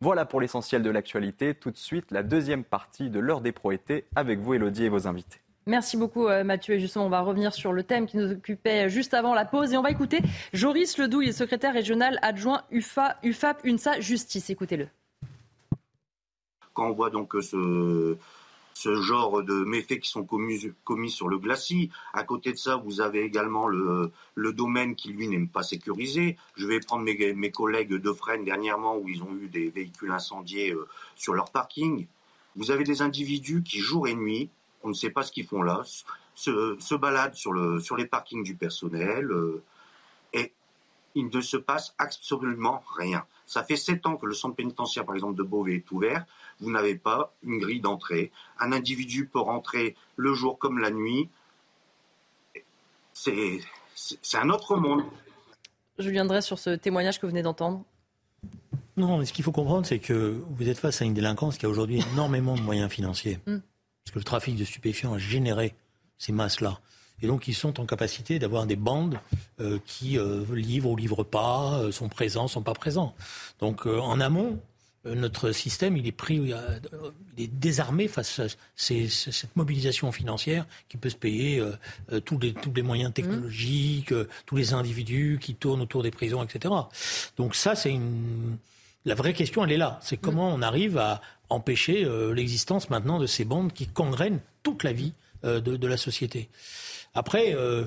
Voilà 0.00 0.26
pour 0.26 0.40
l'essentiel 0.40 0.82
de 0.82 0.90
l'actualité. 0.90 1.54
Tout 1.54 1.70
de 1.70 1.78
suite, 1.78 2.10
la 2.10 2.22
deuxième 2.22 2.64
partie 2.64 3.08
de 3.08 3.18
l'heure 3.18 3.40
des 3.40 3.52
proétés 3.52 4.04
avec 4.14 4.40
vous, 4.40 4.54
Elodie, 4.54 4.84
et 4.84 4.88
vos 4.88 5.06
invités. 5.06 5.40
Merci 5.68 5.96
beaucoup 5.96 6.28
euh, 6.28 6.44
Mathieu. 6.44 6.74
Et 6.74 6.80
justement, 6.80 7.06
on 7.06 7.10
va 7.10 7.22
revenir 7.22 7.52
sur 7.52 7.72
le 7.72 7.82
thème 7.82 8.06
qui 8.06 8.16
nous 8.16 8.30
occupait 8.30 8.88
juste 8.88 9.14
avant 9.14 9.34
la 9.34 9.44
pause. 9.44 9.72
Et 9.72 9.76
on 9.76 9.82
va 9.82 9.90
écouter 9.90 10.20
Joris 10.52 10.96
Ledouille, 10.96 11.32
secrétaire 11.32 11.72
régional 11.72 12.20
adjoint 12.22 12.62
UFA, 12.70 13.18
UFAP, 13.24 13.64
UNSA 13.64 13.98
Justice. 14.00 14.48
Écoutez-le. 14.48 14.88
Quand 16.72 16.88
on 16.88 16.92
voit 16.92 17.10
donc 17.10 17.34
ce, 17.40 18.16
ce 18.74 18.94
genre 19.02 19.42
de 19.42 19.64
méfaits 19.64 19.98
qui 19.98 20.08
sont 20.08 20.24
commis, 20.24 21.10
sur 21.10 21.28
le 21.28 21.38
glacis. 21.38 21.90
À 22.12 22.22
côté 22.22 22.52
de 22.52 22.58
ça, 22.58 22.76
vous 22.76 23.00
avez 23.00 23.24
également 23.24 23.66
le, 23.66 24.12
le 24.36 24.52
domaine 24.52 24.94
qui, 24.94 25.08
lui, 25.14 25.26
n'est 25.26 25.46
pas 25.46 25.64
sécurisé. 25.64 26.36
Je 26.56 26.66
vais 26.68 26.78
prendre 26.78 27.02
mes, 27.02 27.32
mes 27.32 27.50
collègues 27.50 27.94
de 27.94 28.12
Fresnes 28.12 28.44
dernièrement 28.44 28.98
où 28.98 29.08
ils 29.08 29.22
ont 29.22 29.34
eu 29.34 29.48
des 29.48 29.70
véhicules 29.70 30.12
incendiés 30.12 30.72
euh, 30.72 30.86
sur 31.16 31.34
leur 31.34 31.50
parking. 31.50 32.06
Vous 32.54 32.70
avez 32.70 32.84
des 32.84 33.02
individus 33.02 33.64
qui, 33.64 33.80
jour 33.80 34.06
et 34.06 34.14
nuit, 34.14 34.50
on 34.86 34.90
ne 34.90 34.94
sait 34.94 35.10
pas 35.10 35.24
ce 35.24 35.32
qu'ils 35.32 35.46
font 35.46 35.62
là, 35.62 35.82
se, 36.34 36.94
baladent 36.94 37.34
sur, 37.34 37.52
le, 37.52 37.80
sur 37.80 37.96
les 37.96 38.06
parkings 38.06 38.44
du 38.44 38.54
personnel 38.54 39.30
euh, 39.32 39.62
et 40.32 40.52
il 41.16 41.28
ne 41.28 41.40
se 41.40 41.56
passe 41.56 41.94
absolument 41.98 42.82
rien. 42.96 43.24
Ça 43.46 43.64
fait 43.64 43.76
sept 43.76 44.06
ans 44.06 44.16
que 44.16 44.26
le 44.26 44.34
centre 44.34 44.54
pénitentiaire, 44.54 45.04
par 45.04 45.16
exemple, 45.16 45.34
de 45.34 45.42
Beauvais 45.42 45.76
est 45.76 45.90
ouvert. 45.90 46.24
Vous 46.60 46.70
n'avez 46.70 46.94
pas 46.94 47.34
une 47.42 47.58
grille 47.58 47.80
d'entrée. 47.80 48.30
Un 48.60 48.70
individu 48.70 49.26
peut 49.26 49.40
rentrer 49.40 49.96
le 50.16 50.34
jour 50.34 50.58
comme 50.58 50.78
la 50.78 50.90
nuit. 50.90 51.28
C'est 53.12 53.60
un 54.34 54.50
autre 54.50 54.76
monde. 54.76 55.02
Je 55.98 56.10
viendrai 56.10 56.42
sur 56.42 56.58
ce 56.58 56.70
témoignage 56.70 57.18
que 57.18 57.26
vous 57.26 57.30
venez 57.30 57.42
d'entendre. 57.42 57.82
Non, 58.96 59.18
mais 59.18 59.24
ce 59.24 59.32
qu'il 59.32 59.44
faut 59.44 59.52
comprendre, 59.52 59.84
c'est 59.84 59.98
que 59.98 60.40
vous 60.48 60.68
êtes 60.68 60.78
face 60.78 61.02
à 61.02 61.04
une 61.04 61.14
délinquance 61.14 61.58
qui 61.58 61.66
a 61.66 61.68
aujourd'hui 61.68 62.04
énormément 62.12 62.54
de 62.54 62.62
moyens 62.62 62.90
financiers. 62.90 63.40
Parce 64.06 64.14
que 64.14 64.18
le 64.20 64.24
trafic 64.24 64.54
de 64.54 64.64
stupéfiants 64.64 65.14
a 65.14 65.18
généré 65.18 65.74
ces 66.16 66.30
masses-là. 66.30 66.78
Et 67.22 67.26
donc, 67.26 67.48
ils 67.48 67.54
sont 67.54 67.80
en 67.80 67.86
capacité 67.86 68.38
d'avoir 68.38 68.66
des 68.66 68.76
bandes 68.76 69.18
euh, 69.60 69.80
qui 69.84 70.16
euh, 70.16 70.44
livrent 70.54 70.90
ou 70.90 70.96
livrent 70.96 71.24
pas, 71.24 71.78
euh, 71.78 71.90
sont 71.90 72.08
présents, 72.08 72.46
sont 72.46 72.62
pas 72.62 72.74
présents. 72.74 73.14
Donc, 73.58 73.86
en 73.86 74.20
amont, 74.20 74.60
notre 75.04 75.50
système, 75.50 75.96
il 75.96 76.06
est 76.06 76.12
pris, 76.12 76.52
il 77.36 77.42
est 77.42 77.46
désarmé 77.46 78.06
face 78.06 78.40
à 78.40 78.46
cette 78.76 79.56
mobilisation 79.56 80.12
financière 80.12 80.66
qui 80.88 80.96
peut 80.96 81.10
se 81.10 81.16
payer 81.16 81.62
tous, 82.24 82.38
les, 82.40 82.52
tous 82.52 82.72
les 82.74 82.82
moyens 82.82 83.14
technologiques, 83.14 84.12
tous 84.46 84.56
les 84.56 84.72
individus 84.72 85.38
qui 85.40 85.54
tournent 85.54 85.80
autour 85.80 86.02
des 86.02 86.10
prisons, 86.10 86.42
etc. 86.42 86.74
Donc 87.36 87.54
ça, 87.54 87.76
c'est 87.76 87.92
une 87.92 88.58
la 89.06 89.14
vraie 89.14 89.32
question, 89.32 89.64
elle 89.64 89.72
est 89.72 89.76
là. 89.76 90.00
C'est 90.02 90.16
comment 90.16 90.52
on 90.52 90.60
arrive 90.60 90.98
à 90.98 91.22
empêcher 91.48 92.04
euh, 92.04 92.32
l'existence 92.32 92.90
maintenant 92.90 93.18
de 93.18 93.26
ces 93.26 93.44
bandes 93.44 93.72
qui 93.72 93.86
gangrènent 93.86 94.40
toute 94.62 94.84
la 94.84 94.92
vie 94.92 95.12
euh, 95.44 95.60
de, 95.60 95.86
la 95.86 95.96
société. 95.96 96.48
Après, 97.16 97.54
euh, 97.54 97.86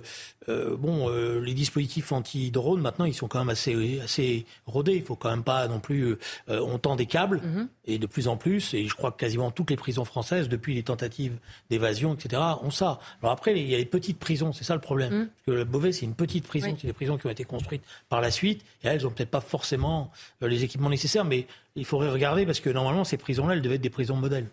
euh, 0.49 0.75
bon, 0.75 1.07
euh, 1.07 1.39
les 1.39 1.53
dispositifs 1.53 2.11
anti-drones, 2.11 2.81
maintenant, 2.81 3.05
ils 3.05 3.13
sont 3.13 3.27
quand 3.27 3.37
même 3.37 3.49
assez, 3.49 3.99
assez 4.03 4.47
rodés. 4.65 4.95
Il 4.95 5.03
faut 5.03 5.15
quand 5.15 5.29
même 5.29 5.43
pas 5.43 5.67
non 5.67 5.79
plus... 5.79 6.17
on 6.47 6.79
tend 6.79 6.95
des 6.95 7.05
câbles, 7.05 7.39
mhm. 7.43 7.69
et 7.85 7.99
de 7.99 8.07
plus 8.07 8.27
en 8.27 8.37
plus, 8.37 8.73
et 8.73 8.87
je 8.87 8.95
crois 8.95 9.11
que 9.11 9.17
quasiment 9.17 9.51
toutes 9.51 9.69
les 9.69 9.75
prisons 9.75 10.03
françaises, 10.03 10.49
depuis 10.49 10.73
les 10.73 10.81
tentatives 10.81 11.37
d'évasion, 11.69 12.15
etc., 12.15 12.41
ont 12.63 12.71
ça. 12.71 12.99
Alors 13.21 13.31
après, 13.31 13.57
il 13.57 13.69
y 13.69 13.75
a 13.75 13.77
les 13.77 13.85
petites 13.85 14.17
prisons, 14.17 14.51
c'est 14.51 14.63
ça 14.63 14.73
le 14.73 14.81
problème. 14.81 15.13
Mhm. 15.13 15.27
Parce 15.27 15.45
que 15.45 15.51
le 15.51 15.63
Beauvais, 15.63 15.91
c'est 15.91 16.05
une 16.05 16.15
petite 16.15 16.47
prison, 16.47 16.75
c'est 16.79 16.87
des 16.87 16.93
prisons 16.93 17.17
qui 17.17 17.27
ont 17.27 17.31
été 17.31 17.43
construites 17.43 17.83
par 18.09 18.19
la 18.19 18.31
suite, 18.31 18.63
et 18.83 18.87
elles 18.87 19.03
n'ont 19.03 19.11
peut-être 19.11 19.29
pas 19.29 19.41
forcément 19.41 20.11
les 20.41 20.63
équipements 20.63 20.89
nécessaires, 20.89 21.25
mais 21.25 21.45
il 21.75 21.85
faudrait 21.85 22.09
regarder, 22.09 22.47
parce 22.47 22.59
que 22.59 22.71
normalement, 22.71 23.03
ces 23.03 23.17
prisons-là, 23.17 23.53
elles 23.53 23.61
devaient 23.61 23.75
être 23.75 23.81
des 23.81 23.91
prisons 23.91 24.15
modèles. 24.15 24.47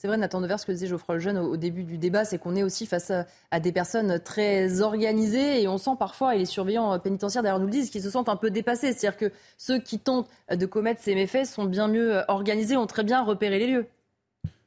C'est 0.00 0.08
vrai, 0.08 0.16
Nathan 0.16 0.40
Devers, 0.40 0.58
ce 0.58 0.64
que 0.64 0.72
disait 0.72 0.86
Geoffroy 0.86 1.16
Lejeune 1.16 1.36
au, 1.36 1.52
au 1.52 1.56
début 1.58 1.84
du 1.84 1.98
débat, 1.98 2.24
c'est 2.24 2.38
qu'on 2.38 2.56
est 2.56 2.62
aussi 2.62 2.86
face 2.86 3.12
à, 3.50 3.60
des 3.60 3.70
personnes 3.70 4.18
très 4.18 4.80
organisées 4.80 5.60
et 5.60 5.68
on 5.68 5.76
sent 5.76 5.90
parfois, 5.98 6.34
et 6.34 6.38
les 6.38 6.46
surveillants 6.46 6.98
pénitentiaires 6.98 7.42
d'ailleurs 7.42 7.58
nous 7.58 7.66
le 7.66 7.70
disent, 7.70 7.90
qu'ils 7.90 8.00
se 8.00 8.08
sentent 8.08 8.30
un 8.30 8.36
peu 8.36 8.50
dépassés. 8.50 8.94
C'est-à-dire 8.94 9.18
que 9.18 9.30
ceux 9.58 9.78
qui 9.78 9.98
tentent 9.98 10.30
de 10.50 10.64
commettre 10.64 11.02
ces 11.02 11.14
méfaits 11.14 11.44
sont 11.44 11.64
bien 11.66 11.86
mieux 11.86 12.22
organisés, 12.28 12.78
ont 12.78 12.86
très 12.86 13.04
bien 13.04 13.22
repéré 13.22 13.58
les 13.58 13.66
lieux. 13.66 13.86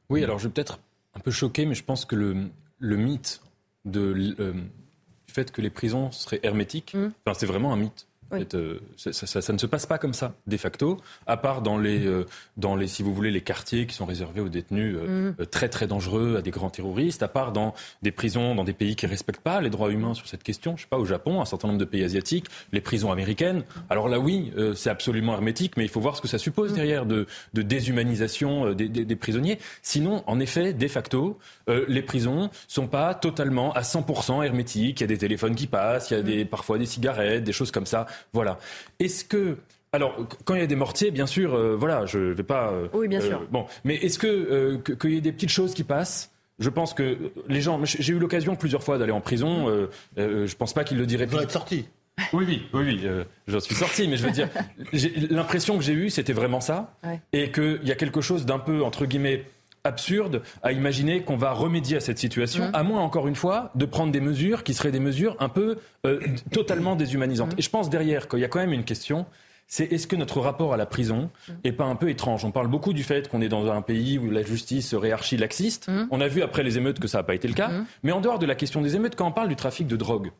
Oui, 0.08 0.22
alors 0.22 0.38
je 0.38 0.46
vais 0.46 0.52
peut-être 0.52 0.78
un 1.16 1.18
peu 1.18 1.32
choqué, 1.32 1.66
mais 1.66 1.74
je 1.74 1.82
pense 1.82 2.04
que 2.04 2.14
le, 2.14 2.36
le 2.78 2.96
mythe 2.96 3.40
de, 3.84 4.36
euh, 4.38 4.52
du 4.52 5.32
fait 5.32 5.50
que 5.50 5.60
les 5.60 5.70
prisons 5.70 6.12
seraient 6.12 6.40
hermétiques, 6.44 6.94
mmh. 6.94 7.08
enfin, 7.26 7.36
c'est 7.36 7.46
vraiment 7.46 7.72
un 7.72 7.76
mythe. 7.76 8.06
Euh, 8.54 8.78
ça, 8.96 9.52
ne 9.52 9.58
se 9.58 9.66
passe 9.66 9.86
pas 9.86 9.98
comme 9.98 10.14
ça, 10.14 10.34
de 10.46 10.56
facto, 10.56 10.98
à 11.26 11.36
part 11.36 11.62
dans 11.62 11.78
les, 11.78 12.06
euh, 12.06 12.26
dans 12.56 12.76
les, 12.76 12.86
si 12.86 13.02
vous 13.02 13.14
voulez, 13.14 13.30
les 13.30 13.40
quartiers 13.40 13.86
qui 13.86 13.94
sont 13.94 14.06
réservés 14.06 14.40
aux 14.40 14.48
détenus 14.48 14.96
euh, 14.98 15.32
mm. 15.38 15.46
très 15.46 15.68
très 15.68 15.86
dangereux, 15.86 16.36
à 16.38 16.42
des 16.42 16.50
grands 16.50 16.70
terroristes, 16.70 17.22
à 17.22 17.28
part 17.28 17.52
dans 17.52 17.74
des 18.02 18.12
prisons, 18.12 18.54
dans 18.54 18.64
des 18.64 18.72
pays 18.72 18.96
qui 18.96 19.06
ne 19.06 19.10
respectent 19.10 19.42
pas 19.42 19.60
les 19.60 19.70
droits 19.70 19.90
humains 19.90 20.14
sur 20.14 20.26
cette 20.26 20.42
question. 20.42 20.76
Je 20.76 20.82
sais 20.82 20.88
pas, 20.88 20.98
au 20.98 21.04
Japon, 21.04 21.40
un 21.40 21.44
certain 21.44 21.68
nombre 21.68 21.80
de 21.80 21.84
pays 21.84 22.04
asiatiques, 22.04 22.46
les 22.72 22.80
prisons 22.80 23.12
américaines. 23.12 23.64
Alors 23.90 24.08
là, 24.08 24.18
oui, 24.18 24.52
c'est 24.74 24.90
absolument 24.90 25.34
hermétique, 25.34 25.76
mais 25.76 25.84
il 25.84 25.90
faut 25.90 26.00
voir 26.00 26.16
ce 26.16 26.22
que 26.22 26.28
ça 26.28 26.38
suppose 26.38 26.72
mm. 26.72 26.74
derrière 26.74 27.06
de, 27.06 27.26
de 27.54 27.62
déshumanisation 27.62 28.72
des, 28.72 28.88
des, 28.88 29.04
des, 29.04 29.16
prisonniers. 29.16 29.58
Sinon, 29.82 30.22
en 30.26 30.40
effet, 30.40 30.72
de 30.72 30.88
facto, 30.88 31.38
les 31.66 32.02
prisons 32.02 32.50
sont 32.68 32.86
pas 32.86 33.14
totalement 33.14 33.72
à 33.72 33.80
100% 33.80 34.44
hermétiques. 34.44 35.00
Il 35.00 35.02
y 35.02 35.04
a 35.04 35.08
des 35.08 35.18
téléphones 35.18 35.54
qui 35.54 35.66
passent, 35.66 36.10
il 36.10 36.14
y 36.14 36.20
a 36.20 36.22
des, 36.22 36.44
mm. 36.44 36.48
parfois 36.48 36.78
des 36.78 36.86
cigarettes, 36.86 37.44
des 37.44 37.52
choses 37.52 37.70
comme 37.70 37.86
ça. 37.86 38.06
Voilà. 38.32 38.58
Est-ce 38.98 39.24
que 39.24 39.58
alors, 39.94 40.16
quand 40.44 40.56
il 40.56 40.60
y 40.60 40.64
a 40.64 40.66
des 40.66 40.74
mortiers, 40.74 41.12
bien 41.12 41.26
sûr, 41.26 41.54
euh, 41.54 41.76
voilà, 41.78 42.04
je 42.04 42.18
ne 42.18 42.32
vais 42.32 42.42
pas. 42.42 42.72
Euh, 42.72 42.88
oui, 42.94 43.06
bien 43.06 43.20
sûr. 43.20 43.42
Euh, 43.42 43.46
bon, 43.52 43.66
mais 43.84 43.94
est-ce 43.94 44.18
que 44.18 44.76
qu'il 44.96 45.14
y 45.14 45.16
ait 45.16 45.20
des 45.20 45.30
petites 45.30 45.50
choses 45.50 45.72
qui 45.72 45.84
passent? 45.84 46.32
Je 46.58 46.68
pense 46.68 46.94
que 46.94 47.16
les 47.48 47.60
gens. 47.60 47.80
J'ai 47.84 48.12
eu 48.12 48.18
l'occasion 48.18 48.56
plusieurs 48.56 48.82
fois 48.82 48.98
d'aller 48.98 49.12
en 49.12 49.20
prison. 49.20 49.68
Euh, 49.68 49.88
euh, 50.18 50.48
je 50.48 50.56
pense 50.56 50.72
pas 50.72 50.82
qu'ils 50.82 50.98
le 50.98 51.06
diraient. 51.06 51.26
Vous 51.26 51.38
êtes 51.38 51.52
sorti. 51.52 51.86
Oui, 52.32 52.44
oui, 52.48 52.62
oui, 52.72 53.00
oui 53.04 53.08
j'en 53.46 53.60
suis 53.60 53.74
sorti, 53.76 54.08
mais 54.08 54.16
je 54.16 54.24
veux 54.24 54.32
dire, 54.32 54.48
l'impression 55.30 55.76
que 55.76 55.84
j'ai 55.84 55.92
eue, 55.92 56.10
c'était 56.10 56.32
vraiment 56.32 56.60
ça, 56.60 56.96
et 57.32 57.50
qu'il 57.52 57.80
y 57.84 57.92
a 57.92 57.96
quelque 57.96 58.20
chose 58.20 58.46
d'un 58.46 58.60
peu 58.60 58.84
entre 58.84 59.06
guillemets 59.06 59.44
absurde 59.84 60.42
à 60.62 60.72
imaginer 60.72 61.22
qu'on 61.22 61.36
va 61.36 61.52
remédier 61.52 61.98
à 61.98 62.00
cette 62.00 62.18
situation, 62.18 62.68
mmh. 62.68 62.74
à 62.74 62.82
moins 62.82 63.02
encore 63.02 63.28
une 63.28 63.36
fois 63.36 63.70
de 63.74 63.84
prendre 63.84 64.12
des 64.12 64.20
mesures 64.20 64.64
qui 64.64 64.74
seraient 64.74 64.90
des 64.90 65.00
mesures 65.00 65.36
un 65.40 65.50
peu 65.50 65.76
euh, 66.06 66.20
totalement 66.52 66.96
déshumanisantes. 66.96 67.52
Mmh. 67.52 67.58
Et 67.58 67.62
je 67.62 67.70
pense 67.70 67.90
derrière 67.90 68.26
qu'il 68.26 68.40
y 68.40 68.44
a 68.44 68.48
quand 68.48 68.60
même 68.60 68.72
une 68.72 68.84
question. 68.84 69.26
C'est 69.66 69.92
est-ce 69.92 70.06
que 70.06 70.16
notre 70.16 70.40
rapport 70.40 70.74
à 70.74 70.76
la 70.76 70.86
prison 70.86 71.30
mmh. 71.48 71.52
est 71.64 71.72
pas 71.72 71.84
un 71.84 71.96
peu 71.96 72.08
étrange? 72.08 72.44
On 72.44 72.50
parle 72.50 72.68
beaucoup 72.68 72.92
du 72.92 73.02
fait 73.02 73.28
qu'on 73.28 73.40
est 73.40 73.48
dans 73.48 73.70
un 73.70 73.82
pays 73.82 74.18
où 74.18 74.30
la 74.30 74.42
justice 74.42 74.88
serait 74.88 75.12
archi-laxiste. 75.12 75.90
On 76.10 76.20
a 76.20 76.28
vu 76.28 76.42
après 76.42 76.62
les 76.62 76.78
émeutes 76.78 76.98
que 76.98 77.08
ça 77.08 77.18
n'a 77.18 77.24
pas 77.24 77.34
été 77.34 77.48
le 77.48 77.54
cas. 77.54 77.70
Mais 78.02 78.12
en 78.12 78.20
dehors 78.20 78.38
de 78.38 78.46
la 78.46 78.54
question 78.54 78.80
des 78.80 78.96
émeutes, 78.96 79.16
quand 79.16 79.26
on 79.26 79.32
parle 79.32 79.48
du 79.48 79.56
trafic 79.56 79.86
de 79.86 79.96
drogue, 79.96 80.30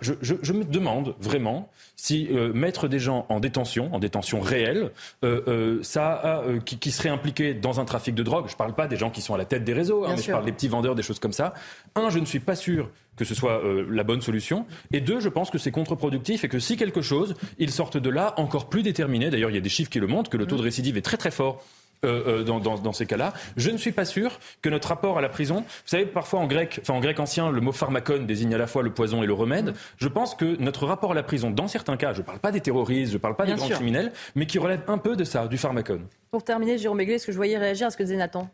je, 0.00 0.52
me 0.52 0.64
demande 0.64 1.14
vraiment 1.20 1.70
si 1.96 2.28
euh, 2.30 2.52
mettre 2.52 2.88
des 2.88 2.98
gens 2.98 3.26
en 3.28 3.40
détention, 3.40 3.92
en 3.94 3.98
détention 3.98 4.40
réelle, 4.40 4.90
euh, 5.24 5.40
euh, 5.48 5.82
ça 5.82 6.42
qui, 6.64 6.90
serait 6.90 7.08
impliqué 7.08 7.54
dans 7.54 7.80
un 7.80 7.84
trafic 7.84 8.14
de 8.14 8.22
drogue. 8.22 8.46
Je 8.48 8.54
ne 8.54 8.58
parle 8.58 8.74
pas 8.74 8.86
des 8.86 8.96
gens 8.96 9.10
qui 9.10 9.22
sont 9.22 9.34
à 9.34 9.38
la 9.38 9.44
tête 9.44 9.64
des 9.64 9.72
réseaux, 9.72 10.04
hein, 10.04 10.14
mais 10.16 10.22
je 10.22 10.30
parle 10.30 10.44
des 10.44 10.52
petits 10.52 10.68
vendeurs, 10.68 10.94
des 10.94 11.02
choses 11.02 11.18
comme 11.18 11.32
ça. 11.32 11.54
Un, 11.94 12.10
je 12.10 12.18
ne 12.18 12.26
suis 12.26 12.40
pas 12.40 12.56
sûr 12.56 12.90
que 13.16 13.24
ce 13.24 13.34
soit 13.34 13.60
la 13.90 14.02
bonne 14.02 14.22
solution. 14.22 14.64
Et 14.92 15.00
deux, 15.00 15.20
je 15.20 15.28
pense 15.28 15.50
que 15.50 15.58
c'est 15.58 15.70
contre-productif 15.70 16.44
et 16.44 16.48
que 16.48 16.58
si 16.58 16.78
quelque 16.78 17.02
chose, 17.02 17.34
ils 17.58 17.70
sortent 17.70 17.98
de 17.98 18.08
là 18.08 18.32
encore 18.38 18.70
plus 18.70 18.82
déterminés. 18.82 19.28
D'ailleurs, 19.28 19.50
il 19.50 19.54
y 19.54 19.58
a 19.58 19.62
des 19.62 19.68
chiffres 19.68 19.90
qui 19.90 20.00
le 20.00 20.06
montrent 20.06 20.30
que 20.30 20.38
le 20.38 20.46
taux 20.46 20.56
de 20.56 20.62
récidive 20.62 20.96
est 20.96 21.02
très 21.02 21.18
très 21.18 21.30
fort 21.30 21.62
euh, 22.04 22.40
euh, 22.40 22.44
dans, 22.44 22.60
dans, 22.60 22.78
dans, 22.78 22.92
ces 22.94 23.04
cas-là. 23.04 23.34
Je 23.58 23.70
ne 23.70 23.76
suis 23.76 23.92
pas 23.92 24.06
sûr 24.06 24.38
que 24.62 24.70
notre 24.70 24.88
rapport 24.88 25.18
à 25.18 25.20
la 25.20 25.28
prison, 25.28 25.56
vous 25.56 25.64
savez, 25.84 26.06
parfois 26.06 26.40
en 26.40 26.46
grec, 26.46 26.78
enfin 26.80 26.94
en 26.94 27.00
grec 27.00 27.20
ancien, 27.20 27.50
le 27.50 27.60
mot 27.60 27.72
pharmacone 27.72 28.26
désigne 28.26 28.54
à 28.54 28.58
la 28.58 28.66
fois 28.66 28.82
le 28.82 28.90
poison 28.90 29.22
et 29.22 29.26
le 29.26 29.34
remède. 29.34 29.74
Je 29.98 30.08
pense 30.08 30.34
que 30.34 30.56
notre 30.60 30.86
rapport 30.86 31.12
à 31.12 31.14
la 31.14 31.22
prison, 31.22 31.50
dans 31.50 31.68
certains 31.68 31.98
cas, 31.98 32.14
je 32.14 32.20
ne 32.20 32.24
parle 32.24 32.38
pas 32.38 32.52
des 32.52 32.62
terroristes, 32.62 33.12
je 33.12 33.16
ne 33.18 33.20
parle 33.20 33.36
pas 33.36 33.44
des 33.44 33.52
grands 33.52 33.68
criminels, 33.68 34.12
mais 34.34 34.46
qui 34.46 34.58
relève 34.58 34.80
un 34.88 34.96
peu 34.96 35.14
de 35.14 35.24
ça, 35.24 35.46
du 35.46 35.58
pharmacone. 35.58 36.06
Pour 36.30 36.42
terminer, 36.42 36.78
Jérôme 36.78 36.96
Maiglet, 36.96 37.16
est-ce 37.16 37.26
que 37.26 37.32
je 37.32 37.36
voyais 37.36 37.58
réagir 37.58 37.88
à 37.88 37.90
ce 37.90 37.98
que 37.98 38.02
disait 38.02 38.16
Nathan? 38.16 38.48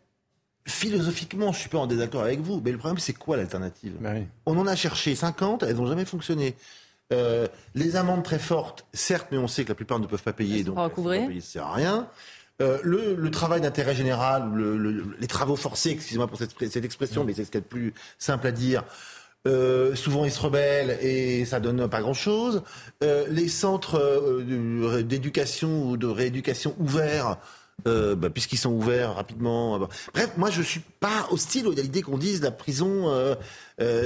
Philosophiquement, 0.67 1.53
je 1.53 1.61
suis 1.61 1.69
pas 1.69 1.79
en 1.79 1.87
désaccord 1.87 2.23
avec 2.23 2.41
vous, 2.41 2.61
mais 2.65 2.73
le 2.73 2.79
problème, 2.79 2.99
c'est 2.99 3.13
quoi 3.13 3.37
l'alternative? 3.37 3.93
Bah 4.01 4.15
On 4.47 4.59
en 4.59 4.67
a 4.67 4.75
cherché 4.75 5.15
50, 5.15 5.63
elles 5.63 5.77
n'ont 5.77 5.87
jamais 5.87 6.05
fonctionné. 6.05 6.57
Euh, 7.13 7.47
les 7.77 7.95
amendes 7.95 8.25
très 8.25 8.41
fortes, 8.41 8.85
certes, 8.93 9.29
mais 9.31 9.39
on 9.39 9.47
sait 9.47 9.63
que 9.63 9.69
la 9.69 9.77
plupart 9.77 10.01
ne 10.01 10.07
peuvent 10.07 10.25
pas 10.25 10.33
payer, 10.33 10.65
donc 10.65 10.77
ça 10.77 11.29
ne 11.29 11.41
sert 11.41 11.65
à 11.65 11.75
rien. 11.75 12.09
Euh, 12.63 12.79
le, 12.83 13.31
travail 13.31 13.61
d'intérêt 13.61 13.95
général, 13.95 14.51
les 15.19 15.27
travaux 15.27 15.57
forcés, 15.57 15.91
excusez-moi 15.91 16.27
pour 16.27 16.39
cette, 16.39 16.85
expression, 16.85 17.25
mais 17.25 17.35
c'est 17.35 17.45
ce 17.45 17.51
qu'il 17.51 17.61
y 17.61 17.63
a 17.63 17.65
de 17.65 17.67
plus 17.67 17.93
simple 18.19 18.47
à 18.47 18.53
dire. 18.53 18.85
Euh, 19.47 19.95
souvent 19.95 20.25
ils 20.25 20.33
se 20.33 20.41
rebellent 20.41 20.99
et 21.03 21.45
ça 21.45 21.61
donne 21.61 21.89
pas 21.89 22.01
grand-chose. 22.01 22.63
Euh, 23.05 23.27
les 23.29 23.49
centres 23.49 24.43
d'éducation 25.03 25.91
ou 25.91 25.97
de 25.97 26.07
rééducation 26.07 26.75
ouverts, 26.79 27.37
bah, 27.85 28.31
puisqu'ils 28.31 28.57
sont 28.57 28.73
ouverts 28.73 29.17
rapidement. 29.17 29.79
Bref, 30.15 30.31
moi 30.39 30.51
je 30.51 30.63
suis 30.63 30.81
pas 30.81 31.29
hostile 31.31 31.67
à 31.67 31.83
l'idée 31.83 32.01
qu'on 32.01 32.17
dise 32.17 32.41
la 32.41 32.53
prison, 32.53 33.37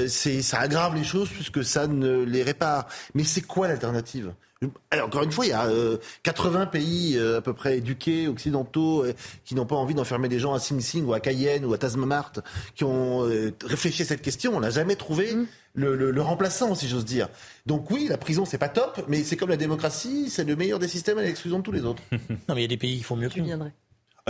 c'est 0.09 0.43
ça 0.43 0.59
aggrave 0.59 0.97
les 0.97 1.05
choses 1.05 1.29
puisque 1.29 1.63
ça 1.65 1.87
ne 1.87 2.25
les 2.25 2.43
répare. 2.43 2.89
Mais 3.15 3.23
c'est 3.23 3.43
quoi 3.43 3.69
l'alternative? 3.69 4.33
Alors, 4.91 5.07
encore 5.07 5.23
une 5.23 5.33
fois, 5.33 5.47
il 5.47 5.51
y 5.51 5.53
a 5.53 5.71
80 6.23 6.61
euh, 6.61 6.67
pays 6.67 7.17
euh, 7.17 7.39
à 7.39 7.41
peu 7.41 7.55
près 7.55 7.79
éduqués, 7.79 8.29
occidentaux, 8.29 9.05
euh, 9.05 9.15
qui 9.47 9.55
n'ont 9.55 9.65
pas 9.65 9.77
envie 9.77 9.95
d'enfermer 9.95 10.29
des 10.29 10.39
gens 10.39 10.53
à 10.53 10.59
Sing 10.59 10.81
Sing 10.81 11.07
ou 11.07 11.15
à 11.15 11.21
Cayenne 11.21 11.65
ou 11.65 11.73
à 11.73 11.79
Tasmamart, 11.79 12.33
qui 12.75 12.85
ont 12.85 13.21
réfléchi 13.65 14.03
à 14.03 14.05
cette 14.05 14.21
question. 14.21 14.55
On 14.55 14.61
n'a 14.61 14.69
jamais 14.69 14.97
trouvé 14.97 15.35
mm. 15.35 15.47
le, 15.77 16.21
remplaçant, 16.21 16.75
si 16.75 16.89
j'ose 16.89 17.07
dire. 17.07 17.29
Donc 17.65 17.91
oui, 17.91 18.07
la 18.09 18.19
prison, 18.19 18.45
c'est 18.45 18.59
pas 18.59 18.69
top, 18.69 19.03
mais 19.09 19.25
c'est 19.25 19.37
comme 19.37 19.49
la 19.49 19.57
démocratie, 19.57 20.29
c'est 20.29 20.45
le 20.45 20.57
meilleur 20.57 20.79
des 20.79 20.89
systèmes 20.89 21.17
à 21.17 21.23
l'exclusion 21.23 21.61
de 21.61 21.65
tous 21.65 21.73
les 21.73 21.85
autres. 21.87 22.03
non, 22.13 22.55
mais 22.55 22.57
il 22.57 22.63
y 22.63 22.65
a 22.65 22.69
des 22.69 22.77
pays 22.77 22.99
qui 22.99 23.03
font 23.03 23.17
mieux 23.17 23.31
que 23.31 23.41
nous. 23.41 23.71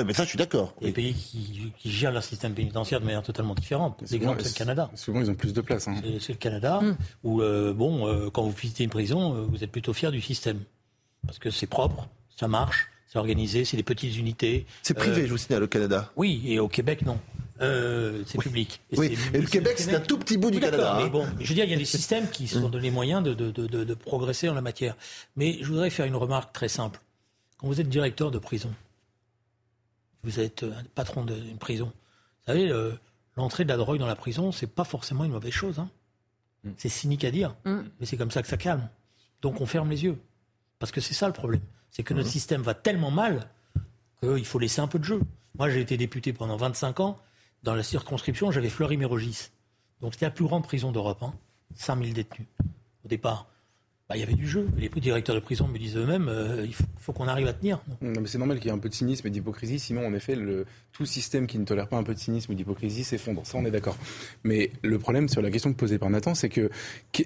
Ah, 0.01 0.05
mais 0.05 0.15
ça, 0.15 0.25
je 0.25 0.31
suis 0.31 0.39
d'accord. 0.39 0.75
Des 0.81 0.93
pays 0.93 1.13
qui, 1.15 1.73
gèrent 1.85 2.13
leur 2.13 2.25
système 2.25 2.55
pénitentiaire 2.55 3.01
de 3.01 3.05
manière 3.05 3.23
totalement 3.23 3.55
différente. 3.55 4.03
L'exemple, 4.11 4.43
c'est 4.43 4.55
le 4.55 4.59
Canada. 4.59 4.91
Souvent, 4.95 5.21
ils 5.21 5.31
ont 5.31 5.35
plus 5.35 5.53
de 5.53 5.61
place. 5.61 5.89
Hein. 5.89 5.97
C'est 6.21 6.33
le 6.33 6.39
Canada, 6.39 6.81
mm. 6.81 6.97
où, 7.25 7.43
euh, 7.43 7.75
bon, 7.75 8.09
euh, 8.09 8.31
quand 8.31 8.43
vous 8.43 8.51
visitez 8.51 8.85
une 8.85 8.91
prison, 8.91 9.35
euh, 9.35 9.43
vous 9.43 9.63
êtes 9.63 9.71
plutôt 9.71 9.93
fier 9.93 10.11
du 10.11 10.23
système. 10.23 10.61
Parce 11.27 11.39
que 11.39 11.51
c'est 11.51 11.67
propre, 11.67 12.09
ça 12.35 12.49
marche, 12.49 12.89
c'est 13.07 13.19
organisé, 13.19 13.67
c'est 13.67 13.77
des 13.77 13.83
petites 13.83 14.17
unités. 14.17 14.65
C'est 14.83 14.95
privé, 14.95 15.27
je 15.27 15.33
vous 15.33 15.37
signale, 15.37 15.63
au 15.63 15.69
Canada. 15.69 16.11
Oui, 16.17 16.43
et 16.47 16.59
au 16.59 16.69
Québec, 16.69 17.03
non. 17.05 17.19
c'est 17.61 18.39
public. 18.39 18.81
Et 18.91 18.99
oui, 18.99 19.19
et 19.35 19.41
le 19.41 19.47
Québec, 19.47 19.75
c'est 19.77 19.95
un 19.95 20.01
tout 20.01 20.17
petit 20.17 20.39
bout 20.39 20.51
du 20.51 20.61
Canada. 20.61 20.95
Mais 20.97 21.05
hein. 21.05 21.09
bon, 21.09 21.27
je 21.39 21.47
veux 21.47 21.55
dire, 21.55 21.65
il 21.65 21.71
y 21.71 21.75
a 21.75 21.79
des 21.79 21.85
systèmes 21.85 22.31
qui 22.31 22.49
se 22.49 22.55
sont 22.61 22.69
mm. 22.69 22.71
donnés 22.71 22.91
moyens 22.91 23.23
de, 23.23 23.35
de, 23.35 23.51
de, 23.51 23.67
de 23.67 23.95
progresser 23.95 24.49
en 24.49 24.55
la 24.55 24.63
matière. 24.63 24.97
Mais 25.37 25.59
je 25.61 25.67
voudrais 25.67 25.91
faire 25.91 26.07
une 26.07 26.17
remarque 26.17 26.55
très 26.55 26.69
simple. 26.69 27.01
Quand 27.59 27.67
vous 27.67 27.83
êtes 27.83 27.91
directeur 27.91 28.31
de 28.31 28.39
prison, 28.39 28.73
vous 30.23 30.41
êtes 30.41 30.65
un 30.65 30.85
patron 30.95 31.25
d'une 31.25 31.59
prison. 31.59 31.87
Vous 31.87 32.53
savez, 32.53 32.73
l'entrée 33.37 33.65
de 33.65 33.69
la 33.69 33.77
drogue 33.77 33.99
dans 33.99 34.07
la 34.07 34.17
prison, 34.17 34.53
c'est 34.53 34.67
pas 34.67 34.85
forcément 34.85 35.25
une 35.25 35.33
mauvaise 35.33 35.53
chose. 35.53 35.79
Hein. 35.79 35.91
Mm. 36.65 36.71
C'est 36.77 36.89
cynique 36.89 37.25
à 37.25 37.31
dire, 37.31 37.57
mm. 37.65 37.81
mais 37.99 38.07
c'est 38.07 38.17
comme 38.17 38.31
ça 38.31 38.43
que 38.43 38.49
ça 38.49 38.57
calme. 38.57 38.89
Donc 39.43 39.61
on 39.61 39.67
ferme 39.67 39.91
les 39.91 40.05
yeux. 40.05 40.19
Parce 40.79 40.93
que 40.93 41.01
c'est 41.01 41.15
ça 41.15 41.27
le 41.27 41.33
problème. 41.33 41.63
C'est 41.91 42.03
que 42.03 42.15
notre 42.15 42.29
mm. 42.29 42.33
système 42.33 42.63
va 42.63 42.75
tellement 42.75 43.11
mal 43.11 43.49
qu'il 44.23 44.45
faut 44.45 44.59
laisser 44.59 44.81
un 44.81 44.89
peu 44.89 44.99
de 44.99 45.05
jeu. 45.05 45.21
Moi, 45.59 45.71
j'ai 45.71 45.81
été 45.81 45.97
député 45.97 46.33
pendant 46.33 46.57
25 46.57 47.01
ans. 47.01 47.19
Dans 47.63 47.75
la 47.75 47.83
circonscription, 47.83 48.51
j'avais 48.51 48.71
Fleury-Mérogis. 48.71 49.51
Donc 50.01 50.15
c'était 50.15 50.27
la 50.27 50.31
plus 50.31 50.45
grande 50.45 50.65
prison 50.65 50.93
d'Europe. 50.93 51.23
Hein. 51.23 51.35
5000 51.75 52.15
détenus 52.15 52.49
au 53.05 53.09
départ. 53.09 53.47
Bah, 54.11 54.17
il 54.17 54.21
y 54.21 54.25
avait 54.25 54.35
du 54.35 54.49
jeu. 54.49 54.69
Les 54.77 54.89
directeurs 54.89 55.37
de 55.37 55.41
prison 55.41 55.69
me 55.69 55.79
disent 55.79 55.97
eux-mêmes, 55.97 56.29
euh, 56.29 56.67
il 56.67 56.75
faut, 56.99 57.13
qu'on 57.13 57.29
arrive 57.29 57.47
à 57.47 57.53
tenir. 57.53 57.79
Non, 58.03 58.21
mais 58.21 58.27
c'est 58.27 58.39
normal 58.39 58.59
qu'il 58.59 58.67
y 58.67 58.71
ait 58.71 58.77
un 58.77 58.81
peu 58.81 58.89
de 58.89 58.95
cynisme 58.95 59.29
et 59.29 59.31
d'hypocrisie, 59.31 59.79
sinon 59.79 60.05
en 60.05 60.13
effet, 60.15 60.35
le, 60.35 60.67
tout 60.93 61.07
système 61.07 61.47
qui 61.47 61.61
ne 61.61 61.65
tolère 61.65 61.87
pas 61.87 61.97
un 61.97 62.03
peu 62.03 62.13
de 62.13 62.19
cynisme 62.19 62.51
ou 62.51 62.57
d'hypocrisie 62.57 63.05
s'effondre. 63.05 63.43
Ça, 63.47 63.57
on 63.57 63.65
est 63.65 63.71
d'accord. 63.71 63.97
Mais 64.43 64.73
le 64.83 64.99
problème 64.99 65.29
sur 65.29 65.41
la 65.43 65.51
question 65.53 65.73
posée 65.75 65.99
par 65.99 66.11
Nathan, 66.11 66.35
c'est 66.35 66.49
que 66.49 66.71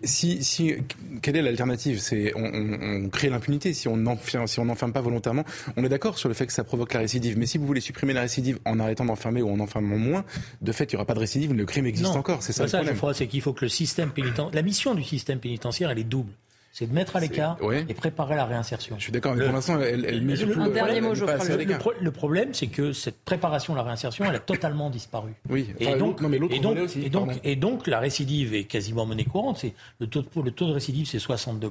si, 0.04 0.44
si, 0.44 0.74
quelle 1.22 1.36
est 1.36 1.42
l'alternative? 1.42 2.00
C'est 2.00 2.34
on, 2.36 2.44
on, 2.44 3.08
crée 3.08 3.30
l'impunité 3.30 3.72
si 3.72 3.88
on 3.88 3.96
n'enferme 3.96 4.46
si 4.46 4.60
on 4.60 4.66
pas 4.66 5.00
volontairement. 5.00 5.44
On 5.78 5.84
est 5.84 5.88
d'accord 5.88 6.18
sur 6.18 6.28
le 6.28 6.34
fait 6.34 6.46
que 6.46 6.52
ça 6.52 6.64
provoque 6.64 6.92
la 6.92 7.00
récidive, 7.00 7.38
mais 7.38 7.46
si 7.46 7.56
vous 7.56 7.66
voulez 7.66 7.80
supprimer 7.80 8.12
la 8.12 8.20
récidive 8.20 8.58
en 8.66 8.78
arrêtant 8.78 9.06
d'enfermer 9.06 9.40
ou 9.40 9.48
en 9.48 9.58
enfermant 9.58 9.96
moins, 9.96 10.26
de 10.60 10.72
fait, 10.72 10.92
il 10.92 10.96
n'y 10.96 10.98
aura 10.98 11.06
pas 11.06 11.14
de 11.14 11.20
récidive, 11.20 11.54
le 11.54 11.64
crime 11.64 11.86
existe 11.86 12.14
encore. 12.14 12.42
C'est 12.42 12.52
ça, 12.52 12.64
le 12.64 12.92
problème. 12.92 13.14
C'est 13.14 13.26
qu'il 13.26 13.40
faut 13.40 13.54
que 13.54 13.64
le 13.64 13.70
système 13.70 14.10
pénitentiaire, 14.10 14.54
la 14.54 14.62
mission 14.62 14.94
du 14.94 15.02
système 15.02 15.38
pénitentiaire, 15.38 15.90
elle 15.90 15.98
est 15.98 16.04
double 16.04 16.30
c'est 16.74 16.88
de 16.88 16.92
mettre 16.92 17.14
à 17.14 17.20
l'écart 17.20 17.56
et 17.88 17.94
préparer 17.94 18.34
la 18.34 18.44
réinsertion. 18.46 18.96
Je 18.98 19.04
suis 19.04 19.12
d'accord, 19.12 19.36
mais 19.36 19.44
pour 19.44 19.54
l'instant, 19.54 19.80
elle, 19.80 20.04
elle 20.04 20.22
met 20.22 20.34
le, 20.34 20.58
Un 20.58 20.68
dernier 20.68 21.00
mot, 21.00 21.14
je 21.14 21.24
le, 21.24 22.02
le, 22.02 22.10
problème, 22.10 22.52
c'est 22.52 22.66
que 22.66 22.92
cette 22.92 23.20
préparation 23.24 23.74
de 23.74 23.78
la 23.78 23.84
réinsertion, 23.84 24.24
elle 24.24 24.34
a 24.34 24.40
totalement 24.40 24.90
disparu. 24.90 25.34
Oui, 25.48 25.72
et, 25.78 25.94
donc, 25.94 26.20
non, 26.20 26.28
mais 26.28 26.38
et, 26.50 26.58
donc, 26.58 26.78
aussi, 26.78 27.02
et, 27.02 27.10
donc, 27.10 27.30
et 27.44 27.54
donc, 27.54 27.86
la 27.86 28.00
récidive 28.00 28.54
est 28.54 28.64
quasiment 28.64 29.06
monnaie 29.06 29.24
courante. 29.24 29.58
C'est, 29.58 29.72
le, 30.00 30.08
taux 30.08 30.22
de, 30.22 30.28
le 30.42 30.50
taux 30.50 30.66
de 30.66 30.72
récidive, 30.72 31.06
c'est 31.06 31.18
62%. 31.18 31.70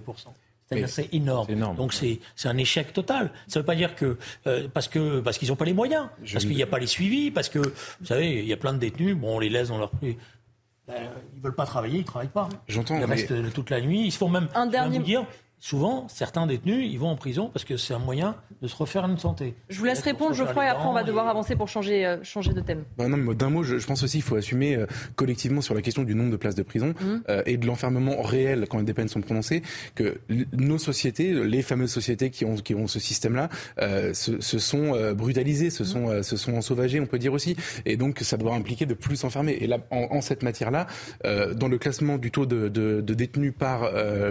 C'est-à-dire 0.69 0.87
c'est 0.87 1.13
énorme. 1.13 1.51
énorme. 1.51 1.75
Donc 1.75 1.93
c'est 1.93 2.19
un 2.45 2.57
échec 2.57 2.93
total. 2.93 3.31
Ça 3.47 3.59
ne 3.59 3.63
veut 3.63 3.65
pas 3.65 3.75
dire 3.75 3.95
que 3.95 4.17
euh, 4.47 4.69
parce 4.73 4.87
que 4.87 5.19
parce 5.19 5.37
qu'ils 5.37 5.49
n'ont 5.49 5.57
pas 5.57 5.65
les 5.65 5.73
moyens, 5.73 6.07
parce 6.31 6.45
qu'il 6.45 6.55
n'y 6.55 6.63
a 6.63 6.67
pas 6.67 6.79
les 6.79 6.87
suivis, 6.87 7.29
parce 7.29 7.49
que 7.49 7.59
vous 7.59 8.05
savez 8.05 8.39
il 8.39 8.47
y 8.47 8.53
a 8.53 8.57
plein 8.57 8.73
de 8.73 8.79
détenus, 8.79 9.15
bon 9.17 9.35
on 9.35 9.39
les 9.39 9.49
laisse 9.49 9.67
dans 9.67 9.77
leur 9.77 9.91
ben, 10.87 10.95
ils 11.35 11.41
veulent 11.41 11.55
pas 11.55 11.65
travailler, 11.65 11.99
ils 11.99 12.05
travaillent 12.05 12.27
pas. 12.27 12.49
J'entends. 12.67 12.97
Ils 12.97 13.05
restent 13.05 13.53
toute 13.53 13.69
la 13.69 13.81
nuit. 13.81 14.05
Ils 14.05 14.11
se 14.11 14.17
font 14.17 14.29
même. 14.29 14.47
Un 14.53 14.67
dernier. 14.67 14.97
Vous 14.97 15.03
dire, 15.03 15.25
souvent, 15.63 16.09
certains 16.09 16.45
détenus, 16.45 16.85
ils 16.91 16.99
vont 16.99 17.07
en 17.07 17.15
prison 17.15 17.49
parce 17.53 17.63
que 17.63 17.77
c'est 17.77 17.93
un 17.93 17.99
moyen 17.99 18.35
de 18.61 18.67
se 18.67 18.75
refaire 18.75 19.05
une 19.05 19.17
santé. 19.17 19.55
Je 19.69 19.79
vous 19.79 19.85
laisse 19.85 20.01
répondre, 20.01 20.33
Geoffroy, 20.35 20.65
et 20.65 20.67
après 20.67 20.85
on 20.85 20.91
va 20.91 21.03
devoir 21.03 21.29
avancer 21.29 21.55
pour 21.55 21.69
changer, 21.69 22.05
euh, 22.05 22.21
changer 22.21 22.51
de 22.51 22.59
thème. 22.59 22.83
Bah 22.97 23.07
non, 23.07 23.15
mais 23.15 23.33
d'un 23.33 23.49
mot, 23.49 23.63
je, 23.63 23.77
pense 23.85 24.03
aussi 24.03 24.17
qu'il 24.17 24.23
faut 24.23 24.35
assumer 24.35 24.75
euh, 24.75 24.87
collectivement 25.15 25.61
sur 25.61 25.73
la 25.73 25.81
question 25.81 26.03
du 26.03 26.15
nombre 26.15 26.31
de 26.31 26.35
places 26.35 26.55
de 26.55 26.63
prison 26.63 26.87
mmh. 26.87 27.05
euh, 27.29 27.43
et 27.45 27.55
de 27.55 27.65
l'enfermement 27.65 28.21
réel 28.21 28.65
quand 28.69 28.83
des 28.83 28.93
peines 28.93 29.07
sont 29.07 29.21
prononcées, 29.21 29.63
que 29.95 30.17
nos 30.51 30.77
sociétés, 30.77 31.31
les 31.31 31.61
fameuses 31.61 31.93
sociétés 31.93 32.29
qui 32.29 32.43
ont, 32.43 32.55
qui 32.55 32.75
ont 32.75 32.87
ce 32.87 32.99
système-là, 32.99 33.47
se, 34.13 34.41
se, 34.41 34.59
sont 34.59 35.13
brutalisées, 35.13 35.69
se, 35.69 35.83
mmh. 35.83 35.85
sont, 35.85 36.23
se 36.23 36.35
sont 36.35 36.55
ensauvagées, 36.55 36.99
on 36.99 37.05
peut 37.05 37.19
dire 37.19 37.31
aussi. 37.31 37.55
Et 37.85 37.95
donc, 37.95 38.19
ça 38.19 38.35
doit 38.35 38.53
impliquer 38.53 38.85
de 38.85 38.95
plus 38.95 39.23
enfermer. 39.23 39.53
Et 39.61 39.67
là, 39.67 39.77
en, 39.91 40.19
cette 40.19 40.43
matière-là, 40.43 40.87
dans 41.23 41.69
le 41.69 41.77
classement 41.77 42.17
du 42.17 42.31
taux 42.31 42.45
de, 42.45 42.67
de, 42.67 42.99
de 42.99 43.13
détenus 43.13 43.53
par, 43.57 43.89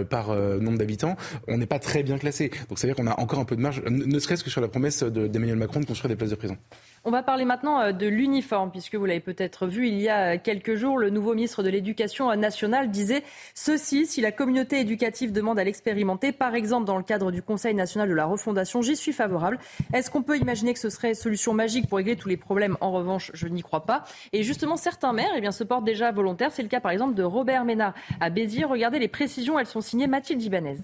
par 0.09 0.35
nombre 0.35 0.77
d'habitants, 0.77 1.15
on 1.47 1.57
n'est 1.57 1.65
pas 1.65 1.79
très 1.79 2.03
bien 2.03 2.17
classé. 2.17 2.51
Donc 2.69 2.79
ça 2.79 2.87
veut 2.87 2.93
dire 2.93 3.03
qu'on 3.03 3.09
a 3.09 3.19
encore 3.19 3.39
un 3.39 3.45
peu 3.45 3.55
de 3.55 3.61
marge, 3.61 3.81
ne 3.85 4.19
serait-ce 4.19 4.43
que 4.43 4.49
sur 4.49 4.61
la 4.61 4.67
promesse 4.67 5.03
d'Emmanuel 5.03 5.57
Macron 5.57 5.79
de 5.79 5.85
construire 5.85 6.09
des 6.09 6.15
places 6.15 6.29
de 6.31 6.35
prison. 6.35 6.57
On 7.05 7.11
va 7.11 7.21
parler 7.21 7.43
maintenant 7.43 7.81
euh, 7.81 7.91
de 7.91 8.07
l'uniforme, 8.07 8.71
puisque 8.71 8.95
vous 8.95 9.05
l'avez 9.05 9.19
peut-être 9.19 9.67
vu 9.67 9.89
il 9.89 9.99
y 9.99 10.07
a 10.07 10.37
quelques 10.37 10.75
jours, 10.75 10.97
le 10.97 11.09
nouveau 11.09 11.33
ministre 11.35 11.61
de 11.61 11.69
l'Éducation 11.69 12.33
nationale 12.35 12.91
disait 12.91 13.23
ceci, 13.53 14.05
si 14.05 14.21
la 14.21 14.31
communauté 14.31 14.79
éducative 14.79 15.33
demande 15.33 15.59
à 15.59 15.65
l'expérimenter, 15.65 16.31
par 16.31 16.55
exemple 16.55 16.85
dans 16.85 16.97
le 16.97 17.03
cadre 17.03 17.31
du 17.31 17.41
Conseil 17.41 17.75
national 17.75 18.07
de 18.07 18.13
la 18.13 18.25
refondation, 18.25 18.81
j'y 18.81 18.95
suis 18.95 19.11
favorable. 19.11 19.59
Est-ce 19.93 20.09
qu'on 20.09 20.23
peut 20.23 20.37
imaginer 20.37 20.73
que 20.73 20.79
ce 20.79 20.89
serait 20.89 21.13
solution 21.13 21.53
magique 21.53 21.89
pour 21.89 21.97
régler 21.97 22.15
tous 22.15 22.29
les 22.29 22.37
problèmes? 22.37 22.77
En 22.79 22.91
revanche, 22.91 23.31
je 23.33 23.47
n'y 23.47 23.63
crois 23.63 23.85
pas. 23.85 24.05
Et 24.31 24.43
justement, 24.43 24.77
certains 24.77 25.11
maires 25.11 25.33
eh 25.35 25.41
bien, 25.41 25.51
se 25.51 25.65
portent 25.65 25.85
déjà 25.85 26.11
volontaires. 26.11 26.51
C'est 26.53 26.63
le 26.63 26.69
cas 26.69 26.79
par 26.79 26.91
exemple 26.91 27.15
de 27.15 27.23
Robert 27.23 27.65
Ménard 27.65 27.93
à 28.21 28.29
Béziers. 28.29 28.63
Regardez 28.63 28.99
les 28.99 29.09
précisions, 29.09 29.59
elles 29.59 29.67
sont 29.67 29.81
signées 29.81 30.07
Mathilde 30.07 30.41
Ibanez. 30.41 30.77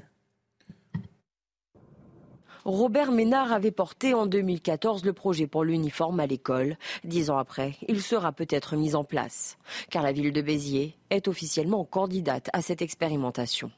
Robert 2.69 3.11
Ménard 3.11 3.51
avait 3.51 3.71
porté 3.71 4.13
en 4.13 4.27
2014 4.27 5.03
le 5.03 5.11
projet 5.11 5.47
pour 5.47 5.63
l'uniforme 5.63 6.19
à 6.19 6.27
l'école. 6.27 6.77
Dix 7.03 7.31
ans 7.31 7.39
après, 7.39 7.73
il 7.87 7.99
sera 7.99 8.31
peut-être 8.31 8.75
mis 8.75 8.93
en 8.93 9.03
place, 9.03 9.57
car 9.89 10.03
la 10.03 10.11
ville 10.11 10.31
de 10.31 10.41
Béziers 10.41 10.95
est 11.09 11.27
officiellement 11.27 11.83
candidate 11.83 12.47
à 12.53 12.61
cette 12.61 12.83
expérimentation. 12.83 13.71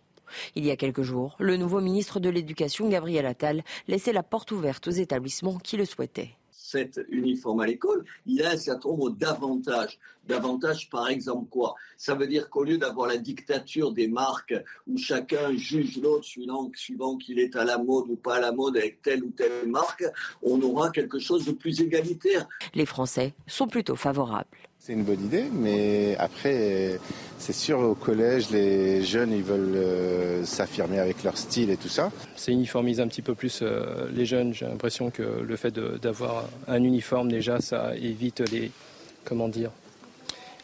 Il 0.56 0.66
y 0.66 0.72
a 0.72 0.76
quelques 0.76 1.04
jours, 1.04 1.38
le 1.40 1.56
nouveau 1.56 1.80
ministre 1.80 2.20
de 2.20 2.30
l'Éducation, 2.30 2.90
Gabriel 2.90 3.26
Attal, 3.26 3.64
laissait 3.88 4.12
la 4.12 4.24
porte 4.24 4.52
ouverte 4.52 4.90
aux 4.90 4.92
établissements 4.92 5.58
qui 5.58 5.78
le 5.78 5.86
souhaitaient 5.86 6.36
cet 6.72 7.02
uniforme 7.10 7.60
à 7.60 7.68
l'école, 7.68 8.06
il 8.26 8.42
a 8.44 8.52
un 8.52 8.58
certain 8.58 8.90
nombre 8.90 9.10
d'avantages. 9.12 10.00
D'avantages, 10.28 10.90
par 10.90 11.10
exemple, 11.10 11.50
quoi? 11.50 11.76
Ça 11.98 12.14
veut 12.16 12.28
dire 12.28 12.50
qu'au 12.50 12.64
lieu 12.64 12.78
d'avoir 12.78 13.08
la 13.08 13.18
dictature 13.18 13.92
des 13.92 14.08
marques 14.08 14.54
où 14.88 14.98
chacun 14.98 15.56
juge 15.56 16.00
l'autre 16.02 16.26
suivant 16.26 17.18
qu'il 17.18 17.40
est 17.40 17.56
à 17.56 17.66
la 17.66 17.78
mode 17.78 18.10
ou 18.10 18.16
pas 18.16 18.36
à 18.36 18.40
la 18.40 18.52
mode 18.52 18.78
avec 18.78 19.02
telle 19.02 19.24
ou 19.24 19.32
telle 19.32 19.68
marque, 19.68 20.06
on 20.44 20.62
aura 20.62 20.92
quelque 20.92 21.20
chose 21.20 21.46
de 21.46 21.52
plus 21.52 21.82
égalitaire. 21.82 22.48
Les 22.74 22.86
Français 22.86 23.34
sont 23.48 23.68
plutôt 23.68 23.96
favorables. 23.96 24.48
C'est 24.84 24.94
une 24.94 25.04
bonne 25.04 25.24
idée, 25.24 25.46
mais 25.54 26.16
après, 26.18 27.00
c'est 27.38 27.54
sûr, 27.54 27.78
au 27.82 27.94
collège, 27.94 28.50
les 28.50 29.04
jeunes, 29.04 29.32
ils 29.32 29.44
veulent 29.44 29.76
euh, 29.76 30.44
s'affirmer 30.44 30.98
avec 30.98 31.24
leur 31.24 31.38
style 31.38 31.70
et 31.70 31.78
tout 31.78 31.88
ça. 31.88 32.12
C'est 32.36 32.52
uniformise 32.52 33.00
un 33.00 33.08
petit 33.08 33.22
peu 33.22 33.36
plus 33.36 33.60
euh, 33.62 34.10
les 34.12 34.26
jeunes. 34.26 34.56
J'ai 34.56 34.66
l'impression 34.66 35.12
que 35.12 35.22
le 35.22 35.56
fait 35.56 35.72
d'avoir 35.72 36.50
un 36.68 36.84
uniforme, 36.84 37.32
déjà, 37.32 37.62
ça 37.62 37.96
évite 37.96 38.40
les, 38.52 38.72
comment 39.24 39.50
dire, 39.50 39.70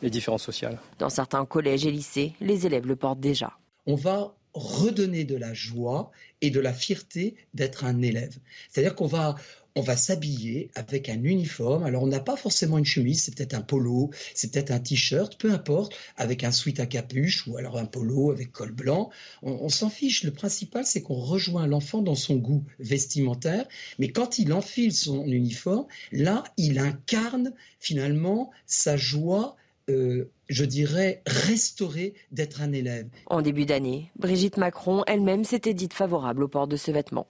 les 0.02 0.10
différences 0.10 0.42
sociales. 0.42 0.80
Dans 0.98 1.10
certains 1.10 1.46
collèges 1.46 1.86
et 1.86 1.92
lycées, 1.92 2.34
les 2.42 2.66
élèves 2.66 2.88
le 2.88 2.96
portent 2.96 3.20
déjà. 3.20 3.52
On 3.86 3.94
va 3.94 4.34
redonner 4.56 5.26
de 5.26 5.36
la 5.36 5.54
joie 5.54 6.10
et 6.42 6.50
de 6.50 6.60
la 6.60 6.74
fierté 6.74 7.36
d'être 7.54 7.86
un 7.86 8.02
élève. 8.02 8.36
C'est-à-dire 8.72 8.96
qu'on 8.96 9.06
va, 9.06 9.36
on 9.78 9.82
va 9.82 9.96
s'habiller 9.96 10.72
avec 10.74 11.08
un 11.08 11.24
uniforme. 11.24 11.84
Alors 11.84 12.02
on 12.02 12.08
n'a 12.08 12.20
pas 12.20 12.36
forcément 12.36 12.80
une 12.80 12.86
chemise, 12.86 13.22
c'est 13.22 13.36
peut-être 13.36 13.54
un 13.54 13.62
polo, 13.62 14.10
c'est 14.34 14.52
peut-être 14.52 14.72
un 14.72 14.80
t-shirt, 14.80 15.38
peu 15.38 15.52
importe, 15.52 15.94
avec 16.18 16.44
un 16.44 16.52
sweat 16.52 16.80
à 16.80 16.88
capuche 16.88 17.46
ou 17.46 17.58
alors 17.58 17.78
un 17.78 17.86
polo 17.86 18.32
avec 18.32 18.52
col 18.52 18.72
blanc. 18.72 19.12
On, 19.44 19.70
s'en 19.70 19.92
fiche. 19.92 20.24
Le 20.24 20.32
principal, 20.32 20.84
c'est 20.84 21.02
qu'on 21.02 21.20
rejoint 21.20 21.68
l'enfant 21.68 22.02
dans 22.02 22.16
son 22.16 22.38
goût 22.38 22.63
vestimentaire. 22.80 23.68
Mais 24.00 24.10
quand 24.10 24.40
il 24.40 24.52
enfile 24.52 24.94
son 24.94 25.26
uniforme, 25.26 25.86
là, 26.12 26.44
il 26.58 26.80
incarne 26.80 27.54
finalement 27.80 28.50
sa 28.66 28.98
joie. 28.98 29.56
Euh, 29.90 30.30
je 30.50 30.66
dirais, 30.66 31.22
restaurée 31.26 32.13
d'être 32.32 32.62
un 32.62 32.74
élève. 32.74 33.08
En 33.28 33.42
début 33.42 33.66
d'année, 33.66 34.12
Brigitte 34.18 34.58
Macron 34.58 35.04
elle-même 35.08 35.46
s'était 35.46 35.74
dite 35.74 35.94
favorable 35.94 36.44
au 36.44 36.48
port 36.50 36.68
de 36.68 36.76
ce 36.76 36.92
vêtement. 36.92 37.28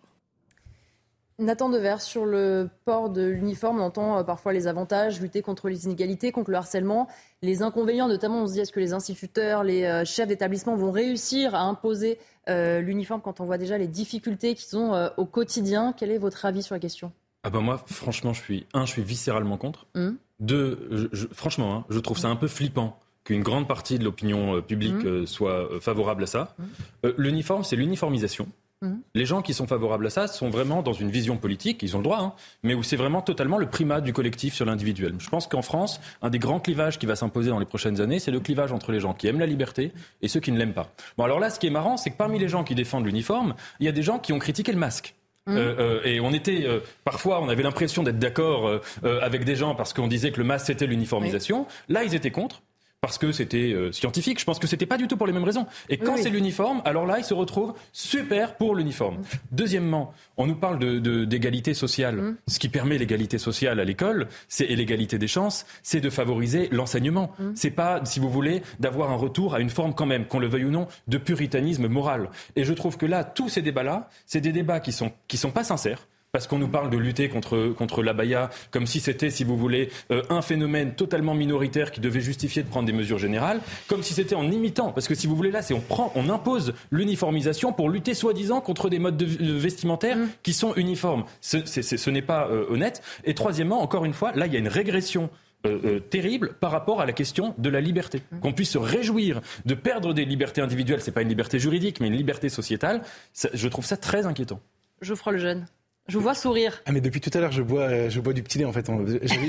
Nathan 1.40 1.70
Devers, 1.70 2.02
sur 2.02 2.26
le 2.26 2.68
port 2.86 3.12
de 3.12 3.24
l'uniforme, 3.24 3.80
on 3.80 3.84
entend 3.84 4.18
euh, 4.18 4.24
parfois 4.24 4.54
les 4.54 4.66
avantages, 4.66 5.22
lutter 5.22 5.44
contre 5.44 5.70
les 5.70 5.86
inégalités, 5.86 6.32
contre 6.32 6.50
le 6.50 6.58
harcèlement. 6.58 7.08
Les 7.44 7.62
inconvénients, 7.62 8.08
notamment, 8.08 8.42
on 8.42 8.48
se 8.48 8.54
dit 8.54 8.60
est-ce 8.62 8.72
que 8.72 8.80
les 8.80 8.94
instituteurs, 8.94 9.64
les 9.64 9.84
euh, 9.84 10.04
chefs 10.04 10.28
d'établissement 10.28 10.76
vont 10.76 10.92
réussir 10.92 11.54
à 11.54 11.62
imposer 11.62 12.18
euh, 12.50 12.82
l'uniforme 12.82 13.22
quand 13.22 13.40
on 13.40 13.46
voit 13.46 13.60
déjà 13.60 13.78
les 13.78 13.88
difficultés 13.88 14.56
qu'ils 14.56 14.78
ont 14.80 15.10
au 15.18 15.26
quotidien? 15.26 15.94
Quel 15.96 16.10
est 16.10 16.18
votre 16.18 16.46
avis 16.46 16.64
sur 16.64 16.74
la 16.74 16.80
question? 16.80 17.12
Ah 17.44 17.52
ben 17.52 17.62
moi, 17.62 17.84
franchement, 17.86 18.34
je 18.34 18.42
suis 18.42 18.66
un, 18.74 18.86
je 18.86 18.92
suis 18.92 19.04
viscéralement 19.04 19.58
contre. 19.58 19.86
Hum. 19.96 20.18
Deux, 20.40 21.10
franchement, 21.34 21.76
hein, 21.76 21.86
je 21.90 22.00
trouve 22.00 22.18
ça 22.18 22.30
un 22.30 22.36
peu 22.36 22.48
flippant 22.48 23.00
qu'une 23.24 23.44
grande 23.44 23.68
partie 23.68 24.00
de 24.00 24.04
l'opinion 24.04 24.62
publique 24.62 25.06
hum. 25.06 25.28
soit 25.28 25.70
favorable 25.82 26.24
à 26.24 26.28
ça. 26.28 26.56
Hum. 27.04 27.14
L'uniforme, 27.18 27.64
c'est 27.64 27.76
l'uniformisation. 27.76 28.48
Mhm. 28.82 29.02
Les 29.16 29.26
gens 29.26 29.42
qui 29.42 29.54
sont 29.54 29.66
favorables 29.66 30.06
à 30.06 30.10
ça 30.10 30.28
sont 30.28 30.50
vraiment 30.50 30.84
dans 30.84 30.94
une 30.94 31.10
vision 31.10 31.38
politique, 31.38 31.82
ils 31.82 31.96
ont 31.96 32.00
le 32.00 32.04
droit, 32.04 32.20
hein, 32.20 32.34
mais 32.62 32.76
où 32.76 32.84
c'est 32.84 32.96
vraiment 32.96 33.22
totalement 33.22 33.58
le 33.58 33.68
primat 33.68 34.02
du 34.02 34.14
collectif 34.14 34.54
sur 34.54 34.66
l'individuel. 34.66 35.16
Je 35.18 35.30
pense 35.30 35.48
qu'en 35.48 35.64
France, 35.64 36.00
un 36.22 36.30
des 36.30 36.40
grands 36.40 36.60
clivages 36.60 37.00
qui 37.00 37.08
va 37.08 37.16
s'imposer 37.16 37.50
dans 37.50 37.60
les 37.60 37.66
prochaines 37.66 38.02
années, 38.02 38.20
c'est 38.20 38.32
le 38.32 38.40
clivage 38.40 38.72
entre 38.72 38.92
les 38.92 39.00
gens 39.00 39.14
qui 39.14 39.28
aiment 39.28 39.40
la 39.40 39.48
liberté 39.48 39.94
et 40.22 40.28
ceux 40.28 40.40
qui 40.40 40.52
ne 40.52 40.60
l'aiment 40.60 40.74
pas. 40.74 40.92
Bon, 41.18 41.24
alors 41.24 41.40
là, 41.40 41.50
ce 41.50 41.60
qui 41.60 41.68
est 41.68 41.72
marrant, 41.72 41.98
c'est 41.98 42.12
que 42.12 42.18
parmi 42.18 42.38
les 42.38 42.50
gens 42.50 42.64
qui 42.64 42.76
défendent 42.76 43.06
l'uniforme, 43.06 43.56
il 43.80 43.86
y 43.88 43.90
a 43.90 43.92
des 43.92 44.04
gens 44.04 44.20
qui 44.20 44.32
ont 44.32 44.40
critiqué 44.40 44.72
le 44.72 44.78
masque. 44.78 45.16
Mhm. 45.48 45.58
Euh, 45.58 45.76
euh, 45.80 46.02
et 46.04 46.20
on 46.20 46.34
était 46.34 46.66
euh, 46.66 46.82
parfois, 47.04 47.42
on 47.42 47.50
avait 47.50 47.64
l'impression 47.64 48.04
d'être 48.04 48.20
d'accord 48.20 48.80
avec 49.04 49.46
des 49.46 49.56
gens 49.56 49.76
parce 49.76 49.94
qu'on 49.94 50.08
disait 50.08 50.32
que 50.32 50.38
le 50.38 50.44
masque 50.44 50.68
c'était 50.68 50.86
l'uniformisation. 50.86 51.66
Là, 51.90 52.04
ils 52.04 52.14
étaient 52.14 52.32
contre 52.32 52.62
parce 53.02 53.18
que 53.18 53.32
c'était 53.32 53.74
euh, 53.74 53.92
scientifique. 53.92 54.40
Je 54.40 54.46
pense 54.46 54.60
que 54.60 54.68
c'était 54.68 54.86
pas 54.86 54.98
du 54.98 55.08
tout 55.08 55.18
pour 55.18 55.28
les 55.28 55.34
mêmes 55.34 55.44
raisons. 55.44 55.68
Et 55.90 55.98
quand 55.98 56.18
c'est 56.18 56.30
l'uniforme, 56.30 56.82
alors 56.84 57.06
là, 57.06 57.20
il 57.20 57.24
se 57.24 57.34
retrouve 57.34 57.74
super 57.94 58.56
pour 58.58 58.76
l'uniforme. 58.76 59.22
Deuxièmement, 59.52 60.14
on 60.38 60.48
nous 60.48 60.56
parle 60.56 60.80
d'égalité 61.28 61.72
de, 61.72 61.76
sociale. 61.76 62.16
Mm. 62.16 62.38
Ce 62.48 62.60
qui 62.60 62.70
permet 62.70 62.98
l'égalité 62.98 63.38
sociale 63.38 63.80
à 63.80 63.86
l'école, 63.86 64.28
c'est 64.48 64.66
et 64.66 64.76
l'égalité 64.76 65.18
des 65.20 65.28
chances, 65.28 65.66
c'est 65.84 66.02
de 66.02 66.10
favoriser 66.10 66.70
l'enseignement. 66.72 67.32
Mm. 67.40 67.52
C'est 67.56 67.72
pas, 67.72 68.04
si 68.04 68.20
vous 68.20 68.30
voulez, 68.30 68.64
d'avoir 68.80 69.12
un 69.12 69.16
retour 69.16 69.54
à 69.54 69.60
une 69.60 69.70
forme 69.70 69.94
quand 69.94 70.08
même, 70.08 70.26
qu'on 70.26 70.40
le 70.40 70.48
veuille 70.48 70.66
ou 70.66 70.72
non, 70.72 70.88
de 71.08 71.18
puritanisme 71.18 71.88
moral. 71.88 72.30
Et 72.56 72.64
je 72.64 72.74
trouve 72.74 72.98
que 72.98 73.06
là, 73.06 73.24
tous 73.24 73.50
ces 73.50 73.62
débats-là, 73.62 74.10
c'est 74.26 74.42
des 74.42 74.52
débats 74.52 74.80
qui 74.80 74.92
sont 74.92 75.12
qui 75.28 75.38
sont 75.38 75.52
pas 75.52 75.64
sincères 75.64 76.08
parce 76.38 76.46
qu'on 76.46 76.60
nous 76.60 76.68
parle 76.68 76.92
de 76.92 76.98
lutter 76.98 77.30
contre, 77.30 77.74
contre 77.76 78.04
l'abaya, 78.04 78.52
comme 78.70 78.86
si 78.86 79.00
c'était, 79.00 79.32
si 79.32 79.44
vous 79.44 79.58
voulez, 79.58 79.90
euh, 80.12 80.22
un 80.30 80.44
phénomène 80.44 80.94
totalement 80.94 81.34
minoritaire 81.34 81.90
qui 81.90 82.00
devait 82.00 82.22
justifier 82.22 82.62
de 82.62 82.68
prendre 82.68 82.86
des 82.86 82.94
mesures 82.94 83.18
générales, 83.18 83.60
comme 83.88 84.04
si 84.04 84.14
c'était 84.14 84.36
en 84.36 84.52
imitant, 84.52 84.92
parce 84.92 85.08
que 85.08 85.16
si 85.16 85.26
vous 85.26 85.36
voulez, 85.36 85.50
là, 85.50 85.64
c'est 85.64 85.74
on 85.74 85.80
prend, 85.80 86.12
on 86.14 86.30
impose 86.30 86.76
l'uniformisation 86.92 87.74
pour 87.74 87.90
lutter 87.90 88.14
soi-disant 88.14 88.62
contre 88.62 88.88
des 88.88 89.00
modes 89.00 89.18
de, 89.18 89.26
vestimentaires 89.52 90.16
mmh. 90.16 90.28
qui 90.44 90.54
sont 90.54 90.76
uniformes. 90.76 91.24
Ce, 91.42 91.58
ce 91.66 92.10
n'est 92.12 92.22
pas 92.22 92.48
euh, 92.52 92.68
honnête. 92.70 93.02
Et 93.24 93.34
troisièmement, 93.34 93.82
encore 93.82 94.06
une 94.06 94.14
fois, 94.14 94.32
là, 94.34 94.46
il 94.46 94.54
y 94.54 94.58
a 94.58 94.60
une 94.60 94.68
régression 94.68 95.32
euh, 95.66 95.80
euh, 95.86 96.00
terrible 96.00 96.54
par 96.60 96.70
rapport 96.70 97.02
à 97.02 97.08
la 97.08 97.14
question 97.14 97.56
de 97.58 97.70
la 97.70 97.82
liberté. 97.82 98.22
Mmh. 98.32 98.40
Qu'on 98.42 98.54
puisse 98.54 98.70
se 98.70 98.78
réjouir 98.78 99.42
de 99.66 99.74
perdre 99.74 100.14
des 100.14 100.24
libertés 100.24 100.62
individuelles, 100.62 101.02
c'est 101.02 101.12
pas 101.12 101.24
une 101.24 101.30
liberté 101.30 101.58
juridique, 101.58 102.00
mais 102.00 102.10
une 102.10 102.16
liberté 102.16 102.48
sociétale, 102.48 103.02
je 103.34 103.68
trouve 103.68 103.86
ça 103.88 103.98
très 103.98 104.28
inquiétant. 104.28 104.60
Geoffroy 105.02 105.34
le 105.34 105.40
jeune. 105.40 105.66
Je 106.10 106.16
vous 106.16 106.24
vois 106.24 106.36
sourire. 106.36 106.82
Ah 106.86 106.94
mais 106.94 107.02
depuis 107.02 107.20
tout 107.20 107.30
à 107.34 107.42
l'heure 107.42 107.52
je 107.52 107.62
bois 107.62 107.82
euh, 107.82 108.10
je 108.10 108.22
bois 108.22 108.32
du 108.32 108.42
petit 108.42 108.58
lait 108.58 108.64
en 108.64 108.72
fait. 108.72 108.90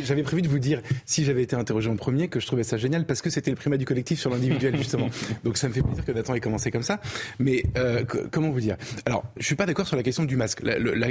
J'avais 0.03 0.25
prévu 0.25 0.43
de 0.43 0.49
vous 0.49 0.59
dire 0.59 0.83
si 1.07 1.25
j'avais 1.25 1.45
été 1.45 1.55
interrogé 1.55 1.89
en 1.89 1.95
premier 1.95 2.27
que 2.27 2.41
je 2.41 2.47
trouvais 2.49 2.65
ça 2.65 2.77
génial 2.77 3.07
parce 3.07 3.23
que 3.23 3.31
c'était 3.31 3.51
le 3.51 3.57
primat 3.57 3.77
du 3.77 3.85
collectif 3.85 4.19
sur 4.19 4.29
l'individuel 4.29 4.77
justement. 4.77 5.09
Donc 5.45 5.57
ça 5.57 5.69
me 5.69 5.73
fait 5.73 5.83
plaisir 5.83 6.05
que 6.05 6.11
Nathan 6.11 6.35
ait 6.35 6.41
commencé 6.41 6.73
comme 6.73 6.83
ça. 6.83 7.01
Mais 7.39 7.63
euh, 7.77 8.05
comment 8.33 8.51
vous 8.51 8.61
dire? 8.61 8.77
Alors 9.07 9.23
je 9.37 9.45
suis 9.45 9.55
pas 9.55 9.67
d'accord 9.67 9.87
sur 9.87 9.97
la 9.97 10.03
question 10.03 10.25
du 10.25 10.35
masque. 10.35 10.63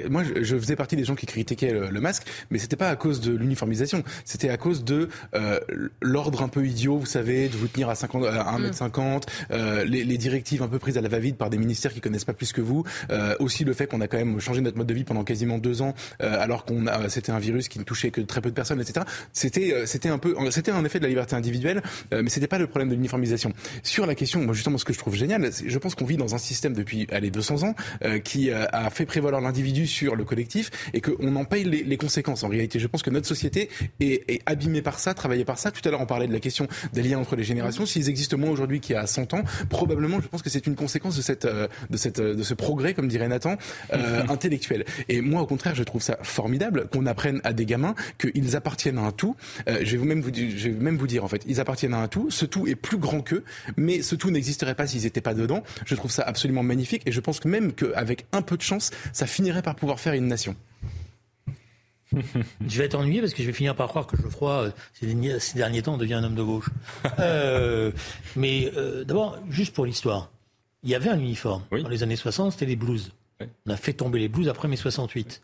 moi 0.10 0.24
je, 0.26 0.58
faisais 0.58 0.76
partie 0.76 0.98
des 0.98 1.06
gens 1.06 1.16
qui 1.16 1.26
critiquaient 1.26 1.72
le, 1.72 2.02
masque, 2.02 2.28
mais 2.52 2.58
c'était 2.58 2.76
pas 2.76 2.90
à 2.90 2.98
cause 2.98 3.22
de 3.22 3.34
l'uniformisation. 3.34 4.04
C'était 4.26 4.50
à 4.50 4.58
cause 4.58 4.84
de 4.84 5.08
euh, 5.34 5.62
l'ordre 6.02 6.44
un 6.44 6.50
peu 6.50 6.66
idiot, 6.66 6.98
vous 6.98 7.06
savez, 7.06 7.48
de 7.48 7.56
vous 7.56 7.68
tenir 7.68 7.88
à 7.88 7.96
50 7.96 8.26
à 8.26 8.58
1m50, 8.58 9.24
euh, 9.52 9.86
les, 9.86 10.04
les, 10.04 10.18
directives 10.18 10.62
un 10.62 10.68
peu 10.68 10.80
prises 10.80 10.98
à 10.98 11.02
la 11.02 11.08
va-vite 11.10 11.38
par 11.38 11.50
des 11.50 11.58
ministères 11.58 11.94
qui 11.94 12.02
connaissent 12.02 12.26
pas 12.26 12.34
plus 12.34 12.52
que 12.52 12.60
vous. 12.62 12.84
Aussi 13.40 13.64
le 13.64 13.74
fait 13.74 13.88
qu'on 13.88 14.02
a 14.02 14.08
quand 14.08 14.18
même 14.18 14.40
changé 14.42 14.60
notre 14.60 14.78
mode 14.78 14.88
de 14.88 14.94
vie 14.94 15.06
pendant 15.06 15.24
quasiment 15.38 15.60
deux 15.60 15.84
ans, 15.84 15.94
euh, 16.24 16.36
alors 16.40 16.66
qu'on 16.66 16.88
a, 16.88 17.10
c'était 17.10 17.32
un 17.32 17.38
virus 17.38 17.68
qui 17.68 17.78
ne 17.78 17.84
touchait 17.84 18.10
que 18.10 18.22
très 18.22 18.42
peu 18.42 18.50
de 18.50 18.56
personnes, 18.56 18.82
etc. 18.82 19.06
C'était, 19.34 19.72
euh, 19.72 19.86
c'était 19.86 20.10
un 20.10 20.18
peu, 20.18 20.36
c'était 20.50 20.72
un 20.72 20.84
effet 20.84 20.98
de 20.98 21.04
la 21.04 21.10
liberté 21.10 21.36
individuelle, 21.36 21.84
euh, 22.12 22.24
mais 22.24 22.30
c'était 22.32 22.48
pas 22.48 22.58
le 22.58 22.66
problème 22.66 22.90
de 22.90 22.96
l'uniformisation. 22.96 23.54
Sur 23.84 24.08
la 24.08 24.16
question, 24.16 24.42
moi 24.44 24.56
justement, 24.56 24.80
ce 24.80 24.86
que 24.86 24.94
je 24.94 24.98
trouve 24.98 25.16
génial, 25.16 25.52
je 25.52 25.78
pense 25.78 25.94
qu'on 25.94 26.06
vit 26.06 26.18
dans 26.18 26.34
un 26.34 26.40
système 26.40 26.74
depuis, 26.74 27.06
allez, 27.12 27.30
200 27.30 27.64
ans, 27.64 27.76
qui 28.24 28.52
a 28.52 28.90
fait 28.90 29.06
prévaloir 29.06 29.42
l'individu 29.42 29.86
sur 29.86 30.16
le 30.16 30.24
collectif 30.24 30.72
et 30.94 31.02
qu'on 31.02 31.36
en 31.36 31.46
paye 31.46 31.64
les, 31.64 31.84
les, 31.84 31.98
conséquences. 31.98 32.44
En 32.44 32.48
réalité, 32.48 32.80
je 32.80 32.88
pense 32.88 33.04
que 33.04 33.10
notre 33.10 33.28
société 33.28 33.70
est, 34.00 34.24
est 34.30 34.42
abîmée 34.46 34.82
par 34.82 35.00
ça, 35.00 35.14
travaillée 35.14 35.46
par 35.46 35.60
ça. 35.60 35.72
Tout 35.72 35.82
à 35.88 35.92
l'heure, 35.92 36.02
on 36.02 36.06
parlait 36.06 36.28
de 36.28 36.34
la 36.34 36.40
question 36.40 36.68
des 36.94 37.04
liens 37.04 37.20
entre 37.20 37.36
les 37.36 37.44
générations. 37.44 37.86
S'ils 37.86 38.10
existent 38.10 38.38
moins 38.38 38.50
aujourd'hui 38.50 38.80
qu'il 38.80 38.96
y 38.96 38.98
a 38.98 39.06
100 39.06 39.34
ans, 39.34 39.44
probablement, 39.70 40.20
je 40.22 40.28
pense 40.28 40.42
que 40.42 40.50
c'est 40.50 40.66
une 40.68 40.76
conséquence 40.76 41.16
de 41.16 41.22
cette, 41.22 41.46
de 41.46 41.98
cette, 41.98 42.22
de 42.22 42.44
ce 42.44 42.54
progrès, 42.54 42.94
comme 42.94 43.08
dirait 43.08 43.28
Nathan, 43.28 43.58
intellectuel. 44.30 44.86
Et 45.10 45.22
moi, 45.28 45.42
au 45.42 45.46
contraire, 45.46 45.76
je 45.76 45.84
trouve 45.84 46.02
ça 46.02 46.18
formidable 46.24 46.88
qu'on 46.92 47.06
apprenne 47.06 47.42
à 47.44 47.54
des 47.54 47.66
gamins 47.66 47.96
qu'ils 48.18 48.56
appartiennent 48.56 48.98
à 48.98 49.02
un 49.02 49.12
tout. 49.12 49.36
Euh, 49.70 49.80
je 49.84 49.98
vais 49.98 50.06
même 50.06 50.22
vous 50.22 50.32
dire, 50.32 50.50
je 50.56 50.70
vais 50.70 50.80
même 50.80 50.98
vous 50.98 51.08
dire 51.08 51.24
en 51.24 51.28
fait, 51.28 51.44
ils 51.48 51.60
appartiennent 51.60 51.94
à 51.94 52.00
un 52.00 52.08
tout. 52.08 52.32
Ce 52.32 52.46
tout 52.46 52.68
est 52.68 52.76
plus 52.76 52.98
grand 52.98 53.22
qu'eux, 53.22 53.44
mais 53.76 54.02
ce 54.02 54.16
tout 54.16 54.32
n'existerait 54.32 54.76
pas 54.76 54.88
s'ils 54.88 55.04
n'étaient 55.04 55.22
pas 55.22 55.34
dedans. 55.34 55.64
Je 55.86 55.96
trouve 55.96 56.12
ça 56.12 56.24
absolument 56.24 56.64
magnifique 56.64 57.04
et 57.06 57.12
je 57.12 57.20
pense 57.20 57.40
que 57.40 57.48
même 57.48 57.74
qu'avec 57.74 58.26
un 58.32 58.42
peu 58.42 58.58
de 58.58 58.62
chance, 58.62 58.92
ça 59.14 59.28
finirait 59.28 59.62
par 59.62 59.76
pouvoir 59.76 60.00
faire 60.00 60.14
une 60.14 60.28
nation. 60.28 60.56
je 62.14 62.78
vais 62.78 62.86
être 62.86 62.96
ennuyé 62.96 63.20
parce 63.20 63.34
que 63.34 63.42
je 63.42 63.48
vais 63.48 63.54
finir 63.54 63.76
par 63.76 63.90
croire 63.90 64.08
que 64.08 64.16
Geoffroy, 64.16 64.52
euh, 64.52 64.72
ces 65.40 65.56
derniers, 65.56 65.82
temps, 65.82 65.98
devient 65.98 66.14
un 66.14 66.24
homme 66.24 66.36
de 66.36 66.44
gauche. 66.44 66.70
Euh, 67.20 67.92
mais 68.36 68.72
d'abord, 69.06 69.40
juste 69.50 69.74
pour 69.74 69.86
l'histoire, 69.86 70.30
il 70.84 70.90
y 70.90 70.96
avait 70.96 71.10
un 71.10 71.20
uniforme. 71.20 71.64
Dans 71.72 71.90
les 71.90 72.04
années 72.04 72.16
60, 72.16 72.52
c'était 72.54 72.66
les 72.66 72.76
blues. 73.40 73.50
On 73.66 73.72
a 73.72 73.78
fait 73.78 73.94
tomber 73.94 74.20
les 74.20 74.28
blues 74.28 74.50
après 74.50 74.68
mai 74.68 74.76
68. 74.76 75.42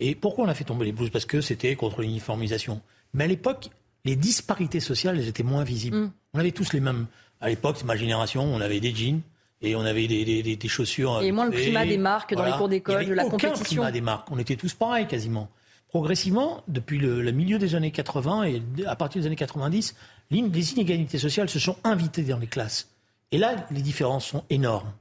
Et 0.00 0.14
pourquoi 0.14 0.44
on 0.44 0.48
a 0.48 0.54
fait 0.54 0.64
tomber 0.64 0.84
les 0.84 0.92
blouses 0.92 1.10
Parce 1.10 1.26
que 1.26 1.40
c'était 1.40 1.74
contre 1.76 2.02
l'uniformisation. 2.02 2.80
Mais 3.12 3.24
à 3.24 3.26
l'époque, 3.26 3.70
les 4.04 4.16
disparités 4.16 4.80
sociales, 4.80 5.18
elles 5.18 5.28
étaient 5.28 5.42
moins 5.42 5.64
visibles. 5.64 5.96
Mm. 5.96 6.12
On 6.34 6.38
avait 6.38 6.52
tous 6.52 6.72
les 6.72 6.80
mêmes. 6.80 7.06
À 7.40 7.48
l'époque, 7.48 7.76
c'est 7.78 7.84
ma 7.84 7.96
génération, 7.96 8.42
on 8.42 8.60
avait 8.60 8.80
des 8.80 8.94
jeans 8.94 9.20
et 9.62 9.76
on 9.76 9.80
avait 9.80 10.06
des, 10.06 10.68
chaussures. 10.68 11.22
Et 11.22 11.32
moins 11.32 11.46
le 11.46 11.52
climat 11.52 11.86
des 11.86 11.98
marques 11.98 12.34
dans 12.34 12.44
les 12.44 12.52
cours 12.52 12.68
d'école, 12.68 13.06
de 13.06 13.14
la 13.14 13.24
aucun 13.24 13.48
compétition. 13.48 13.64
climat 13.64 13.92
des 13.92 14.00
marques. 14.00 14.30
On 14.30 14.38
était 14.38 14.56
tous 14.56 14.74
pareils 14.74 15.06
quasiment. 15.06 15.48
Progressivement, 15.88 16.62
depuis 16.66 16.98
le, 16.98 17.30
milieu 17.30 17.58
des 17.58 17.74
années 17.74 17.92
80 17.92 18.44
et 18.44 18.62
à 18.86 18.96
partir 18.96 19.20
des 19.22 19.26
années 19.26 19.36
90, 19.36 19.94
les 20.30 20.72
inégalités 20.72 21.18
sociales 21.18 21.48
se 21.48 21.60
sont 21.60 21.76
invitées 21.84 22.22
dans 22.22 22.38
les 22.38 22.46
classes. 22.46 22.88
Et 23.30 23.38
là, 23.38 23.66
les 23.70 23.80
différences 23.80 24.26
sont 24.26 24.44
énormes. 24.50 24.92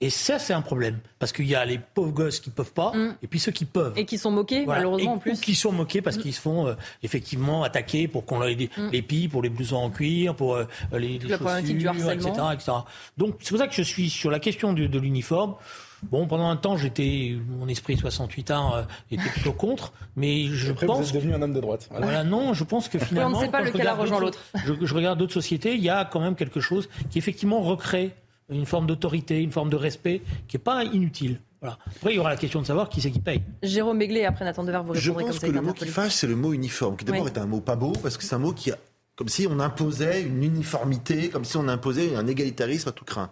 Et 0.00 0.10
ça, 0.10 0.38
c'est 0.38 0.52
un 0.52 0.60
problème. 0.60 0.98
Parce 1.18 1.32
qu'il 1.32 1.46
y 1.46 1.56
a 1.56 1.64
les 1.64 1.78
pauvres 1.78 2.12
gosses 2.12 2.38
qui 2.38 2.50
peuvent 2.50 2.72
pas, 2.72 2.92
mm. 2.92 3.16
et 3.20 3.26
puis 3.26 3.40
ceux 3.40 3.50
qui 3.50 3.64
peuvent. 3.64 3.94
Et 3.96 4.04
qui 4.04 4.16
sont 4.16 4.30
moqués, 4.30 4.64
malheureusement, 4.64 5.14
en 5.14 5.18
plus. 5.18 5.38
Ou 5.38 5.40
qui 5.40 5.56
sont 5.56 5.72
moqués 5.72 6.02
parce 6.02 6.16
mm. 6.16 6.20
qu'ils 6.20 6.34
se 6.34 6.40
font 6.40 6.68
euh, 6.68 6.74
effectivement 7.02 7.64
attaquer 7.64 8.06
pour 8.06 8.24
qu'on 8.24 8.42
ait 8.44 8.54
des, 8.54 8.70
mm. 8.76 8.90
les 8.92 9.02
pilles, 9.02 9.28
pour 9.28 9.42
les 9.42 9.48
blousons 9.48 9.78
en 9.78 9.90
cuir, 9.90 10.36
pour 10.36 10.54
euh, 10.54 10.66
les, 10.92 11.18
les 11.18 11.36
chaussures, 11.36 12.10
etc., 12.12 12.30
etc. 12.52 12.72
Donc, 13.16 13.36
c'est 13.40 13.50
pour 13.50 13.58
ça 13.58 13.66
que 13.66 13.74
je 13.74 13.82
suis 13.82 14.08
sur 14.08 14.30
la 14.30 14.38
question 14.38 14.72
de, 14.72 14.86
de 14.86 14.98
l'uniforme. 15.00 15.56
Bon, 16.04 16.28
pendant 16.28 16.48
un 16.48 16.56
temps, 16.56 16.76
j'étais, 16.76 17.36
mon 17.58 17.66
esprit 17.66 17.96
68 17.96 18.52
ans 18.52 18.76
euh, 18.76 18.82
était 19.10 19.28
plutôt 19.30 19.52
contre, 19.52 19.92
mais 20.14 20.44
je 20.44 20.70
Après, 20.70 20.86
pense. 20.86 21.00
Vous 21.00 21.08
êtes 21.08 21.14
devenu 21.14 21.34
un 21.34 21.42
homme 21.42 21.54
de 21.54 21.60
droite. 21.60 21.88
Voilà, 21.90 22.22
non, 22.22 22.54
je 22.54 22.62
pense 22.62 22.88
que 22.88 23.00
finalement. 23.00 23.36
on 23.36 23.40
ne 23.40 23.46
sait 23.46 23.50
pas 23.50 23.62
lequel 23.62 23.86
a 23.88 23.94
rejoint 23.94 24.20
l'autre? 24.20 24.38
Je, 24.64 24.74
je, 24.80 24.94
regarde 24.94 25.18
d'autres 25.18 25.32
sociétés, 25.32 25.74
il 25.74 25.82
y 25.82 25.90
a 25.90 26.04
quand 26.04 26.20
même 26.20 26.36
quelque 26.36 26.60
chose 26.60 26.88
qui 27.10 27.18
effectivement 27.18 27.60
recrée 27.60 28.14
une 28.50 28.66
forme 28.66 28.86
d'autorité, 28.86 29.40
une 29.42 29.52
forme 29.52 29.70
de 29.70 29.76
respect 29.76 30.22
qui 30.46 30.56
n'est 30.56 30.62
pas 30.62 30.84
inutile. 30.84 31.40
Voilà. 31.60 31.78
Après, 31.86 32.12
il 32.12 32.16
y 32.16 32.18
aura 32.18 32.30
la 32.30 32.36
question 32.36 32.60
de 32.60 32.66
savoir 32.66 32.88
qui 32.88 33.00
c'est 33.00 33.10
qui 33.10 33.18
paye. 33.18 33.42
Jérôme 33.62 33.98
Begley, 33.98 34.24
après 34.24 34.44
Nathan 34.44 34.62
Dever, 34.62 34.80
vous 34.84 34.92
répondrez 34.92 35.24
comme 35.24 35.32
ça. 35.32 35.38
Je 35.38 35.40
pense 35.40 35.50
que 35.50 35.54
le 35.54 35.60
mot 35.60 35.72
qui 35.72 35.86
fâche, 35.86 36.12
c'est 36.12 36.26
le 36.26 36.36
mot 36.36 36.52
uniforme, 36.52 36.96
qui 36.96 37.04
d'abord 37.04 37.26
est 37.26 37.38
un 37.38 37.46
mot 37.46 37.60
pas 37.60 37.76
beau, 37.76 37.92
parce 38.02 38.16
que 38.16 38.22
c'est 38.22 38.34
un 38.34 38.38
mot 38.38 38.52
qui 38.52 38.70
a, 38.70 38.78
comme 39.16 39.28
si 39.28 39.48
on 39.50 39.58
imposait 39.58 40.22
une 40.22 40.44
uniformité, 40.44 41.28
comme 41.28 41.44
si 41.44 41.56
on 41.56 41.66
imposait 41.66 42.14
un 42.14 42.26
égalitarisme 42.26 42.88
à 42.88 42.92
tout 42.92 43.04
craint. 43.04 43.30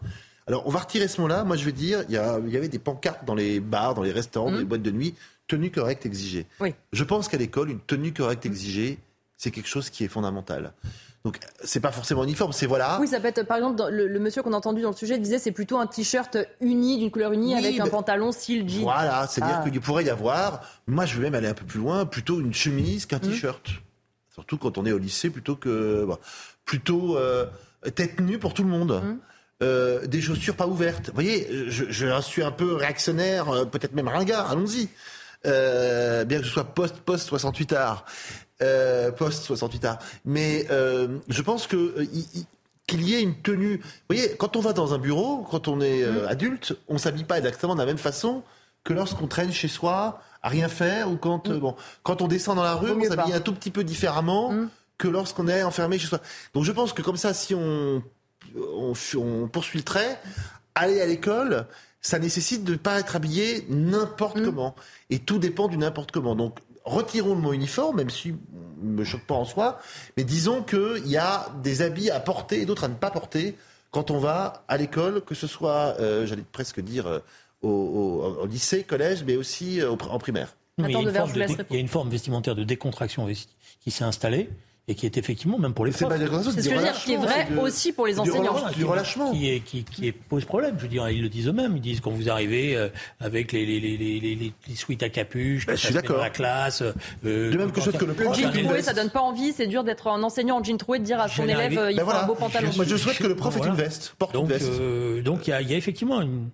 Alors, 0.49 0.67
on 0.67 0.71
va 0.71 0.81
retirer 0.81 1.09
ce 1.09 1.21
mot-là. 1.21 1.45
Moi, 1.45 1.57
je 1.57 1.65
veux 1.65 1.73
dire, 1.73 2.05
il 2.09 2.15
y, 2.15 2.19
avait 2.19 2.69
des 2.69 2.79
pancartes 2.79 3.25
dans 3.25 3.35
les 3.35 3.61
bars, 3.61 3.95
dans 3.95 4.03
les 4.03 4.13
restaurants, 4.13 4.51
dans 4.51 4.59
les 4.59 4.65
mmh. 4.65 4.69
boîtes 4.69 4.83
de 4.83 4.91
nuit, 4.91 5.15
tenue 5.47 5.71
correcte 5.71 6.07
exigée. 6.07 6.47
Oui. 6.61 6.75
Je 6.93 7.05
pense 7.05 7.29
qu'à 7.29 7.37
l'école, 7.37 7.71
une 7.71 7.81
tenue 7.81 8.13
correcte 8.13 8.47
exigée, 8.47 8.99
c'est 9.37 9.51
quelque 9.51 9.69
chose 9.69 9.91
qui 9.91 10.05
est 10.05 10.09
fondamental. 10.09 10.73
Donc 11.27 11.41
c'est 11.65 11.81
pas 11.81 11.91
forcément 11.91 12.23
uniforme, 12.23 12.53
c'est 12.53 12.67
voilà. 12.67 12.99
Oui, 13.01 13.09
ça 13.09 13.19
peut 13.19 13.27
être 13.27 13.43
par 13.43 13.57
exemple 13.57 13.83
le, 13.91 14.21
monsieur 14.21 14.45
qu'on 14.45 14.53
a 14.53 14.57
entendu 14.57 14.83
dans 14.83 14.91
le 14.91 14.97
sujet 14.97 15.19
disait 15.19 15.41
c'est 15.41 15.51
plutôt 15.51 15.77
un 15.77 15.89
t-shirt 15.89 16.39
uni 16.61 16.99
d'une 16.99 17.11
couleur 17.11 17.33
unie 17.33 17.57
avec 17.57 17.81
un 17.81 17.89
pantalon 17.89 18.31
style 18.31 18.69
jean. 18.69 18.83
Voilà, 18.85 19.27
c'est-à-dire 19.27 19.57
ah. 19.59 19.69
qu'il 19.69 19.81
pourrait 19.81 20.05
y 20.05 20.11
avoir, 20.11 20.61
moi 20.87 21.05
je 21.05 21.17
vais 21.17 21.25
même 21.25 21.35
aller 21.35 21.49
un 21.49 21.55
peu 21.55 21.65
plus 21.65 21.81
loin, 21.81 22.07
plutôt 22.07 22.41
une 22.41 22.55
chemise 22.55 23.07
qu'un 23.07 23.17
mmh. 23.17 23.23
t-shirt. 23.23 23.71
Surtout 24.33 24.57
quand 24.57 24.79
on 24.79 24.87
est 24.87 24.93
au 24.93 24.99
lycée, 24.99 25.29
plutôt 25.29 25.57
que 25.57 26.07
plutôt 26.65 27.17
euh, 27.17 27.47
tête 27.97 28.21
nue 28.21 28.39
pour 28.39 28.55
tout 28.55 28.63
le 28.63 28.71
monde. 28.71 29.03
Mmh. 29.05 29.19
Euh, 29.65 30.07
des 30.07 30.21
chaussures 30.21 30.55
pas 30.55 30.69
ouvertes. 30.69 31.09
Vous 31.09 31.15
voyez, 31.15 31.49
je, 31.67 31.87
je 31.91 32.21
suis 32.21 32.45
un 32.45 32.53
peu 32.53 32.75
réactionnaire, 32.75 33.49
euh, 33.49 33.65
peut-être 33.65 33.95
même 33.95 34.07
ringard, 34.07 34.53
allons-y. 34.53 34.89
bien 35.43 36.39
que 36.39 36.45
ce 36.45 36.53
soit 36.53 36.73
post-post 36.73 37.27
68 37.27 37.73
art. 37.73 38.05
Euh, 38.63 39.13
post 39.13 39.45
68 39.45 39.85
a 39.85 39.99
Mais 40.25 40.67
euh, 40.71 41.19
je 41.29 41.43
pense 41.43 41.67
que 41.67 41.77
euh, 41.77 42.07
qu'il 42.87 43.03
y 43.03 43.15
ait 43.15 43.21
une 43.21 43.35
tenue. 43.35 43.77
Vous 43.77 44.15
voyez, 44.15 44.35
quand 44.37 44.57
on 44.57 44.61
va 44.61 44.73
dans 44.73 44.95
un 44.95 44.99
bureau, 44.99 45.47
quand 45.51 45.69
on 45.69 45.81
est 45.81 46.07
mm. 46.07 46.27
adulte, 46.29 46.77
on 46.89 46.99
s'habille 46.99 47.25
pas 47.25 47.39
exactement 47.39 47.75
de 47.75 47.81
la 47.81 47.87
même 47.87 47.99
façon 47.99 48.43
que 48.85 48.95
lorsqu'on 48.95 49.27
traîne 49.27 49.53
chez 49.53 49.69
soi 49.69 50.23
à 50.43 50.49
rien 50.49 50.69
faire 50.69 51.11
ou 51.11 51.17
quand 51.17 51.49
mm. 51.49 51.59
bon 51.59 51.75
quand 52.03 52.23
on 52.23 52.29
descend 52.29 52.57
dans 52.57 52.63
la 52.63 52.77
rue, 52.77 52.93
on 52.93 53.05
s'habille 53.05 53.35
un 53.35 53.41
tout 53.41 53.53
petit 53.53 53.71
peu 53.71 53.85
différemment 53.85 54.53
mm. 54.53 54.71
que 54.97 55.09
lorsqu'on 55.09 55.49
est 55.49 55.63
enfermé 55.63 55.99
chez 55.99 56.07
soi. 56.07 56.21
Donc 56.55 56.65
je 56.65 56.73
pense 56.73 56.93
que 56.95 57.03
comme 57.03 57.19
ça, 57.19 57.35
si 57.35 57.55
on 57.55 58.03
on, 58.57 58.93
on 59.17 59.49
poursuit 59.49 59.81
le 59.81 59.85
trait, 59.85 60.19
aller 60.75 61.01
à 61.01 61.07
l'école, 61.07 61.67
ça 62.01 62.19
nécessite 62.19 62.65
de 62.65 62.73
ne 62.73 62.77
pas 62.77 63.01
être 63.01 63.17
habillé 63.17 63.67
n'importe 63.69 64.43
comment. 64.43 64.77
Et 65.11 65.19
tout 65.19 65.39
dépend 65.39 65.67
du 65.67 65.77
n'importe 65.77 66.13
comment. 66.13 66.37
Donc 66.37 66.61
retirons 66.87 67.35
le 67.35 67.41
mot 67.41 67.53
uniforme, 67.53 67.97
même 67.97 68.11
si 68.11 68.35
ne 68.83 68.91
me 68.91 69.05
choque 69.05 69.27
pas 69.27 69.35
en 69.35 69.45
soi, 69.45 69.79
mais 70.17 70.25
disons 70.25 70.63
qu'il 70.63 71.07
y 71.07 71.17
a 71.17 71.49
des 71.63 71.83
habits 71.83 72.11
à 72.11 72.21
porter 72.21 72.63
et 72.63 72.67
d'autres 72.67 72.85
à 72.85 72.89
ne 72.89 72.95
pas 72.95 73.11
porter 73.11 73.57
quand 73.91 74.11
on 74.11 74.19
va 74.19 74.65
à 74.69 74.77
l'école, 74.77 75.23
que 75.23 75.35
ce 75.35 75.47
soit, 75.47 75.97
euh, 76.01 76.27
j'allais 76.27 76.45
presque 76.53 76.81
dire, 76.81 77.07
euh, 77.07 77.21
au, 77.63 78.47
lycée, 78.47 78.85
collège, 78.85 79.25
mais 79.27 79.37
aussi 79.37 79.81
euh, 79.81 79.91
en 79.91 80.19
primaire. 80.19 80.55
il, 80.79 80.91
y 80.91 81.77
a 81.77 81.81
une 81.81 81.89
forme 81.89 82.11
vestimentaire 82.11 82.55
de 82.55 82.65
décontraction 82.65 83.27
qui 83.81 83.91
s'est 83.91 84.05
installée 84.05 84.51
et 84.89 84.95
qui 84.95 85.05
est 85.05 85.17
effectivement, 85.17 85.59
même 85.59 85.75
pour 85.75 85.85
les 85.85 85.91
profs. 85.91 86.09
C'est 86.09 86.51
ce 86.51 86.57
que 86.57 86.63
je 86.63 86.75
veux 86.77 86.83
dire, 86.83 86.95
qui 86.95 87.15
est 87.15 87.17
vrai 87.17 87.49
aussi 87.61 87.93
pour 87.93 88.07
les 88.07 88.21
enseignants. 88.21 88.71
Du 88.77 88.85
relâchement. 88.85 89.33
Qui, 89.33 89.51
est, 89.51 89.61
qui, 89.61 89.83
qui 89.83 90.13
pose 90.13 90.45
problème. 90.45 90.77
Je 90.79 90.83
veux 90.83 90.89
dire, 90.89 91.09
ils 91.09 91.23
le 91.23 91.29
disent 91.29 91.49
eux-mêmes. 91.49 91.77
Ils 91.77 91.83
disent 91.83 92.01
quand 92.01 92.13
vous 92.13 92.31
arrivez 92.31 92.77
euh, 92.77 92.89
avec 93.19 93.51
les, 93.51 93.67
les, 93.67 93.81
les, 93.81 93.97
les, 93.97 94.53
les, 94.69 94.75
suites 94.77 95.03
à 95.03 95.09
capuche, 95.09 95.67
ben, 95.67 95.75
je 95.75 95.87
suis 95.87 95.95
d'accord. 95.95 96.19
la 96.19 96.31
classe. 96.31 96.83
Euh, 96.83 97.51
de 97.51 97.57
même 97.57 97.73
que, 97.73 97.81
chose 97.81 97.97
que 97.97 98.05
le 98.05 98.15
prof. 98.15 98.37
Le 98.37 98.43
jean 98.43 98.65
troué, 98.65 98.83
ça 98.83 98.95
donne 98.95 99.11
pas 99.11 99.23
envie. 99.23 99.53
C'est 99.53 99.67
dur 99.67 99.83
d'être 99.83 100.07
un 100.07 100.23
enseignant 100.23 100.59
en 100.59 100.65
jean 100.65 100.79
troué 100.79 101.01
de 101.01 101.05
dire 101.05 101.21
à 101.21 101.29
son 101.29 101.49
élève, 101.49 101.77
euh, 101.77 101.91
il 101.91 101.97
ben 101.97 102.05
faut 102.05 102.11
un 102.13 102.27
beau 102.27 102.35
pantalon. 102.35 102.71
Moi, 102.77 102.85
je 102.87 102.97
souhaite 102.97 103.19
que 103.19 103.27
le 103.27 103.35
prof 103.35 103.57
ait 103.57 103.67
une 103.67 103.75
veste, 103.75 104.15
porte 104.19 104.35
donc, 104.35 104.45
une 104.45 104.57
veste. 104.57 105.23
donc, 105.25 105.49
il 105.49 105.51
y, 105.51 105.53
a, 105.53 105.63
y 105.63 105.75
a 105.75 105.77
effectivement 105.77 106.21
une 106.21 106.51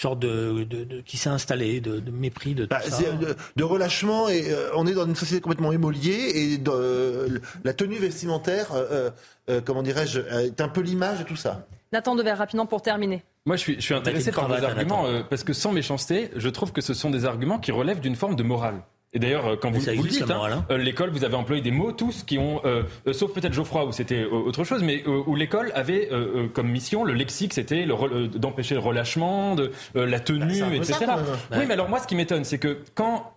sorte 0.00 0.18
de, 0.18 0.66
qui 1.04 1.16
s'est 1.16 1.28
installé, 1.28 1.80
de, 1.80 2.10
mépris 2.10 2.54
de 2.54 2.64
tout 2.64 2.70
bah, 2.70 2.80
ça. 2.82 3.02
De, 3.56 3.64
relâchement 3.64 4.28
et 4.28 4.44
on 4.74 4.86
est 4.86 4.92
dans 4.92 5.06
une 5.06 5.16
société 5.16 5.40
complètement 5.40 5.72
émoliée 5.72 6.32
et 6.34 6.60
la 7.64 7.72
tenue 7.72 7.96
vestimentaire, 7.96 8.68
comment 9.64 9.82
dirais-je, 9.82 10.20
est 10.20 10.60
un 10.60 10.68
peu 10.68 10.80
l'image 10.80 11.20
de 11.20 11.24
tout 11.24 11.36
ça. 11.36 11.66
Nathan 11.92 12.14
Dever, 12.14 12.32
rapidement 12.32 12.66
pour 12.66 12.82
terminer. 12.82 13.22
Moi, 13.46 13.56
je 13.56 13.60
suis, 13.60 13.74
je 13.76 13.80
suis 13.80 13.94
intéressé 13.94 14.32
par 14.32 14.48
vos 14.48 14.54
arguments 14.54 15.06
parce 15.28 15.44
que 15.44 15.52
sans 15.52 15.72
méchanceté, 15.72 16.30
je 16.36 16.48
trouve 16.48 16.72
que 16.72 16.80
ce 16.80 16.94
sont 16.94 17.10
des 17.10 17.24
arguments 17.24 17.58
qui 17.58 17.72
relèvent 17.72 18.00
d'une 18.00 18.16
forme 18.16 18.36
de 18.36 18.42
morale. 18.42 18.82
Et 19.12 19.18
d'ailleurs, 19.18 19.46
euh, 19.46 19.56
quand 19.56 19.70
vous, 19.70 19.80
vous 19.80 20.06
dites, 20.06 20.30
hein, 20.30 20.40
hein. 20.50 20.66
Euh, 20.70 20.76
l'école, 20.76 21.10
vous 21.10 21.24
avez 21.24 21.36
employé 21.36 21.62
des 21.62 21.70
mots 21.70 21.92
tous 21.92 22.22
qui 22.22 22.38
ont, 22.38 22.60
euh, 22.64 22.82
sauf 23.12 23.32
peut-être 23.32 23.52
Geoffroy 23.52 23.86
où 23.86 23.92
c'était 23.92 24.24
autre 24.24 24.64
chose, 24.64 24.82
mais 24.82 25.04
où 25.06 25.34
l'école 25.34 25.72
avait 25.74 26.10
comme 26.52 26.68
mission 26.68 27.04
le 27.04 27.14
lexique, 27.14 27.54
c'était 27.54 27.86
d'empêcher 28.34 28.74
le 28.74 28.80
relâchement, 28.80 29.54
de 29.54 29.70
la 29.94 30.20
tenue, 30.20 30.60
bah, 30.60 30.74
etc. 30.74 31.06
oui, 31.52 31.64
mais 31.66 31.74
alors 31.74 31.88
moi, 31.88 31.98
ce 32.00 32.06
qui 32.06 32.14
m'étonne, 32.14 32.44
c'est 32.44 32.58
que 32.58 32.78
quand 32.94 33.32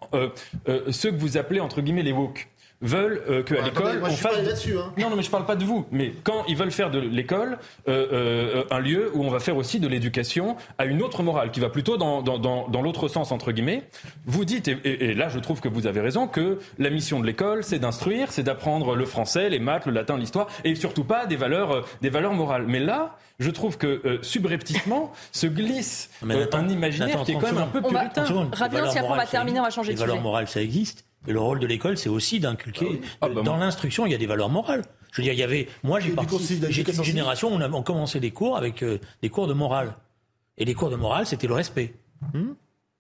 ceux 0.89 1.11
que 1.11 1.17
vous 1.17 1.38
appelez 1.38 1.59
entre 1.59 1.82
guillemets 1.82 2.03
les 2.03 2.11
woke 2.11 2.47
veulent 2.82 3.22
euh, 3.30 3.44
qu'à 3.44 3.62
l'école 3.62 4.02
on 4.04 4.10
fasse. 4.10 4.38
Hein. 4.38 4.94
Non, 4.98 5.10
non, 5.10 5.16
mais 5.16 5.24
je 5.24 5.30
parle 5.30 5.46
pas 5.46 5.56
de 5.56 5.66
vous. 5.66 5.86
Mais 5.92 6.14
quand 6.24 6.46
ils 6.48 6.56
veulent 6.56 6.72
faire 6.72 6.92
de 6.92 7.00
l'école 7.00 7.58
euh, 7.88 8.08
euh, 8.14 8.64
un 8.72 8.80
lieu 8.80 9.12
où 9.14 9.24
on 9.24 9.30
va 9.30 9.40
faire 9.40 9.58
aussi 9.58 9.80
de 9.80 9.88
l'éducation 9.88 10.56
à 10.78 10.86
une 10.86 11.02
autre 11.02 11.24
morale 11.24 11.52
qui 11.52 11.60
va 11.60 11.70
plutôt 11.70 11.98
dans, 11.98 12.22
dans, 12.22 12.40
dans, 12.40 12.68
dans 12.68 12.82
l'autre 12.82 13.08
sens 13.08 13.32
entre 13.32 13.52
guillemets, 13.52 13.84
vous 14.26 14.46
dites 14.46 14.68
et, 14.68 14.78
et, 14.84 15.14
là 15.14 15.30
je 15.30 15.40
trouve 15.40 15.60
que 15.60 15.68
vous 15.68 15.88
avez 15.88 16.02
raison 16.02 16.28
que 16.28 16.60
la 16.78 16.90
mission 16.90 17.20
de 17.20 17.26
l'école 17.26 17.64
c'est 17.64 17.80
d'instruire, 17.80 18.32
c'est 18.32 18.44
d'apprendre 18.44 18.96
le 18.96 19.06
français, 19.06 19.50
les 19.50 19.60
maths, 19.60 19.86
le 19.86 19.92
latin, 19.92 20.18
l'histoire 20.18 20.48
et 20.64 20.76
surtout 20.76 21.04
pas 21.04 21.26
des 21.26 21.36
valeurs 21.36 21.72
euh, 21.72 21.82
des 22.02 22.10
valeurs 22.10 22.34
morales. 22.34 22.66
Mais 22.68 22.80
là, 22.80 23.16
je 23.40 23.50
trouve 23.50 23.78
que 23.78 24.02
euh, 24.06 24.20
subrepticement 24.22 25.12
se 25.32 25.48
glisse 25.48 26.10
un 26.22 26.70
imaginaire 26.70 27.24
qui 27.24 27.32
est 27.32 27.36
quand 27.36 27.42
même 27.54 27.58
un 27.58 27.68
peu 27.68 27.82
puritain. 27.82 28.24
Rapidement, 28.54 28.92
si 28.92 28.98
après 29.00 29.12
on 29.12 29.16
va 29.16 29.26
terminer, 29.26 29.60
on 29.60 29.64
va 29.64 29.70
changer 29.70 29.94
de 29.94 29.98
sujet. 29.98 30.06
Les 30.06 30.12
valeurs 30.12 30.24
morales, 30.24 30.48
ça 30.48 30.62
existe. 30.62 31.06
Et 31.28 31.34
le 31.34 31.39
rôle 31.39 31.59
de 31.59 31.67
l'école, 31.67 31.97
c'est 31.97 32.09
aussi 32.09 32.39
d'inculquer. 32.39 33.01
Ah 33.22 33.28
ah, 33.28 33.30
bah 33.30 33.41
dans 33.41 33.57
l'instruction, 33.57 34.05
il 34.05 34.11
y 34.11 34.15
a 34.15 34.17
des 34.17 34.26
valeurs 34.26 34.49
morales. 34.49 34.84
Je 35.11 35.22
veux 35.22 35.24
dire, 35.24 35.34
il 35.34 35.39
y 35.39 35.43
avait. 35.43 35.67
Moi, 35.84 35.99
j'ai 35.99 36.13
J'étais 36.70 36.93
une 36.93 37.03
génération 37.03 37.51
où 37.51 37.55
on, 37.55 37.61
a, 37.61 37.70
on 37.70 37.84
commençait 37.84 38.20
des 38.20 38.32
cours 38.32 38.57
avec 38.57 38.84
euh, 38.84 38.99
des 39.22 39.30
cours 39.30 39.47
de 39.47 39.53
morale. 39.53 39.95
Et 40.57 40.65
les 40.65 40.74
cours 40.74 40.89
de 40.89 40.95
morale, 40.95 41.26
c'était 41.26 41.47
le 41.47 41.53
respect. 41.53 41.93
Hmm 42.34 42.53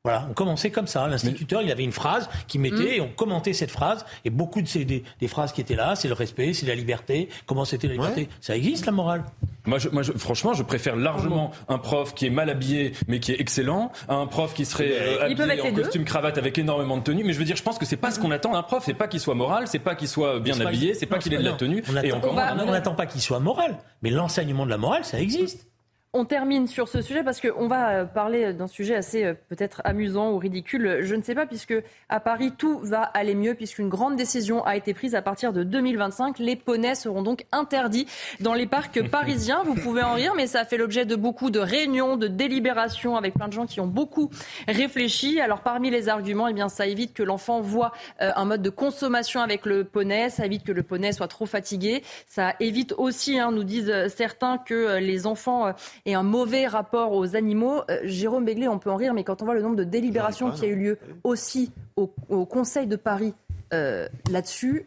voilà, 0.09 0.27
on 0.29 0.33
commençait 0.33 0.71
comme 0.71 0.87
ça. 0.87 1.07
L'instituteur, 1.07 1.61
il 1.61 1.71
avait 1.71 1.83
une 1.83 1.91
phrase 1.91 2.29
qui 2.47 2.57
mettait 2.57 2.75
hmm. 2.75 2.93
et 2.95 3.01
on 3.01 3.09
commentait 3.09 3.53
cette 3.53 3.69
phrase. 3.69 4.05
Et 4.25 4.31
beaucoup 4.31 4.61
de 4.61 4.67
ces 4.67 4.83
des, 4.83 5.03
phrases 5.27 5.51
qui 5.51 5.61
étaient 5.61 5.75
là, 5.75 5.95
c'est 5.95 6.07
le 6.07 6.15
respect, 6.15 6.53
c'est 6.53 6.65
la 6.65 6.73
liberté. 6.73 7.29
Comment 7.45 7.63
c'était 7.63 7.87
la 7.87 7.93
liberté 7.93 8.27
Ça 8.41 8.55
existe 8.55 8.87
la 8.87 8.91
morale. 8.91 9.23
Moi, 9.65 9.77
je, 9.77 9.89
moi 9.89 10.01
franchement, 10.17 10.53
je 10.53 10.63
préfère 10.63 10.95
largement 10.95 11.51
un 11.67 11.77
prof 11.77 12.15
qui 12.15 12.25
est 12.25 12.31
mal 12.31 12.49
habillé 12.49 12.93
mais 13.07 13.19
qui 13.19 13.33
est 13.33 13.39
excellent 13.39 13.91
à 14.07 14.15
un 14.15 14.25
prof 14.25 14.53
qui 14.55 14.65
serait 14.65 14.91
euh, 14.91 15.25
habillé 15.25 15.61
en 15.61 15.73
costume 15.73 16.05
cravate 16.05 16.39
avec 16.39 16.57
énormément 16.57 16.97
de 16.97 17.03
tenue. 17.03 17.23
Mais 17.23 17.33
je 17.33 17.39
veux 17.39 17.45
dire, 17.45 17.55
je 17.55 17.63
pense 17.63 17.77
que 17.77 17.85
c'est 17.85 17.97
pas 17.97 18.09
ce 18.09 18.19
qu'on 18.19 18.31
attend 18.31 18.53
d'un 18.53 18.63
prof. 18.63 18.81
C'est 18.83 18.95
pas 18.95 19.07
qu'il 19.07 19.19
soit 19.19 19.35
moral, 19.35 19.67
c'est 19.67 19.77
pas 19.77 19.93
qu'il 19.93 20.07
soit 20.07 20.39
bien 20.39 20.59
habillé, 20.59 20.95
c'est 20.95 21.05
pas 21.05 21.19
qu'il 21.19 21.33
ait 21.35 21.37
de 21.37 21.43
la 21.43 21.53
tenue. 21.53 21.83
On 21.87 22.71
n'attend 22.71 22.95
pas 22.95 23.05
qu'il 23.05 23.21
soit 23.21 23.39
moral, 23.39 23.77
mais 24.01 24.09
l'enseignement 24.09 24.65
de 24.65 24.71
la 24.71 24.77
morale, 24.77 25.05
ça 25.05 25.19
existe. 25.19 25.68
On 26.11 26.25
termine 26.25 26.65
sur 26.65 26.87
ce 26.87 27.03
sujet 27.03 27.23
parce 27.23 27.39
qu'on 27.39 27.67
va 27.67 27.89
euh, 27.89 28.05
parler 28.05 28.51
d'un 28.51 28.65
sujet 28.65 28.95
assez 28.95 29.25
euh, 29.25 29.35
peut-être 29.47 29.83
amusant 29.85 30.31
ou 30.31 30.39
ridicule. 30.39 31.01
Je 31.03 31.13
ne 31.13 31.21
sais 31.21 31.35
pas 31.35 31.45
puisque 31.45 31.75
à 32.09 32.19
Paris 32.19 32.51
tout 32.57 32.79
va 32.79 33.03
aller 33.03 33.35
mieux 33.35 33.53
puisqu'une 33.53 33.89
grande 33.89 34.15
décision 34.15 34.65
a 34.65 34.75
été 34.75 34.95
prise 34.95 35.13
à 35.13 35.21
partir 35.21 35.53
de 35.53 35.61
2025. 35.61 36.39
Les 36.39 36.55
poneys 36.55 36.95
seront 36.95 37.21
donc 37.21 37.45
interdits 37.51 38.07
dans 38.39 38.55
les 38.55 38.65
parcs 38.65 39.07
parisiens. 39.11 39.61
Vous 39.63 39.75
pouvez 39.75 40.01
en 40.01 40.15
rire, 40.15 40.33
mais 40.35 40.47
ça 40.47 40.61
a 40.61 40.65
fait 40.65 40.77
l'objet 40.77 41.05
de 41.05 41.15
beaucoup 41.15 41.51
de 41.51 41.59
réunions, 41.59 42.17
de 42.17 42.27
délibérations 42.27 43.15
avec 43.15 43.35
plein 43.35 43.47
de 43.47 43.53
gens 43.53 43.67
qui 43.67 43.79
ont 43.79 43.85
beaucoup 43.85 44.31
réfléchi. 44.67 45.39
Alors 45.39 45.61
parmi 45.61 45.91
les 45.91 46.09
arguments, 46.09 46.47
eh 46.47 46.53
bien 46.53 46.69
ça 46.69 46.87
évite 46.87 47.13
que 47.13 47.21
l'enfant 47.21 47.61
voit 47.61 47.91
euh, 48.23 48.31
un 48.35 48.45
mode 48.45 48.63
de 48.63 48.71
consommation 48.71 49.41
avec 49.41 49.63
le 49.67 49.83
poney, 49.83 50.31
ça 50.31 50.47
évite 50.47 50.63
que 50.63 50.71
le 50.71 50.81
poney 50.81 51.11
soit 51.11 51.27
trop 51.27 51.45
fatigué, 51.45 52.01
ça 52.25 52.55
évite 52.59 52.95
aussi, 52.97 53.37
hein, 53.37 53.51
nous 53.51 53.63
disent 53.63 53.93
certains, 54.07 54.57
que 54.57 54.97
les 54.97 55.27
enfants 55.27 55.71
et 56.09 56.15
un 56.15 56.23
mauvais 56.23 56.65
rapport 56.67 57.13
aux 57.13 57.35
animaux. 57.35 57.83
Euh, 57.89 57.99
Jérôme 58.03 58.43
Béglé, 58.43 58.67
on 58.67 58.79
peut 58.79 58.89
en 58.89 58.95
rire, 58.95 59.13
mais 59.13 59.23
quand 59.23 59.41
on 59.41 59.45
voit 59.45 59.53
le 59.53 59.61
nombre 59.61 59.75
de 59.75 59.83
délibérations 59.83 60.51
qui 60.51 60.65
a 60.65 60.67
eu 60.67 60.75
lieu 60.75 60.97
aussi 61.23 61.71
au, 61.95 62.07
Conseil 62.45 62.87
de 62.87 62.95
Paris 62.95 63.33
euh, 63.73 64.07
là-dessus, 64.31 64.85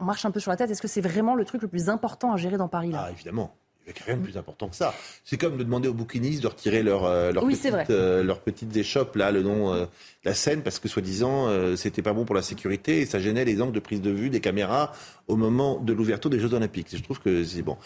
on 0.00 0.04
marche 0.04 0.24
un 0.24 0.30
peu 0.30 0.40
sur 0.40 0.50
la 0.50 0.56
tête. 0.56 0.70
Est-ce 0.70 0.82
que 0.82 0.88
c'est 0.88 1.00
vraiment 1.00 1.34
le 1.36 1.44
truc 1.44 1.62
le 1.62 1.68
plus 1.68 1.88
important 1.88 2.32
à 2.32 2.36
gérer 2.36 2.56
dans 2.56 2.68
Paris 2.68 2.90
là? 2.90 3.04
Ah, 3.06 3.12
évidemment. 3.12 3.54
Il 3.86 3.92
n'y 3.92 4.00
a 4.00 4.04
rien 4.04 4.16
de 4.16 4.22
plus 4.22 4.36
important 4.36 4.68
que 4.68 4.74
ça. 4.74 4.92
C'est 5.24 5.36
comme 5.36 5.56
de 5.56 5.62
demander 5.62 5.86
aux 5.86 5.94
bouquinistes 5.94 6.42
de 6.42 6.48
retirer 6.48 6.82
leur, 6.82 7.04
euh, 7.04 7.30
leur 7.30 7.46
petites, 7.46 7.88
leurs 7.88 8.40
petites 8.40 8.76
échoppes 8.76 9.14
là, 9.14 9.30
le 9.30 9.42
nom 9.44 9.72
de 9.76 9.86
la 10.24 10.34
scène, 10.34 10.62
parce 10.62 10.80
que 10.80 10.88
soi-disant, 10.88 11.76
c'était 11.76 12.02
pas 12.02 12.12
bon 12.12 12.24
pour 12.24 12.34
la 12.34 12.42
sécurité 12.42 13.02
et 13.02 13.06
ça 13.06 13.20
gênait 13.20 13.44
les 13.44 13.62
angles 13.62 13.74
de 13.74 13.78
prise 13.78 14.02
de 14.02 14.10
vue 14.10 14.28
des 14.28 14.40
caméras 14.40 14.90
au 15.28 15.36
moment 15.36 15.78
de 15.78 15.92
l'ouverture 15.92 16.30
des 16.30 16.40
Jeux 16.40 16.52
Olympiques. 16.52 16.88
Je 16.96 17.02
trouve 17.02 17.20
que 17.20 17.44
c'est 17.44 17.62
bon. 17.62 17.76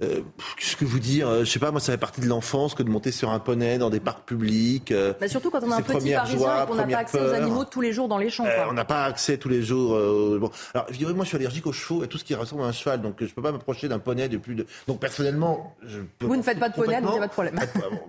Euh, 0.00 0.20
qu'est-ce 0.56 0.76
que 0.76 0.84
vous 0.84 1.00
dire 1.00 1.28
euh, 1.28 1.44
Je 1.44 1.50
sais 1.50 1.58
pas, 1.58 1.72
moi, 1.72 1.80
ça 1.80 1.90
fait 1.90 1.98
partie 1.98 2.20
de 2.20 2.28
l'enfance 2.28 2.74
que 2.74 2.84
de 2.84 2.88
monter 2.88 3.10
sur 3.10 3.30
un 3.30 3.40
poney 3.40 3.78
dans 3.78 3.90
des 3.90 3.98
parcs 3.98 4.24
publics. 4.24 4.92
Euh, 4.92 5.12
bah 5.20 5.26
surtout 5.26 5.50
quand 5.50 5.60
on 5.64 5.72
a 5.72 5.76
un 5.76 5.82
petit 5.82 6.12
parisien 6.12 6.62
et 6.62 6.66
qu'on 6.66 6.76
n'a 6.76 6.86
pas 6.86 6.98
accès 6.98 7.20
aux 7.20 7.32
animaux 7.32 7.64
tous 7.64 7.80
les 7.80 7.92
jours 7.92 8.06
dans 8.06 8.18
les 8.18 8.30
champs. 8.30 8.46
on 8.68 8.72
n'a 8.72 8.84
pas 8.84 9.04
accès 9.04 9.38
tous 9.38 9.48
les 9.48 9.62
jours. 9.62 9.90
bon. 10.38 10.50
Alors, 10.74 10.86
je 10.90 11.06
moi, 11.08 11.24
je 11.24 11.28
suis 11.28 11.36
allergique 11.36 11.66
aux 11.66 11.72
chevaux 11.72 12.04
et 12.04 12.08
tout 12.08 12.18
ce 12.18 12.24
qui 12.24 12.34
ressemble 12.34 12.62
à 12.62 12.66
un 12.66 12.72
cheval, 12.72 13.00
donc 13.00 13.16
je 13.20 13.32
peux 13.32 13.42
pas 13.42 13.50
m'approcher 13.50 13.88
d'un 13.88 13.98
poney 13.98 14.28
de 14.28 14.36
plus 14.36 14.54
de. 14.54 14.66
Donc, 14.86 15.00
personnellement, 15.00 15.76
je 15.84 16.00
peux 16.18 16.26
Vous 16.26 16.36
ne 16.36 16.42
faites 16.42 16.60
pas 16.60 16.68
de 16.68 16.74
poney, 16.74 17.00
donc 17.00 17.10
il 17.10 17.18
n'y 17.18 17.18
a 17.18 17.20
pas 17.20 17.26
de 17.26 17.32
problème. 17.32 17.58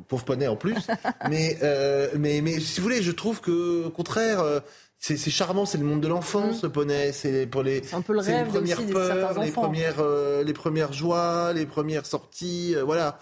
Pauvre 0.08 0.26
poney 0.26 0.48
en 0.48 0.56
plus. 0.56 0.76
mais, 1.30 1.58
mais, 2.16 2.42
mais, 2.42 2.60
si 2.60 2.80
vous 2.80 2.84
voulez, 2.84 3.02
je 3.02 3.12
trouve 3.12 3.42
que, 3.42 3.86
au 3.86 3.90
contraire, 3.90 4.44
c'est 5.00 5.32
charmant, 5.32 5.66
c'est 5.66 5.78
le 5.78 5.86
monde 5.86 6.02
de 6.02 6.08
l'enfance, 6.08 6.62
mmh. 6.62 6.66
le 6.66 6.72
poney. 6.72 7.12
C'est 7.14 7.48
pour 7.48 7.64
les, 7.64 7.82
un 7.94 8.02
peu 8.02 8.14
le 8.14 8.20
rêve 8.20 8.48
les 8.48 8.52
premières 8.52 8.86
peurs, 8.86 9.40
les 9.42 9.52
premières, 9.52 10.00
euh, 10.00 10.44
les 10.44 10.54
premières 10.54 10.94
joies, 10.94 11.54
les 11.54 11.66
premières 11.66 12.06
sorties, 12.06 12.76
euh, 12.76 12.84
voilà. 12.84 13.18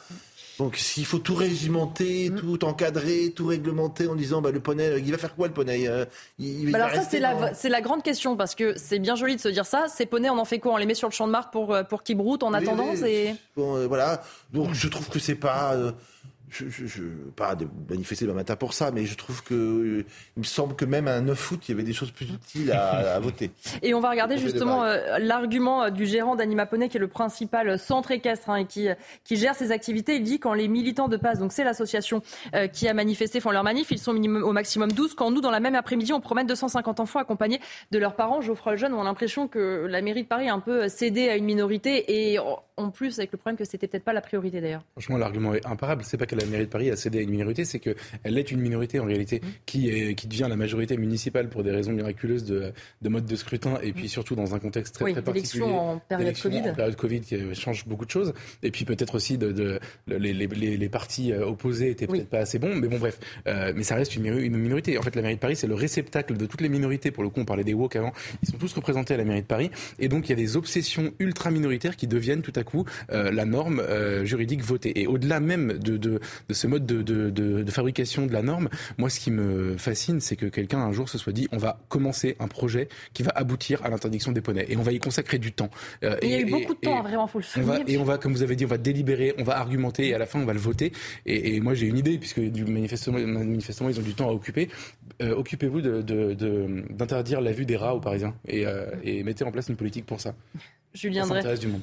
Donc 0.57 0.75
s'il 0.75 1.05
faut 1.05 1.19
tout 1.19 1.35
régimenter, 1.35 2.31
mmh. 2.31 2.35
tout 2.35 2.65
encadrer, 2.65 3.31
tout 3.31 3.45
réglementer 3.45 4.07
en 4.07 4.15
disant 4.15 4.41
bah, 4.41 4.49
le 4.49 4.59
poney, 4.59 4.91
il 4.97 5.11
va 5.11 5.19
faire 5.19 5.35
quoi 5.35 5.47
le 5.47 5.53
poney 5.53 5.87
euh, 5.87 6.03
il, 6.39 6.71
bah 6.71 6.83
Alors 6.83 6.95
ça 6.95 7.07
c'est 7.07 7.19
la, 7.19 7.53
c'est 7.53 7.69
la 7.69 7.81
grande 7.81 8.01
question 8.01 8.35
parce 8.35 8.55
que 8.55 8.75
c'est 8.75 8.97
bien 8.97 9.15
joli 9.15 9.35
de 9.35 9.41
se 9.41 9.49
dire 9.49 9.67
ça. 9.67 9.85
Ces 9.87 10.07
poneys 10.07 10.31
on 10.31 10.39
en 10.39 10.45
fait 10.45 10.57
quoi? 10.57 10.73
On 10.73 10.77
les 10.77 10.87
met 10.87 10.95
sur 10.95 11.07
le 11.07 11.13
champ 11.13 11.27
de 11.27 11.31
Mars 11.31 11.49
pour 11.51 11.77
pour 11.87 12.01
qu'ils 12.01 12.17
broutent 12.17 12.41
en 12.41 12.53
attendant. 12.53 12.87
Bon, 13.55 13.87
voilà. 13.87 14.23
Donc 14.51 14.73
je 14.73 14.87
trouve 14.87 15.09
que 15.09 15.19
c'est 15.19 15.35
pas 15.35 15.77
je, 16.49 16.69
je, 16.69 16.85
je, 16.85 17.03
pas 17.35 17.55
de 17.55 17.67
manifester 17.89 18.25
le 18.25 18.33
matin 18.33 18.55
pour 18.55 18.73
ça, 18.73 18.91
mais 18.91 19.05
je 19.05 19.15
trouve 19.15 19.43
que 19.43 19.53
euh, 19.53 20.05
il 20.37 20.39
me 20.39 20.43
semble 20.43 20.75
que 20.75 20.85
même 20.85 21.07
à 21.07 21.13
un 21.15 21.21
9 21.21 21.51
août, 21.51 21.59
il 21.67 21.71
y 21.71 21.73
avait 21.73 21.83
des 21.83 21.93
choses 21.93 22.11
plus 22.11 22.29
utiles 22.29 22.71
à, 22.71 23.15
à 23.15 23.19
voter. 23.21 23.51
Et 23.81 23.93
on 23.93 23.99
va 23.99 24.09
regarder 24.09 24.37
justement 24.37 24.83
euh, 24.83 25.17
l'argument 25.19 25.83
euh, 25.83 25.89
du 25.89 26.05
gérant 26.05 26.35
d'Animaponey, 26.35 26.89
qui 26.89 26.97
est 26.97 27.01
le 27.01 27.09
principal 27.09 27.77
centre 27.77 28.11
équestre 28.11 28.49
hein, 28.49 28.57
et 28.57 28.65
qui, 28.65 28.87
qui 29.25 29.35
gère 29.35 29.55
ses 29.55 29.71
activités. 29.71 30.15
Il 30.15 30.23
dit 30.23 30.39
quand 30.39 30.53
les 30.53 30.67
militants 30.67 31.09
de 31.09 31.17
passe, 31.17 31.39
donc 31.39 31.51
c'est 31.51 31.63
l'association 31.63 32.21
qui 32.73 32.87
a 32.87 32.93
manifesté, 32.93 33.39
font 33.39 33.51
leur 33.51 33.63
manif, 33.63 33.91
ils 33.91 33.99
sont 33.99 34.13
minimum, 34.13 34.43
au 34.43 34.53
maximum 34.53 34.91
12. 34.91 35.15
Quand 35.15 35.31
nous, 35.31 35.41
dans 35.41 35.51
la 35.51 35.59
même 35.59 35.75
après-midi, 35.75 36.13
on 36.13 36.21
promène 36.21 36.47
250 36.47 36.99
enfants 36.99 37.19
accompagnés 37.19 37.59
de 37.91 37.99
leurs 37.99 38.15
parents, 38.15 38.41
Geoffroy 38.41 38.73
Lejeune, 38.73 38.93
on 38.93 39.01
a 39.01 39.03
l'impression 39.03 39.47
que 39.47 39.85
la 39.89 40.01
mairie 40.01 40.23
de 40.23 40.27
Paris 40.27 40.49
a 40.49 40.53
un 40.53 40.59
peu 40.59 40.87
cédé 40.87 41.29
à 41.29 41.35
une 41.35 41.45
minorité 41.45 42.31
et 42.31 42.39
en 42.77 42.91
plus 42.91 43.17
avec 43.19 43.31
le 43.31 43.37
problème 43.37 43.57
que 43.57 43.65
c'était 43.65 43.87
peut-être 43.87 44.03
pas 44.03 44.13
la 44.13 44.21
priorité 44.21 44.61
d'ailleurs. 44.61 44.83
Franchement, 44.93 45.17
l'argument 45.17 45.53
est 45.53 45.65
imparable. 45.65 46.03
C'est 46.03 46.17
pas 46.17 46.25
la 46.37 46.45
mairie 46.45 46.65
de 46.65 46.69
Paris 46.69 46.89
a 46.89 46.95
cédé 46.95 47.19
à 47.19 47.21
une 47.21 47.29
minorité, 47.29 47.65
c'est 47.65 47.79
qu'elle 47.79 48.37
est 48.37 48.51
une 48.51 48.59
minorité 48.59 48.99
en 48.99 49.05
réalité 49.05 49.39
mmh. 49.39 49.47
qui, 49.65 49.89
est, 49.89 50.15
qui 50.15 50.27
devient 50.27 50.47
la 50.49 50.55
majorité 50.55 50.97
municipale 50.97 51.49
pour 51.49 51.63
des 51.63 51.71
raisons 51.71 51.91
miraculeuses 51.91 52.45
de, 52.45 52.71
de 53.01 53.09
mode 53.09 53.25
de 53.25 53.35
scrutin 53.35 53.79
et 53.81 53.91
puis 53.91 54.05
mmh. 54.05 54.09
surtout 54.09 54.35
dans 54.35 54.55
un 54.55 54.59
contexte 54.59 54.95
très, 54.95 55.11
très 55.11 55.21
particulier. 55.21 55.63
en 55.63 55.99
période 56.07 56.39
Covid. 56.39 56.69
En 56.69 56.73
période 56.73 56.95
Covid 56.95 57.21
qui 57.21 57.55
change 57.55 57.85
beaucoup 57.85 58.05
de 58.05 58.11
choses. 58.11 58.33
Et 58.63 58.71
puis 58.71 58.85
peut-être 58.85 59.15
aussi 59.15 59.37
de, 59.37 59.51
de, 59.51 59.79
les, 60.07 60.33
les, 60.33 60.47
les, 60.47 60.89
partis 60.89 61.31
euh, 61.31 61.45
opposés 61.45 61.89
étaient 61.91 62.07
peut-être 62.07 62.29
pas 62.29 62.39
assez 62.39 62.59
bons. 62.59 62.75
Mais 62.75 62.87
bon, 62.87 62.97
bref. 62.97 63.19
Euh, 63.47 63.73
mais 63.75 63.83
ça 63.83 63.95
reste 63.95 64.15
une, 64.15 64.25
une, 64.25 64.57
minorité. 64.57 64.97
En 64.97 65.01
fait, 65.01 65.15
la 65.15 65.21
mairie 65.21 65.35
de 65.35 65.39
Paris, 65.39 65.55
c'est 65.55 65.67
le 65.67 65.75
réceptacle 65.75 66.37
de 66.37 66.45
toutes 66.45 66.61
les 66.61 66.69
minorités. 66.69 67.11
Pour 67.11 67.23
le 67.23 67.29
coup, 67.29 67.39
on 67.39 67.45
parlait 67.45 67.63
des 67.63 67.73
woke 67.73 67.95
avant. 67.95 68.13
Ils 68.43 68.49
sont 68.49 68.57
tous 68.57 68.73
représentés 68.73 69.13
à 69.13 69.17
la 69.17 69.25
mairie 69.25 69.41
de 69.41 69.47
Paris. 69.47 69.71
Et 69.99 70.07
donc, 70.07 70.27
il 70.27 70.31
y 70.31 70.33
a 70.33 70.35
des 70.35 70.57
obsessions 70.57 71.13
ultra 71.19 71.51
minoritaires 71.51 71.95
qui 71.95 72.07
deviennent 72.07 72.41
tout 72.41 72.53
à 72.55 72.63
coup 72.63 72.85
euh, 73.11 73.31
la 73.31 73.45
norme 73.45 73.79
euh, 73.79 74.25
juridique 74.25 74.61
votée. 74.61 75.01
Et 75.01 75.07
au-delà 75.07 75.39
même 75.39 75.73
de, 75.73 75.97
de, 75.97 76.19
de, 76.49 76.53
ce 76.53 76.67
mode 76.67 76.85
de, 76.85 77.01
de, 77.01 77.71
fabrication 77.71 78.25
de 78.25 78.33
la 78.33 78.41
norme, 78.41 78.69
moi, 78.97 79.09
ce 79.09 79.19
qui 79.19 79.31
me 79.31 79.77
fascine, 79.77 80.19
c'est 80.21 80.35
que 80.35 80.45
quelqu'un 80.45 80.79
un 80.79 80.91
jour 80.91 81.09
se 81.09 81.17
soit 81.17 81.33
dit, 81.33 81.47
on 81.51 81.57
va 81.57 81.79
commencer 81.89 82.35
un 82.39 82.47
projet 82.47 82.89
qui 83.13 83.23
va 83.23 83.31
aboutir 83.35 83.83
à 83.83 83.89
l'interdiction 83.89 84.31
des 84.31 84.41
poneys. 84.41 84.65
Et 84.69 84.77
on 84.77 84.81
va 84.81 84.91
y 84.91 84.99
consacrer 84.99 85.37
du 85.37 85.51
temps. 85.51 85.69
Euh, 86.03 86.17
il 86.21 86.29
y 86.29 86.35
a 86.35 86.39
eu 86.39 86.45
beaucoup 86.45 86.73
de 86.73 86.79
temps, 86.79 87.01
vraiment, 87.01 87.27
faut 87.27 87.39
le 87.39 87.43
souligner. 87.43 87.83
et 87.87 87.97
on 87.97 88.03
va, 88.03 88.17
comme 88.17 88.33
vous 88.33 88.43
avez 88.43 88.55
dit, 88.55 88.65
on 88.65 88.69
va 88.69 88.77
délibérer, 88.77 89.33
on 89.37 89.43
va 89.43 89.57
argumenter, 89.57 90.09
et 90.09 90.13
à 90.13 90.17
la 90.17 90.25
fin, 90.25 90.39
on 90.39 90.45
va 90.45 90.53
le 90.53 90.59
voter. 90.59 90.91
Et, 91.25 91.59
moi, 91.59 91.73
j'ai 91.73 91.87
une 91.87 91.97
idée, 91.97 92.17
puisque 92.17 92.39
du 92.39 92.65
manifestement, 92.65 93.19
manifestement, 93.19 93.89
ils 93.89 93.99
ont 93.99 94.03
du 94.03 94.13
temps 94.13 94.29
à 94.29 94.33
occuper. 94.33 94.69
Euh, 95.21 95.35
occupez-vous 95.35 95.81
d'interdire 95.81 97.41
la 97.41 97.51
vue 97.51 97.65
des 97.65 97.75
rats 97.75 97.95
aux 97.95 97.99
Parisiens 97.99 98.35
et, 98.47 98.65
et 99.03 99.23
mettez 99.23 99.43
en 99.43 99.51
place 99.51 99.69
une 99.69 99.75
politique 99.75 100.05
pour 100.05 100.21
ça. 100.21 100.33
Julien 100.93 101.25
ça 101.25 101.55
du 101.55 101.67
monde. 101.67 101.81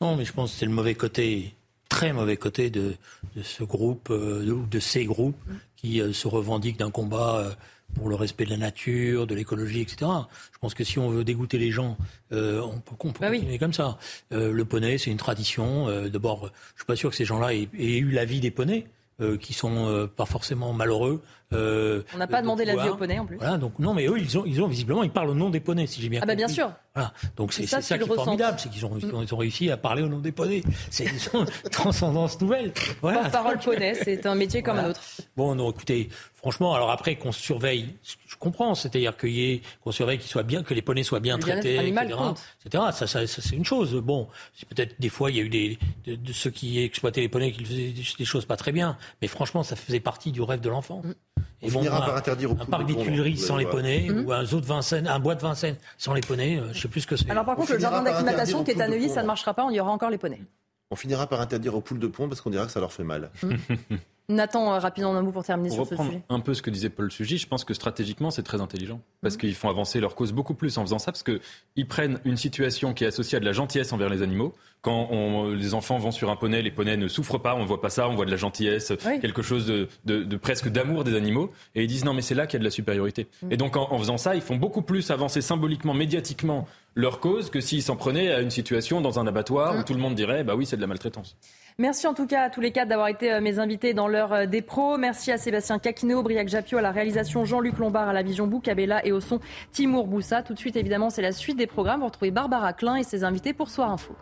Non, 0.00 0.16
mais 0.16 0.24
je 0.24 0.32
pense 0.32 0.52
que 0.52 0.58
c'est 0.58 0.66
le 0.66 0.72
mauvais 0.72 0.94
côté 0.94 1.54
très 1.88 2.12
mauvais 2.12 2.36
côté 2.36 2.70
de, 2.70 2.94
ce 3.42 3.64
groupe, 3.64 4.10
ou 4.10 4.66
de 4.66 4.78
ces 4.80 5.04
groupes 5.04 5.40
qui 5.76 6.02
se 6.12 6.28
revendiquent 6.28 6.78
d'un 6.78 6.90
combat 6.90 7.56
pour 7.94 8.08
le 8.08 8.14
respect 8.14 8.44
de 8.44 8.50
la 8.50 8.56
nature, 8.56 9.26
de 9.26 9.34
l'écologie, 9.34 9.80
etc. 9.80 10.10
Je 10.52 10.58
pense 10.60 10.74
que 10.74 10.84
si 10.84 10.98
on 10.98 11.10
veut 11.10 11.24
dégoûter 11.24 11.58
les 11.58 11.70
gens, 11.70 11.96
euh, 12.32 12.60
on 12.60 12.80
peut, 12.80 12.94
on 13.00 13.12
peut 13.12 13.20
bah 13.20 13.30
continuer 13.30 13.58
comme 13.58 13.72
ça. 13.72 13.98
Euh, 14.32 14.52
le 14.52 14.64
poney, 14.64 14.98
c'est 14.98 15.10
une 15.10 15.16
tradition. 15.16 15.88
Euh, 15.88 16.08
D'abord, 16.08 16.50
je 16.74 16.80
suis 16.80 16.86
pas 16.86 16.96
sûr 16.96 17.10
que 17.10 17.16
ces 17.16 17.24
gens-là 17.24 17.54
aient, 17.54 17.68
aient 17.78 17.98
eu 17.98 18.10
la 18.10 18.24
vie 18.24 18.40
des 18.40 18.50
poneys. 18.50 18.86
Euh, 19.20 19.36
qui 19.36 19.52
sont 19.52 19.88
euh, 19.88 20.06
pas 20.06 20.26
forcément 20.26 20.72
malheureux. 20.72 21.20
Euh, 21.54 22.02
on 22.14 22.18
n'a 22.18 22.26
pas 22.26 22.42
demandé 22.42 22.64
la 22.64 22.76
vie 22.76 22.88
aux 22.90 22.96
poneys 22.96 23.18
en 23.18 23.24
plus. 23.24 23.38
Voilà, 23.38 23.56
donc 23.56 23.78
non, 23.78 23.94
mais 23.94 24.06
eux, 24.06 24.18
ils 24.18 24.38
ont, 24.38 24.44
ils 24.44 24.62
ont 24.62 24.66
visiblement, 24.66 25.02
ils 25.02 25.10
parlent 25.10 25.30
au 25.30 25.34
nom 25.34 25.48
des 25.48 25.60
poneys, 25.60 25.86
si 25.86 26.02
j'ai 26.02 26.08
bien 26.08 26.20
compris. 26.20 26.32
Ah 26.32 26.34
bah 26.34 26.36
bien 26.36 26.48
sûr. 26.48 26.70
Voilà, 26.94 27.12
donc 27.36 27.52
c'est 27.52 27.66
ça, 27.66 27.80
ça 27.80 27.96
qui 27.96 28.04
est 28.04 28.14
formidable, 28.14 28.58
c'est 28.58 28.68
qu'ils 28.70 28.84
ont, 28.84 28.98
ils 28.98 29.34
ont 29.34 29.36
réussi 29.36 29.70
à 29.70 29.76
parler 29.76 30.02
au 30.02 30.08
nom 30.08 30.18
des 30.18 30.32
poneys. 30.32 30.62
C'est 30.90 31.04
une 31.04 31.46
transcendance 31.70 32.40
nouvelle. 32.40 32.72
Voilà. 33.00 33.30
Parole 33.30 33.58
poney, 33.58 33.94
c'est 33.94 34.26
un 34.26 34.34
métier 34.34 34.62
comme 34.62 34.78
un 34.78 34.90
autre. 34.90 35.00
Bon, 35.36 35.54
non, 35.54 35.70
écoutez, 35.70 36.10
franchement, 36.34 36.74
alors 36.74 36.90
après 36.90 37.16
qu'on 37.16 37.32
surveille, 37.32 37.94
je 38.26 38.36
comprends, 38.36 38.74
c'est-à-dire 38.74 39.16
qu'on 39.16 39.92
surveille 39.92 40.18
qu'ils 40.18 40.30
soient 40.30 40.42
bien, 40.42 40.62
que 40.62 40.74
les 40.74 40.82
poneys 40.82 41.02
soient 41.02 41.20
bien 41.20 41.38
traités, 41.38 41.76
etc., 41.76 42.84
Ça, 42.92 43.06
ça, 43.06 43.26
c'est 43.26 43.56
une 43.56 43.64
chose. 43.64 43.94
Bon, 43.94 44.28
peut-être 44.68 45.00
des 45.00 45.08
fois 45.08 45.30
il 45.30 45.36
y 45.36 45.40
a 45.40 45.42
eu 45.42 45.48
des 45.48 45.78
de, 46.06 46.32
ceux 46.32 46.50
qui 46.50 46.80
exploitaient 46.80 47.20
les 47.20 47.28
poneys 47.28 47.52
qui 47.52 47.64
faisaient 47.64 47.94
des 48.18 48.24
choses 48.24 48.44
pas 48.44 48.56
très 48.56 48.72
bien, 48.72 48.98
mais 49.22 49.28
franchement, 49.28 49.62
ça 49.62 49.76
faisait 49.76 50.00
partie 50.00 50.32
du 50.32 50.42
rêve 50.42 50.60
de 50.60 50.68
l'enfant. 50.68 51.02
Mm. 51.04 51.37
Et 51.62 51.70
bon, 51.70 51.80
finira 51.80 52.00
par 52.00 52.16
interdire 52.16 52.50
un 52.52 52.66
parc 52.66 52.86
des 52.86 52.96
Tuileries 52.96 53.36
sans 53.36 53.56
les 53.56 53.66
poneys, 53.66 54.08
mm. 54.08 54.26
ou 54.26 54.32
un 54.32 54.44
zoo 54.44 54.60
de 54.60 54.66
Vincennes, 54.66 55.08
un 55.08 55.18
bois 55.18 55.34
de 55.34 55.40
Vincennes 55.40 55.76
sans 55.96 56.14
les 56.14 56.20
poneys, 56.20 56.58
euh, 56.58 56.72
je 56.72 56.80
sais 56.80 56.88
plus 56.88 57.02
ce 57.02 57.06
que 57.06 57.16
c'est. 57.16 57.30
Alors 57.30 57.44
par 57.44 57.56
contre, 57.56 57.72
le 57.72 57.78
jardin 57.78 58.02
d'acclimatation 58.02 58.64
qui 58.64 58.72
est 58.72 58.80
à 58.80 58.88
Neuilly, 58.88 59.08
ça 59.08 59.22
ne 59.22 59.26
marchera 59.26 59.54
pas, 59.54 59.64
on 59.64 59.70
y 59.70 59.80
aura 59.80 59.90
encore 59.90 60.10
les 60.10 60.18
poneys. 60.18 60.42
On 60.90 60.96
finira 60.96 61.26
par 61.26 61.40
interdire 61.40 61.74
aux 61.74 61.80
poules 61.80 61.98
de 61.98 62.06
pont 62.06 62.28
parce 62.28 62.40
qu'on 62.40 62.50
dira 62.50 62.64
que 62.64 62.72
ça 62.72 62.80
leur 62.80 62.92
fait 62.92 63.04
mal. 63.04 63.30
Mm. 63.42 63.54
Nathan, 64.30 64.74
euh, 64.74 64.78
rapidement 64.78 65.14
un 65.14 65.22
mot 65.22 65.32
pour 65.32 65.44
terminer 65.44 65.70
sur 65.70 65.86
ce 65.86 65.96
sujet. 65.96 66.22
un 66.28 66.40
peu 66.40 66.52
ce 66.52 66.60
que 66.60 66.68
disait 66.68 66.90
Paul 66.90 67.10
Sugy, 67.10 67.38
je 67.38 67.46
pense 67.46 67.64
que 67.64 67.72
stratégiquement, 67.72 68.30
c'est 68.30 68.42
très 68.42 68.60
intelligent. 68.60 69.00
Parce 69.22 69.34
mhm. 69.34 69.40
qu'ils 69.40 69.54
font 69.54 69.70
avancer 69.70 70.00
leur 70.00 70.14
cause 70.14 70.32
beaucoup 70.32 70.52
plus 70.52 70.76
en 70.76 70.82
faisant 70.82 70.98
ça, 70.98 71.12
parce 71.12 71.22
qu'ils 71.22 71.86
prennent 71.86 72.20
une 72.26 72.36
situation 72.36 72.92
qui 72.92 73.04
est 73.04 73.06
associée 73.06 73.36
à 73.36 73.40
de 73.40 73.46
la 73.46 73.52
gentillesse 73.52 73.90
envers 73.92 74.10
les 74.10 74.20
animaux. 74.20 74.54
Quand 74.82 75.08
on, 75.10 75.48
les 75.48 75.72
enfants 75.72 75.98
vont 75.98 76.12
sur 76.12 76.30
un 76.30 76.36
poney, 76.36 76.60
les 76.60 76.70
poneys 76.70 76.98
ne 76.98 77.08
souffrent 77.08 77.40
pas, 77.40 77.54
on 77.54 77.60
ne 77.60 77.66
voit 77.66 77.80
pas 77.80 77.90
ça, 77.90 78.08
on 78.08 78.14
voit 78.14 78.26
de 78.26 78.30
la 78.30 78.36
gentillesse, 78.36 78.92
quelque 79.20 79.42
chose 79.42 79.66
de, 79.66 79.88
de, 80.04 80.36
presque 80.36 80.68
d'amour 80.68 81.04
des 81.04 81.16
animaux. 81.16 81.50
Et 81.74 81.82
ils 81.82 81.88
disent 81.88 82.04
non, 82.04 82.12
mais 82.12 82.22
c'est 82.22 82.34
là 82.34 82.46
qu'il 82.46 82.54
y 82.54 82.58
a 82.58 82.60
de 82.60 82.64
la 82.64 82.70
supériorité. 82.70 83.28
Mhm. 83.42 83.52
Et 83.52 83.56
donc 83.56 83.76
en, 83.76 83.90
en 83.90 83.98
faisant 83.98 84.18
ça, 84.18 84.34
ils 84.34 84.42
font 84.42 84.56
beaucoup 84.56 84.82
plus 84.82 85.10
avancer 85.10 85.40
symboliquement, 85.40 85.94
médiatiquement 85.94 86.68
leur 86.94 87.20
cause 87.20 87.48
que 87.48 87.60
s'ils 87.60 87.82
s'en 87.82 87.96
prenaient 87.96 88.30
à 88.30 88.40
une 88.40 88.50
situation 88.50 89.00
dans 89.00 89.18
un 89.18 89.26
abattoir 89.26 89.74
où 89.74 89.78
mhm. 89.78 89.84
tout 89.84 89.94
le 89.94 90.00
monde 90.00 90.14
dirait 90.14 90.44
bah 90.44 90.54
oui, 90.54 90.66
c'est 90.66 90.76
de 90.76 90.80
la 90.80 90.86
maltraitance. 90.86 91.36
Merci 91.80 92.08
en 92.08 92.14
tout 92.14 92.26
cas 92.26 92.42
à 92.42 92.50
tous 92.50 92.60
les 92.60 92.72
quatre 92.72 92.88
d'avoir 92.88 93.06
été 93.06 93.32
euh, 93.32 93.40
mes 93.40 93.60
invités 93.60 93.94
dans 93.94 94.08
l'heure 94.08 94.32
euh, 94.32 94.46
des 94.46 94.62
pros. 94.62 94.98
Merci 94.98 95.30
à 95.30 95.38
Sébastien 95.38 95.78
Caquino, 95.78 96.24
Briac 96.24 96.48
Japio 96.48 96.78
à 96.78 96.80
la 96.82 96.90
réalisation, 96.90 97.44
Jean-Luc 97.44 97.78
Lombard 97.78 98.08
à 98.08 98.12
la 98.12 98.24
vision 98.24 98.48
Boukabella 98.48 99.06
et 99.06 99.12
au 99.12 99.20
son 99.20 99.38
Timour 99.70 100.08
Boussa. 100.08 100.42
Tout 100.42 100.54
de 100.54 100.58
suite, 100.58 100.74
évidemment, 100.74 101.08
c'est 101.08 101.22
la 101.22 101.30
suite 101.30 101.56
des 101.56 101.68
programmes. 101.68 102.00
Vous 102.00 102.06
retrouvez 102.06 102.32
Barbara 102.32 102.72
Klein 102.72 102.96
et 102.96 103.04
ses 103.04 103.22
invités 103.22 103.52
pour 103.52 103.70
Soir 103.70 103.92
Info. 103.92 104.16